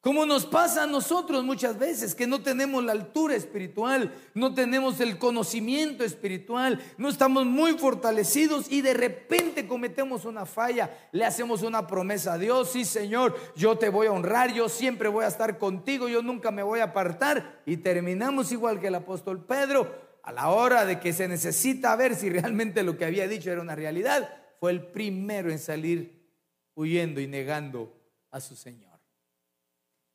Como 0.02 0.26
nos 0.26 0.46
pasa 0.46 0.82
a 0.82 0.86
nosotros 0.88 1.44
muchas 1.44 1.78
veces, 1.78 2.16
que 2.16 2.26
no 2.26 2.42
tenemos 2.42 2.82
la 2.82 2.90
altura 2.90 3.36
espiritual, 3.36 4.12
no 4.34 4.52
tenemos 4.52 4.98
el 4.98 5.16
conocimiento 5.16 6.02
espiritual, 6.02 6.82
no 6.98 7.08
estamos 7.08 7.46
muy 7.46 7.74
fortalecidos 7.74 8.66
y 8.68 8.82
de 8.82 8.94
repente 8.94 9.68
cometemos 9.68 10.24
una 10.24 10.44
falla, 10.44 10.90
le 11.12 11.24
hacemos 11.24 11.62
una 11.62 11.86
promesa 11.86 12.32
a 12.32 12.38
Dios, 12.38 12.72
sí 12.72 12.84
Señor, 12.84 13.36
yo 13.54 13.78
te 13.78 13.90
voy 13.90 14.08
a 14.08 14.12
honrar, 14.12 14.52
yo 14.52 14.68
siempre 14.68 15.08
voy 15.08 15.24
a 15.24 15.28
estar 15.28 15.56
contigo, 15.56 16.08
yo 16.08 16.20
nunca 16.20 16.50
me 16.50 16.64
voy 16.64 16.80
a 16.80 16.86
apartar 16.86 17.62
y 17.64 17.76
terminamos 17.76 18.50
igual 18.50 18.80
que 18.80 18.88
el 18.88 18.96
apóstol 18.96 19.44
Pedro, 19.44 19.88
a 20.24 20.32
la 20.32 20.48
hora 20.48 20.84
de 20.84 20.98
que 20.98 21.12
se 21.12 21.28
necesita 21.28 21.94
ver 21.94 22.16
si 22.16 22.28
realmente 22.28 22.82
lo 22.82 22.98
que 22.98 23.04
había 23.04 23.28
dicho 23.28 23.52
era 23.52 23.60
una 23.60 23.76
realidad, 23.76 24.34
fue 24.58 24.72
el 24.72 24.84
primero 24.84 25.48
en 25.48 25.60
salir 25.60 26.26
huyendo 26.74 27.20
y 27.20 27.28
negando 27.28 27.96
a 28.32 28.40
su 28.40 28.56
Señor 28.56 28.91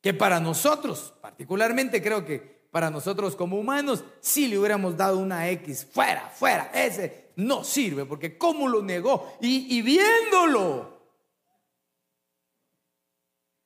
que 0.00 0.14
para 0.14 0.40
nosotros, 0.40 1.14
particularmente 1.20 2.02
creo 2.02 2.24
que 2.24 2.58
para 2.70 2.90
nosotros 2.90 3.34
como 3.34 3.58
humanos, 3.58 4.04
si 4.20 4.46
le 4.46 4.58
hubiéramos 4.58 4.96
dado 4.96 5.18
una 5.18 5.48
X, 5.50 5.86
fuera, 5.90 6.28
fuera, 6.28 6.70
ese 6.74 7.30
no 7.36 7.64
sirve, 7.64 8.04
porque 8.04 8.36
cómo 8.36 8.68
lo 8.68 8.82
negó 8.82 9.36
y, 9.40 9.76
y 9.76 9.82
viéndolo, 9.82 10.98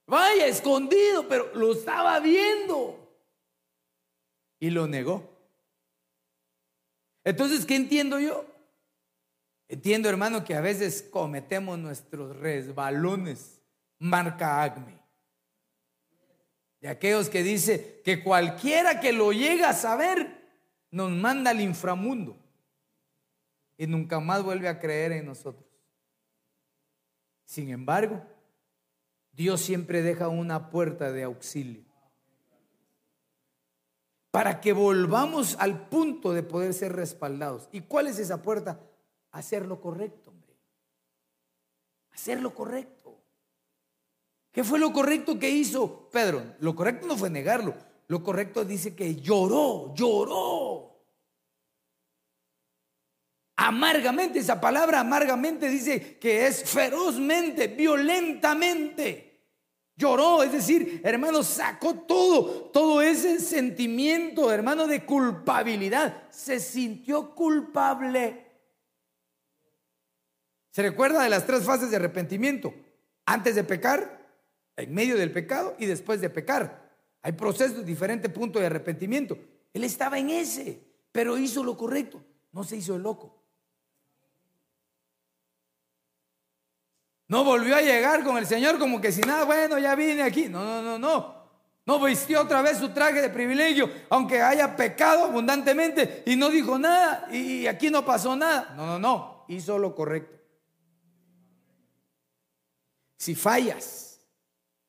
vaya 0.07 0.47
escondido, 0.47 1.29
pero 1.29 1.55
lo 1.55 1.73
estaba 1.73 2.19
viendo 2.21 2.99
y 4.61 4.71
lo 4.71 4.87
negó. 4.87 5.31
Entonces, 7.25 7.67
¿qué 7.67 7.77
entiendo 7.77 8.19
yo? 8.19 8.47
Entiendo, 9.69 10.09
hermano, 10.09 10.45
que 10.45 10.55
a 10.55 10.61
veces 10.61 11.03
cometemos 11.03 11.79
nuestros 11.79 12.37
resbalones, 12.37 13.61
marca 13.99 14.63
Acme 14.63 15.02
de 16.83 16.89
aquellos 16.89 17.31
que 17.31 17.45
dice 17.45 18.03
que 18.05 18.25
cualquiera 18.25 18.99
que 18.99 19.13
lo 19.13 19.33
llega 19.33 19.71
a 19.71 19.73
saber 19.73 20.43
nos 20.91 21.13
manda 21.13 21.53
al 21.53 21.61
inframundo 21.61 22.37
y 23.79 23.87
nunca 23.87 24.19
más 24.19 24.43
vuelve 24.43 24.69
a 24.69 24.81
creer 24.81 25.13
en 25.13 25.27
nosotros. 25.27 25.65
Sin 27.45 27.71
embargo, 27.71 28.21
Dios 29.31 29.61
siempre 29.61 30.03
deja 30.03 30.27
una 30.27 30.71
puerta 30.71 31.13
de 31.13 31.23
auxilio 31.23 31.85
para 34.33 34.61
que 34.61 34.73
volvamos 34.73 35.57
al 35.61 35.89
punto 35.89 36.33
de 36.33 36.43
poder 36.43 36.75
ser 36.75 36.95
respaldados. 36.95 37.69
¿Y 37.71 37.83
cuál 37.83 38.09
es 38.09 38.19
esa 38.19 38.43
puerta? 38.43 38.81
Hacer 39.31 39.67
lo 39.67 39.81
correcto, 39.81 40.31
hombre. 40.31 40.57
Hacer 42.11 42.41
lo 42.41 42.53
correcto. 42.53 43.02
¿Qué 44.53 44.63
fue 44.63 44.79
lo 44.79 44.93
correcto 44.93 45.39
que 45.39 45.49
hizo 45.49 46.11
Pedro? 46.11 46.55
Lo 46.61 46.77
correcto 46.77 47.07
no 47.07 47.17
fue 47.17 47.31
negarlo. 47.31 47.75
Lo 48.09 48.23
correcto 48.23 48.65
dice 48.65 48.95
que 48.95 49.17
lloró, 49.17 49.95
lloró. 49.95 50.93
Amargamente, 53.57 54.41
esa 54.41 54.61
palabra 54.61 55.01
amargamente 55.01 55.69
dice 55.69 56.19
que 56.19 56.47
es 56.47 56.65
ferozmente, 56.65 57.69
violentamente. 57.69 59.33
Lloró, 59.97 60.43
es 60.43 60.53
decir, 60.53 61.01
hermano, 61.05 61.43
sacó 61.43 61.95
todo, 61.95 62.71
todo 62.71 63.01
ese 63.01 63.41
sentimiento, 63.41 64.53
hermano, 64.53 64.87
de 64.87 65.07
culpabilidad. 65.07 66.29
Se 66.31 66.61
sintió 66.61 67.35
culpable. 67.35 68.51
¿Se 70.71 70.83
recuerda 70.83 71.23
de 71.23 71.31
las 71.31 71.47
tres 71.47 71.65
fases 71.65 71.91
de 71.91 71.97
arrepentimiento? 71.97 72.75
Antes 73.27 73.55
de 73.55 73.65
pecar, 73.65 74.22
en 74.77 74.95
medio 74.95 75.17
del 75.17 75.33
pecado 75.33 75.75
y 75.79 75.87
después 75.87 76.21
de 76.21 76.31
pecar. 76.31 76.91
Hay 77.23 77.33
procesos, 77.33 77.85
diferentes 77.85 78.31
puntos 78.31 78.61
de 78.61 78.67
arrepentimiento. 78.67 79.39
Él 79.73 79.85
estaba 79.85 80.19
en 80.19 80.31
ese, 80.31 80.83
pero 81.13 81.39
hizo 81.39 81.63
lo 81.63 81.77
correcto, 81.77 82.23
no 82.53 82.65
se 82.65 82.77
hizo 82.77 82.97
el 82.97 83.03
loco. 83.03 83.43
No 87.29 87.45
volvió 87.45 87.77
a 87.77 87.81
llegar 87.81 88.25
con 88.25 88.37
el 88.37 88.47
Señor 88.47 88.79
como 88.79 89.01
que 89.01 89.11
si 89.11 89.23
nada, 89.23 89.45
bueno, 89.45 89.79
ya 89.79 89.95
vine 89.95 90.23
aquí. 90.23 90.51
No, 90.51 90.63
no, 90.63 90.83
no, 90.83 90.99
no. 90.99 91.43
No 91.85 92.05
vistió 92.05 92.43
otra 92.43 92.63
vez 92.63 92.79
su 92.79 92.91
traje 92.91 93.21
de 93.21 93.31
privilegio, 93.31 93.91
aunque 94.11 94.41
haya 94.41 94.77
pecado 94.77 95.25
abundantemente 95.25 96.23
y 96.27 96.37
no 96.37 96.49
dijo 96.49 96.79
nada 96.79 97.27
y 97.33 97.67
aquí 97.67 97.91
no 97.91 98.05
pasó 98.05 98.37
nada. 98.37 98.75
No, 98.77 98.87
no, 98.87 98.99
no. 98.99 99.45
Hizo 99.49 99.79
lo 99.79 99.95
correcto. 99.95 100.39
Si 103.17 103.35
fallas, 103.35 104.12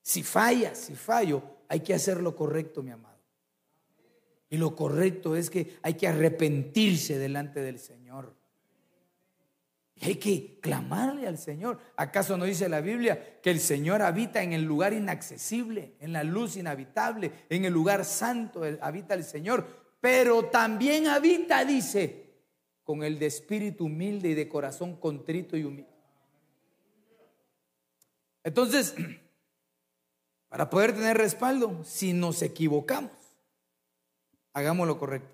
si 0.04 0.22
falla, 0.22 0.76
si 0.76 0.96
fallo, 0.96 1.42
hay 1.70 1.80
que 1.80 1.94
hacer 1.94 2.22
lo 2.22 2.36
correcto, 2.36 2.84
mi 2.84 2.92
amado. 2.92 3.18
Y 4.50 4.58
lo 4.58 4.76
correcto 4.76 5.36
es 5.36 5.50
que 5.50 5.78
hay 5.82 5.96
que 5.96 6.08
arrepentirse 6.08 7.18
delante 7.18 7.62
del 7.62 7.80
Señor. 7.80 8.36
Y 9.96 10.06
hay 10.06 10.16
que 10.16 10.60
clamarle 10.60 11.26
al 11.26 11.38
Señor. 11.38 11.80
¿Acaso 11.96 12.38
no 12.38 12.44
dice 12.46 12.68
la 12.68 12.82
Biblia 12.82 13.40
que 13.42 13.50
el 13.50 13.60
Señor 13.60 14.02
habita 14.02 14.44
en 14.44 14.54
el 14.54 14.64
lugar 14.64 14.94
inaccesible, 14.94 15.96
en 16.00 16.12
la 16.12 16.24
luz 16.24 16.58
inhabitable, 16.58 17.32
en 17.50 17.66
el 17.66 17.74
lugar 17.74 18.04
santo 18.04 18.62
habita 18.82 19.14
el 19.14 19.24
Señor? 19.24 19.66
Pero 20.02 20.46
también 20.46 21.08
habita, 21.08 21.64
dice, 21.64 22.42
con 22.84 23.04
el 23.04 23.18
de 23.18 23.28
espíritu 23.28 23.86
humilde 23.86 24.30
y 24.30 24.34
de 24.34 24.50
corazón 24.50 24.98
contrito 24.98 25.56
y 25.56 25.64
humilde. 25.64 25.90
Entonces, 28.44 28.94
para 30.54 30.70
poder 30.70 30.94
tener 30.94 31.18
respaldo, 31.18 31.84
si 31.84 32.14
nos 32.14 32.44
equivocamos, 32.44 33.10
hagamos 34.54 34.88
lo 34.88 35.00
correcto. 35.00 35.34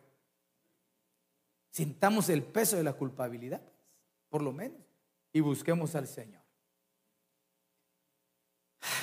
Sintamos 1.72 2.30
el 2.30 2.42
peso 2.42 2.78
de 2.78 2.84
la 2.84 2.94
culpabilidad, 2.94 3.62
por 4.30 4.42
lo 4.42 4.54
menos, 4.54 4.80
y 5.34 5.42
busquemos 5.42 5.94
al 5.96 6.08
Señor. 6.08 6.42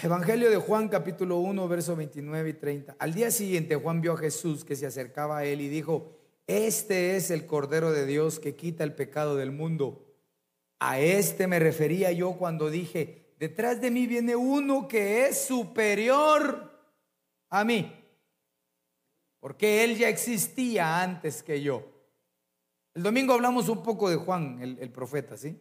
Evangelio 0.02 0.48
de 0.48 0.56
Juan 0.56 0.88
capítulo 0.88 1.36
1, 1.36 1.68
verso 1.68 1.94
29 1.94 2.48
y 2.48 2.54
30. 2.54 2.96
Al 2.98 3.12
día 3.12 3.30
siguiente 3.30 3.76
Juan 3.76 4.00
vio 4.00 4.14
a 4.14 4.16
Jesús 4.16 4.64
que 4.64 4.74
se 4.74 4.86
acercaba 4.86 5.36
a 5.36 5.44
él 5.44 5.60
y 5.60 5.68
dijo, 5.68 6.16
este 6.46 7.16
es 7.16 7.30
el 7.30 7.44
Cordero 7.44 7.92
de 7.92 8.06
Dios 8.06 8.40
que 8.40 8.56
quita 8.56 8.84
el 8.84 8.94
pecado 8.94 9.36
del 9.36 9.52
mundo. 9.52 10.06
A 10.78 10.98
este 10.98 11.46
me 11.46 11.58
refería 11.58 12.10
yo 12.10 12.38
cuando 12.38 12.70
dije, 12.70 13.25
detrás 13.36 13.80
de 13.80 13.90
mí 13.90 14.06
viene 14.06 14.34
uno 14.34 14.88
que 14.88 15.26
es 15.26 15.46
superior 15.46 16.72
a 17.48 17.64
mí, 17.64 17.92
porque 19.40 19.84
él 19.84 19.96
ya 19.96 20.08
existía 20.08 21.02
antes 21.02 21.42
que 21.42 21.62
yo. 21.62 21.82
El 22.94 23.02
domingo 23.02 23.34
hablamos 23.34 23.68
un 23.68 23.82
poco 23.82 24.08
de 24.08 24.16
Juan, 24.16 24.58
el, 24.60 24.90
profeta, 24.90 25.36
¿sí? 25.36 25.60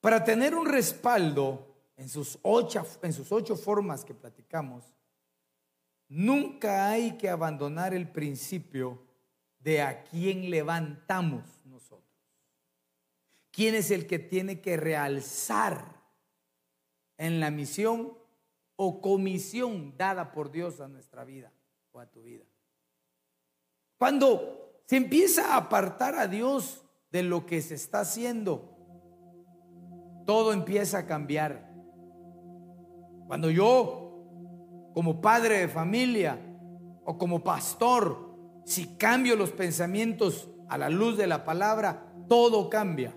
Para 0.00 0.22
tener 0.22 0.54
un 0.54 0.66
respaldo 0.66 1.74
en 1.96 2.08
sus, 2.08 2.38
ocho, 2.42 2.86
en 3.02 3.12
sus 3.12 3.30
ocho 3.32 3.56
formas 3.56 4.04
que 4.04 4.14
platicamos, 4.14 4.84
nunca 6.08 6.90
hay 6.90 7.16
que 7.16 7.28
abandonar 7.28 7.94
el 7.94 8.08
principio 8.10 9.02
de 9.58 9.82
a 9.82 10.02
quién 10.04 10.50
levantamos 10.50 11.61
quién 13.52 13.74
es 13.74 13.90
el 13.90 14.06
que 14.06 14.18
tiene 14.18 14.60
que 14.60 14.76
realzar 14.76 16.02
en 17.18 17.38
la 17.38 17.50
misión 17.50 18.18
o 18.74 19.00
comisión 19.00 19.96
dada 19.96 20.32
por 20.32 20.50
Dios 20.50 20.80
a 20.80 20.88
nuestra 20.88 21.24
vida 21.24 21.52
o 21.92 22.00
a 22.00 22.06
tu 22.06 22.22
vida. 22.22 22.44
Cuando 23.98 24.82
se 24.86 24.96
empieza 24.96 25.54
a 25.54 25.58
apartar 25.58 26.16
a 26.16 26.26
Dios 26.26 26.84
de 27.10 27.22
lo 27.22 27.46
que 27.46 27.62
se 27.62 27.74
está 27.74 28.00
haciendo, 28.00 28.76
todo 30.26 30.52
empieza 30.52 30.98
a 30.98 31.06
cambiar. 31.06 31.70
Cuando 33.26 33.50
yo, 33.50 34.90
como 34.94 35.20
padre 35.20 35.58
de 35.58 35.68
familia 35.68 36.38
o 37.04 37.16
como 37.18 37.44
pastor, 37.44 38.32
si 38.64 38.96
cambio 38.96 39.36
los 39.36 39.52
pensamientos 39.52 40.48
a 40.68 40.78
la 40.78 40.88
luz 40.88 41.16
de 41.16 41.26
la 41.26 41.44
palabra, 41.44 42.12
todo 42.28 42.68
cambia. 42.70 43.14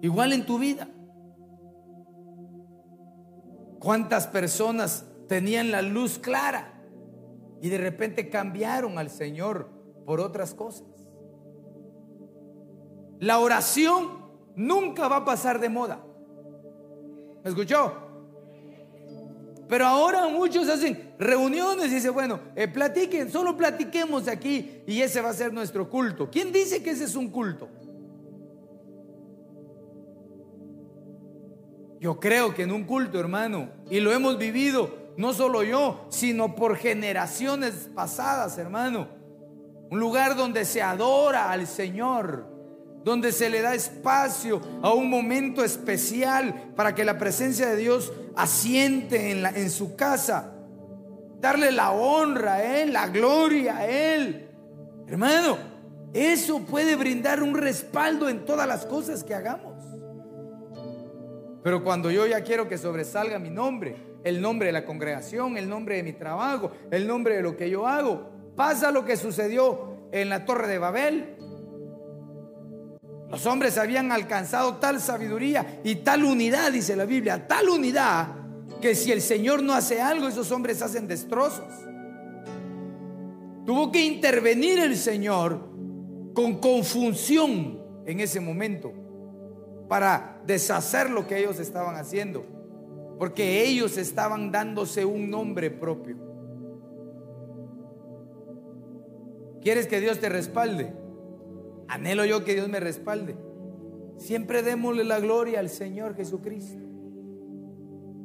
Igual 0.00 0.32
en 0.32 0.46
tu 0.46 0.58
vida. 0.58 0.88
¿Cuántas 3.78 4.26
personas 4.26 5.04
tenían 5.28 5.70
la 5.70 5.82
luz 5.82 6.18
clara 6.18 6.82
y 7.60 7.68
de 7.68 7.78
repente 7.78 8.28
cambiaron 8.28 8.98
al 8.98 9.10
Señor 9.10 9.68
por 10.04 10.20
otras 10.20 10.54
cosas? 10.54 10.86
La 13.20 13.38
oración 13.38 14.26
nunca 14.54 15.08
va 15.08 15.16
a 15.16 15.24
pasar 15.24 15.60
de 15.60 15.68
moda. 15.68 16.04
¿Me 17.42 17.50
escuchó? 17.50 17.92
Pero 19.68 19.86
ahora 19.86 20.28
muchos 20.28 20.68
hacen 20.68 21.14
reuniones 21.18 21.86
y 21.86 21.94
dicen, 21.96 22.14
bueno, 22.14 22.40
eh, 22.54 22.68
platiquen, 22.68 23.30
solo 23.30 23.56
platiquemos 23.56 24.28
aquí 24.28 24.82
y 24.86 25.00
ese 25.00 25.20
va 25.20 25.30
a 25.30 25.34
ser 25.34 25.52
nuestro 25.52 25.90
culto. 25.90 26.30
¿Quién 26.30 26.52
dice 26.52 26.82
que 26.82 26.90
ese 26.90 27.04
es 27.04 27.16
un 27.16 27.30
culto? 27.30 27.68
Yo 32.00 32.20
creo 32.20 32.54
que 32.54 32.62
en 32.62 32.72
un 32.72 32.84
culto, 32.84 33.18
hermano, 33.18 33.70
y 33.90 34.00
lo 34.00 34.12
hemos 34.12 34.38
vivido, 34.38 35.12
no 35.16 35.32
solo 35.32 35.62
yo, 35.62 36.06
sino 36.10 36.54
por 36.54 36.76
generaciones 36.76 37.88
pasadas, 37.94 38.58
hermano. 38.58 39.08
Un 39.90 40.00
lugar 40.00 40.36
donde 40.36 40.64
se 40.64 40.82
adora 40.82 41.50
al 41.50 41.66
Señor, 41.66 42.46
donde 43.04 43.32
se 43.32 43.48
le 43.48 43.62
da 43.62 43.74
espacio 43.74 44.60
a 44.82 44.92
un 44.92 45.08
momento 45.08 45.64
especial 45.64 46.72
para 46.74 46.94
que 46.94 47.04
la 47.04 47.18
presencia 47.18 47.68
de 47.68 47.76
Dios 47.76 48.12
asiente 48.34 49.30
en, 49.30 49.70
su 49.70 49.96
casa. 49.96 50.52
Darle 51.40 51.70
la 51.70 51.92
honra 51.92 52.54
a 52.54 52.80
Él, 52.82 52.92
la 52.92 53.08
gloria 53.08 53.78
a 53.78 53.86
Él. 53.86 54.50
Hermano, 55.06 55.56
eso 56.12 56.60
puede 56.60 56.96
brindar 56.96 57.42
un 57.42 57.54
respaldo 57.54 58.28
en 58.28 58.44
todas 58.44 58.66
las 58.66 58.84
cosas 58.84 59.22
que 59.22 59.34
hagamos. 59.34 59.65
Pero 61.66 61.82
cuando 61.82 62.12
yo 62.12 62.28
ya 62.28 62.44
quiero 62.44 62.68
que 62.68 62.78
sobresalga 62.78 63.40
mi 63.40 63.50
nombre, 63.50 63.96
el 64.22 64.40
nombre 64.40 64.68
de 64.68 64.72
la 64.72 64.84
congregación, 64.84 65.56
el 65.56 65.68
nombre 65.68 65.96
de 65.96 66.04
mi 66.04 66.12
trabajo, 66.12 66.70
el 66.92 67.08
nombre 67.08 67.34
de 67.34 67.42
lo 67.42 67.56
que 67.56 67.68
yo 67.68 67.88
hago, 67.88 68.30
pasa 68.54 68.92
lo 68.92 69.04
que 69.04 69.16
sucedió 69.16 70.08
en 70.12 70.28
la 70.28 70.44
torre 70.44 70.68
de 70.68 70.78
Babel. 70.78 71.34
Los 73.28 73.44
hombres 73.46 73.78
habían 73.78 74.12
alcanzado 74.12 74.76
tal 74.76 75.00
sabiduría 75.00 75.80
y 75.82 75.96
tal 75.96 76.22
unidad, 76.22 76.70
dice 76.70 76.94
la 76.94 77.04
Biblia, 77.04 77.48
tal 77.48 77.68
unidad 77.68 78.28
que 78.80 78.94
si 78.94 79.10
el 79.10 79.20
Señor 79.20 79.60
no 79.60 79.72
hace 79.72 80.00
algo, 80.00 80.28
esos 80.28 80.52
hombres 80.52 80.82
hacen 80.82 81.08
destrozos. 81.08 81.74
Tuvo 83.64 83.90
que 83.90 84.04
intervenir 84.04 84.78
el 84.78 84.96
Señor 84.96 85.68
con 86.32 86.60
confusión 86.60 87.82
en 88.06 88.20
ese 88.20 88.38
momento 88.38 89.05
para 89.88 90.40
deshacer 90.46 91.10
lo 91.10 91.26
que 91.26 91.38
ellos 91.38 91.58
estaban 91.58 91.96
haciendo, 91.96 92.44
porque 93.18 93.64
ellos 93.64 93.96
estaban 93.96 94.50
dándose 94.50 95.04
un 95.04 95.30
nombre 95.30 95.70
propio. 95.70 96.16
¿Quieres 99.60 99.86
que 99.86 100.00
Dios 100.00 100.20
te 100.20 100.28
respalde? 100.28 100.92
Anhelo 101.88 102.24
yo 102.24 102.44
que 102.44 102.54
Dios 102.54 102.68
me 102.68 102.80
respalde. 102.80 103.36
Siempre 104.18 104.62
démosle 104.62 105.04
la 105.04 105.20
gloria 105.20 105.60
al 105.60 105.68
Señor 105.68 106.14
Jesucristo. 106.14 106.78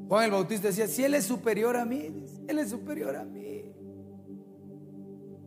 Juan 0.07 0.26
el 0.26 0.32
Bautista 0.32 0.68
decía, 0.68 0.88
si 0.88 1.03
Él 1.03 1.14
es 1.14 1.26
superior 1.26 1.78
a 1.78 1.86
mí, 1.86 2.26
Él 2.47 2.59
es 2.59 2.70
superior 2.70 3.16
a 3.16 3.24
mí. 3.24 3.74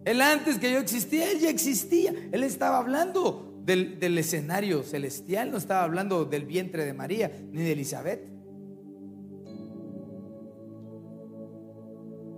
Él 0.05 0.21
antes 0.21 0.59
que 0.59 0.73
yo 0.73 0.79
existía, 0.79 1.31
Él 1.31 1.39
ya 1.39 1.51
existía. 1.51 2.13
Él 2.33 2.43
estaba 2.43 2.79
hablando 2.79 3.54
del, 3.65 4.19
escenario 4.19 4.83
celestial, 4.83 5.51
no 5.51 5.57
estaba 5.57 5.85
hablando 5.85 6.27
del 6.27 6.45
vientre 6.45 6.85
de 6.85 6.93
María 6.93 7.33
ni 7.51 7.63
de 7.63 7.73
Elizabeth. 7.73 8.29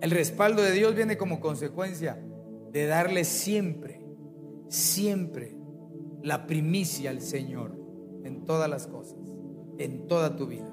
El 0.00 0.10
respaldo 0.10 0.62
de 0.62 0.72
Dios 0.72 0.94
viene 0.94 1.16
como 1.16 1.40
consecuencia 1.40 2.22
de 2.70 2.86
darle 2.86 3.24
siempre, 3.24 4.00
siempre 4.68 5.56
la 6.22 6.46
primicia 6.46 7.10
al 7.10 7.20
Señor 7.20 7.76
en 8.24 8.44
todas 8.44 8.70
las 8.70 8.86
cosas, 8.86 9.18
en 9.78 10.06
toda 10.06 10.36
tu 10.36 10.46
vida. 10.46 10.70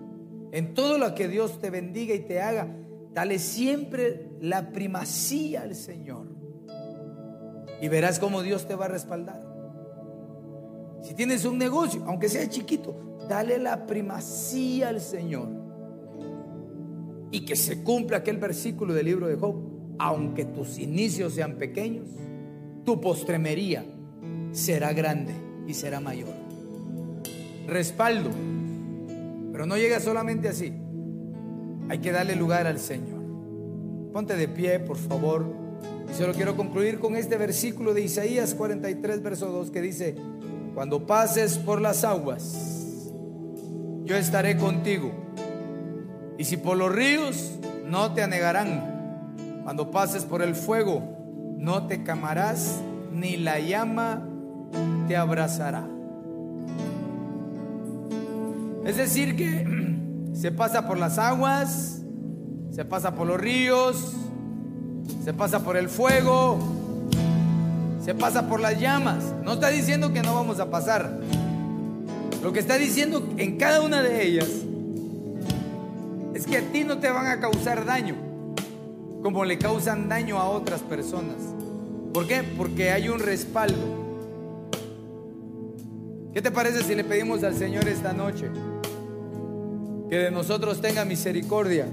En 0.52 0.76
todo 0.76 1.00
lo 1.00 1.16
que 1.16 1.28
Dios 1.28 1.60
te 1.60 1.72
bendiga 1.72 2.14
y 2.14 2.20
te 2.20 2.42
haga, 2.42 2.76
dale 3.12 3.40
siempre 3.40 4.30
la 4.40 4.72
primacía 4.72 5.64
al 5.64 5.74
Señor. 5.74 6.28
Y 7.82 7.88
verás 7.88 8.20
cómo 8.20 8.44
Dios 8.44 8.68
te 8.68 8.76
va 8.76 8.86
a 8.86 8.90
respaldar. 8.90 9.53
Si 11.04 11.14
tienes 11.14 11.44
un 11.44 11.58
negocio, 11.58 12.04
aunque 12.08 12.30
sea 12.30 12.50
chiquito, 12.50 13.18
dale 13.28 13.60
la 13.60 13.86
primacía 13.86 14.90
al 14.90 15.02
Señor. 15.02 15.50
Y 17.30 17.46
que 17.46 17.56
se 17.56 17.84
cumpla 17.84 18.18
aquel 18.18 18.38
versículo 18.38 18.94
del 18.94 19.06
libro 19.08 19.28
de 19.28 19.36
Job. 19.36 19.56
Aunque 20.00 20.46
tus 20.46 20.80
inicios 20.80 21.34
sean 21.34 21.56
pequeños, 21.58 22.08
tu 22.84 23.00
postremería 23.00 23.86
será 24.52 24.94
grande 24.94 25.34
y 25.68 25.74
será 25.74 26.00
mayor. 26.00 26.34
Respaldo. 27.68 28.30
Pero 29.52 29.66
no 29.66 29.78
llega 29.78 30.00
solamente 30.00 30.48
así. 30.48 30.74
Hay 31.90 32.00
que 32.00 32.12
darle 32.12 32.36
lugar 32.36 32.66
al 32.66 32.80
Señor. 32.80 33.22
Ponte 34.14 34.36
de 34.36 34.48
pie, 34.48 34.80
por 34.80 34.98
favor. 34.98 35.46
Y 36.10 36.14
solo 36.14 36.34
quiero 36.34 36.56
concluir 36.56 37.00
con 37.00 37.16
este 37.16 37.38
versículo 37.38 37.94
de 37.94 38.02
Isaías 38.02 38.56
43, 38.56 39.22
verso 39.22 39.52
2, 39.52 39.72
que 39.72 39.82
dice, 39.82 40.16
cuando 40.74 41.06
pases 41.06 41.58
por 41.58 41.82
las 41.82 42.04
aguas, 42.04 43.12
yo 44.04 44.16
estaré 44.16 44.58
contigo. 44.58 45.12
Y 46.38 46.46
si 46.46 46.58
por 46.58 46.78
los 46.78 46.92
ríos, 46.92 47.52
no 47.86 48.14
te 48.14 48.24
anegarán. 48.24 49.34
Cuando 49.64 49.92
pases 49.92 50.24
por 50.26 50.42
el 50.42 50.56
fuego, 50.56 51.04
no 51.58 51.88
te 51.88 52.04
camarás, 52.04 52.82
ni 53.12 53.38
la 53.38 53.60
llama 53.60 54.28
te 55.08 55.16
abrazará. 55.16 55.88
Es 58.86 58.98
decir, 58.98 59.36
que 59.36 60.32
se 60.34 60.52
pasa 60.52 60.88
por 60.88 60.98
las 60.98 61.18
aguas, 61.18 62.02
se 62.72 62.84
pasa 62.84 63.16
por 63.16 63.28
los 63.28 63.40
ríos, 63.40 64.14
se 65.24 65.34
pasa 65.34 65.60
por 65.60 65.78
el 65.78 65.88
fuego, 65.88 66.60
se 68.04 68.14
pasa 68.14 68.48
por 68.48 68.60
las 68.60 68.80
llamas. 68.80 69.24
No 69.44 69.54
está 69.54 69.70
diciendo 69.70 70.12
que 70.12 70.22
no 70.22 70.36
vamos 70.36 70.60
a 70.60 70.70
pasar. 70.70 71.20
Lo 72.42 72.52
que 72.52 72.60
está 72.60 72.78
diciendo 72.78 73.26
en 73.38 73.58
cada 73.58 73.82
una 73.82 74.02
de 74.02 74.26
ellas 74.26 74.50
es 76.34 76.46
que 76.46 76.58
a 76.58 76.62
ti 76.72 76.84
no 76.84 76.98
te 76.98 77.10
van 77.10 77.28
a 77.28 77.40
causar 77.40 77.86
daño 77.86 78.16
como 79.22 79.46
le 79.46 79.58
causan 79.58 80.10
daño 80.10 80.38
a 80.38 80.50
otras 80.50 80.82
personas. 80.82 81.38
¿Por 82.14 82.28
qué? 82.28 82.44
Porque 82.44 82.92
hay 82.92 83.08
un 83.08 83.20
respaldo. 83.20 84.04
¿Qué 86.34 86.42
te 86.42 86.52
parece 86.52 86.84
si 86.84 86.94
le 86.94 87.06
pedimos 87.06 87.42
al 87.44 87.56
Señor 87.56 87.88
esta 87.88 88.12
noche 88.12 88.50
que 90.10 90.18
de 90.18 90.32
nosotros 90.32 90.82
tenga 90.82 91.06
misericordia 91.06 91.88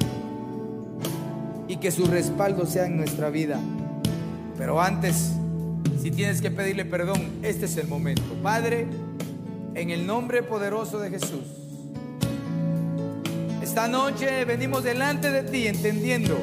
y 1.69 1.77
que 1.77 1.93
su 1.93 2.07
respaldo 2.07 2.67
sea 2.67 2.87
en 2.87 2.97
nuestra 2.97 3.31
vida? 3.31 3.61
Pero 4.59 4.81
antes 4.81 5.35
si 6.01 6.11
tienes 6.11 6.41
que 6.41 6.51
pedirle 6.51 6.85
perdón, 6.87 7.41
este 7.43 7.67
es 7.67 7.77
el 7.77 7.87
momento. 7.87 8.23
Padre, 8.43 8.87
en 9.75 9.91
el 9.91 10.07
nombre 10.07 10.43
poderoso 10.43 10.99
de 10.99 11.11
Jesús, 11.11 11.45
esta 13.63 13.87
noche 13.87 14.45
venimos 14.47 14.83
delante 14.83 15.31
de 15.31 15.43
ti 15.43 15.67
entendiendo 15.67 16.39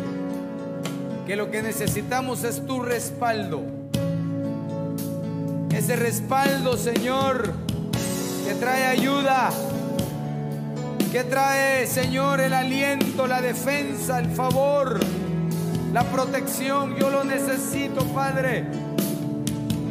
que 1.25 1.35
lo 1.35 1.49
que 1.49 1.63
necesitamos 1.63 2.43
es 2.43 2.65
tu 2.65 2.81
respaldo. 2.81 3.63
Ese 5.75 5.95
respaldo, 5.95 6.77
Señor, 6.77 7.51
que 8.47 8.53
trae 8.53 8.85
ayuda, 8.85 9.49
que 11.11 11.23
trae, 11.23 11.87
Señor, 11.87 12.41
el 12.41 12.53
aliento, 12.53 13.25
la 13.25 13.41
defensa, 13.41 14.19
el 14.19 14.29
favor, 14.29 14.99
la 15.91 16.03
protección. 16.03 16.95
Yo 16.97 17.09
lo 17.09 17.23
necesito, 17.23 18.05
Padre. 18.05 18.65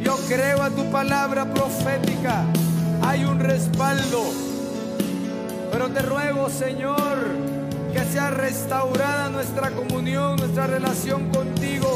Yo 0.06 0.16
creo 0.28 0.62
a 0.62 0.70
tu 0.70 0.88
palabra 0.92 1.52
profética. 1.52 2.44
Hay 3.02 3.24
un 3.24 3.40
respaldo. 3.40 4.22
Pero 5.72 5.88
te 5.88 6.00
ruego, 6.00 6.48
Señor, 6.48 7.18
que 7.92 8.04
sea 8.04 8.30
restaurada 8.30 9.30
nuestra 9.30 9.72
comunión, 9.72 10.36
nuestra 10.36 10.68
relación 10.68 11.28
contigo. 11.30 11.88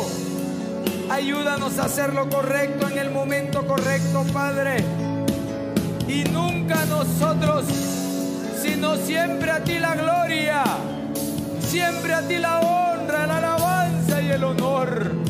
Ayúdanos 1.08 1.78
a 1.78 1.84
hacer 1.84 2.12
lo 2.12 2.28
correcto 2.28 2.88
en 2.88 2.98
el 2.98 3.12
momento 3.12 3.64
correcto, 3.64 4.24
Padre. 4.32 4.78
Y 6.08 6.24
nunca 6.24 6.84
nosotros, 6.86 7.64
sino 8.61 8.96
siempre 8.96 9.52
a 9.52 9.62
ti 9.62 9.78
la 9.78 9.94
gloria, 9.94 10.64
siempre 11.61 12.14
a 12.14 12.22
ti 12.22 12.38
la 12.38 12.58
honra, 12.58 13.28
la 13.28 13.36
alabanza 13.36 14.20
y 14.20 14.30
el 14.32 14.42
honor. 14.42 15.29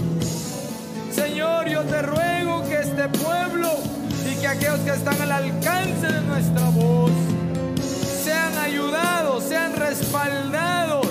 Señor, 1.21 1.69
yo 1.69 1.83
te 1.83 2.01
ruego 2.01 2.65
que 2.65 2.81
este 2.81 3.07
pueblo 3.11 3.69
y 4.27 4.37
que 4.37 4.49
aquellos 4.49 4.81
que 4.81 4.91
están 4.93 5.21
al 5.21 5.31
alcance 5.31 6.07
de 6.07 6.23
nuestra 6.23 6.71
voz 6.71 7.11
sean 8.25 8.57
ayudados, 8.57 9.45
sean 9.45 9.77
respaldados, 9.77 11.07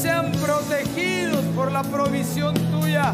sean 0.00 0.32
protegidos 0.32 1.44
por 1.54 1.70
la 1.70 1.82
provisión 1.82 2.54
tuya. 2.54 3.12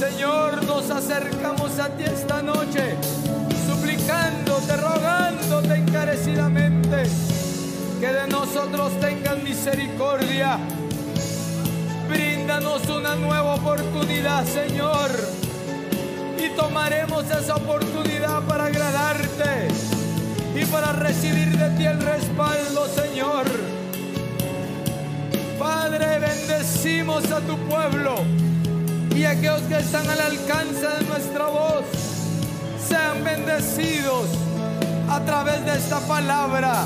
Señor, 0.00 0.64
nos 0.64 0.90
acercamos 0.90 1.78
a 1.78 1.88
ti 1.90 2.02
esta 2.02 2.42
noche, 2.42 2.96
suplicándote, 3.68 4.76
rogándote 4.76 5.74
encarecidamente 5.76 7.04
que 8.00 8.08
de 8.08 8.26
nosotros 8.26 8.98
tengas 8.98 9.40
misericordia 9.40 10.58
Bríndanos 12.60 12.88
una 12.90 13.16
nueva 13.16 13.54
oportunidad, 13.54 14.44
Señor. 14.44 15.10
Y 16.38 16.54
tomaremos 16.56 17.24
esa 17.30 17.56
oportunidad 17.56 18.42
para 18.42 18.66
agradarte. 18.66 19.68
y 20.54 20.64
para 20.66 20.92
recibir 20.92 21.56
de 21.56 21.70
ti 21.78 21.86
el 21.86 22.00
respaldo, 22.00 22.86
Señor. 22.88 23.46
Padre, 25.58 26.18
bendecimos 26.18 27.24
a 27.30 27.40
tu 27.40 27.56
pueblo 27.60 28.16
y 29.14 29.24
aquellos 29.24 29.62
que 29.62 29.78
están 29.78 30.08
al 30.10 30.20
alcance 30.20 30.86
de 30.86 31.04
nuestra 31.08 31.46
voz 31.46 31.84
sean 32.86 33.24
bendecidos 33.24 34.26
a 35.08 35.20
través 35.20 35.64
de 35.64 35.76
esta 35.76 36.00
palabra. 36.00 36.84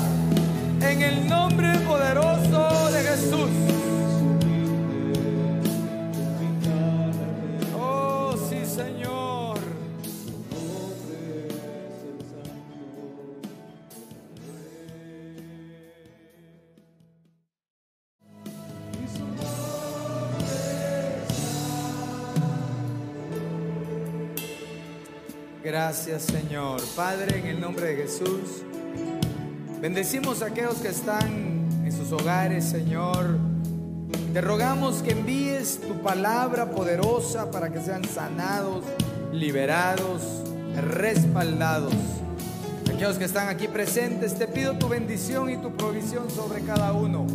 En 0.79 1.01
el 1.01 1.27
nombre 1.27 1.79
poderoso 1.79 2.91
de 2.91 3.03
Jesús. 3.03 3.84
Gracias 25.87 26.23
Señor. 26.23 26.81
Padre, 26.95 27.41
en 27.41 27.45
el 27.45 27.61
nombre 27.61 27.85
de 27.85 27.95
Jesús, 27.95 28.63
bendecimos 29.79 30.41
a 30.41 30.47
aquellos 30.47 30.77
que 30.77 30.87
están 30.87 31.69
en 31.85 31.91
sus 31.91 32.11
hogares, 32.11 32.65
Señor. 32.65 33.37
Te 34.33 34.41
rogamos 34.41 35.03
que 35.03 35.11
envíes 35.11 35.79
tu 35.79 36.01
palabra 36.01 36.71
poderosa 36.71 37.51
para 37.51 37.71
que 37.71 37.79
sean 37.81 38.03
sanados, 38.03 38.83
liberados, 39.31 40.23
respaldados. 40.75 41.93
Aquellos 42.91 43.19
que 43.19 43.25
están 43.25 43.47
aquí 43.47 43.67
presentes, 43.67 44.33
te 44.39 44.47
pido 44.47 44.79
tu 44.79 44.87
bendición 44.87 45.51
y 45.51 45.57
tu 45.57 45.77
provisión 45.77 46.31
sobre 46.31 46.61
cada 46.61 46.93
uno. 46.93 47.27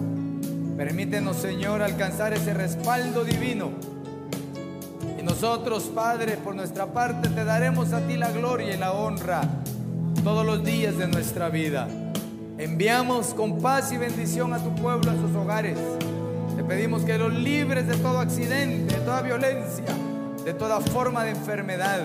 Permítenos, 0.77 1.37
Señor, 1.37 1.83
alcanzar 1.83 2.33
ese 2.33 2.53
respaldo 2.53 3.23
divino. 3.23 3.71
Y 5.21 5.23
nosotros, 5.23 5.91
Padre, 5.95 6.39
por 6.39 6.55
nuestra 6.55 6.87
parte, 6.87 7.29
te 7.29 7.45
daremos 7.45 7.93
a 7.93 8.01
ti 8.07 8.17
la 8.17 8.31
gloria 8.31 8.75
y 8.75 8.79
la 8.79 8.93
honra 8.93 9.43
todos 10.25 10.47
los 10.47 10.65
días 10.65 10.97
de 10.97 11.09
nuestra 11.09 11.51
vida. 11.51 11.89
Enviamos 12.57 13.35
con 13.35 13.59
paz 13.59 13.93
y 13.93 13.99
bendición 13.99 14.55
a 14.55 14.65
tu 14.65 14.75
pueblo, 14.75 15.11
a 15.11 15.15
sus 15.17 15.37
hogares. 15.37 15.77
Te 16.57 16.65
pedimos 16.65 17.03
que 17.03 17.19
los 17.19 17.35
libres 17.35 17.87
de 17.87 17.97
todo 17.99 18.19
accidente, 18.19 18.95
de 18.95 19.01
toda 19.03 19.21
violencia, 19.21 19.85
de 20.43 20.55
toda 20.55 20.81
forma 20.81 21.23
de 21.25 21.33
enfermedad. 21.33 22.01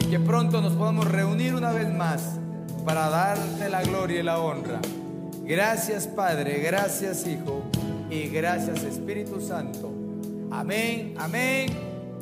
Y 0.00 0.06
que 0.06 0.18
pronto 0.18 0.62
nos 0.62 0.72
podamos 0.72 1.06
reunir 1.10 1.54
una 1.54 1.72
vez 1.72 1.92
más 1.92 2.38
para 2.86 3.10
darte 3.10 3.68
la 3.68 3.82
gloria 3.82 4.20
y 4.20 4.22
la 4.22 4.38
honra. 4.38 4.80
Gracias 5.44 6.06
Padre, 6.06 6.60
gracias 6.60 7.26
Hijo 7.26 7.64
y 8.08 8.28
gracias 8.28 8.82
Espíritu 8.82 9.42
Santo. 9.42 9.92
Amén, 10.50 11.14
amén 11.18 11.89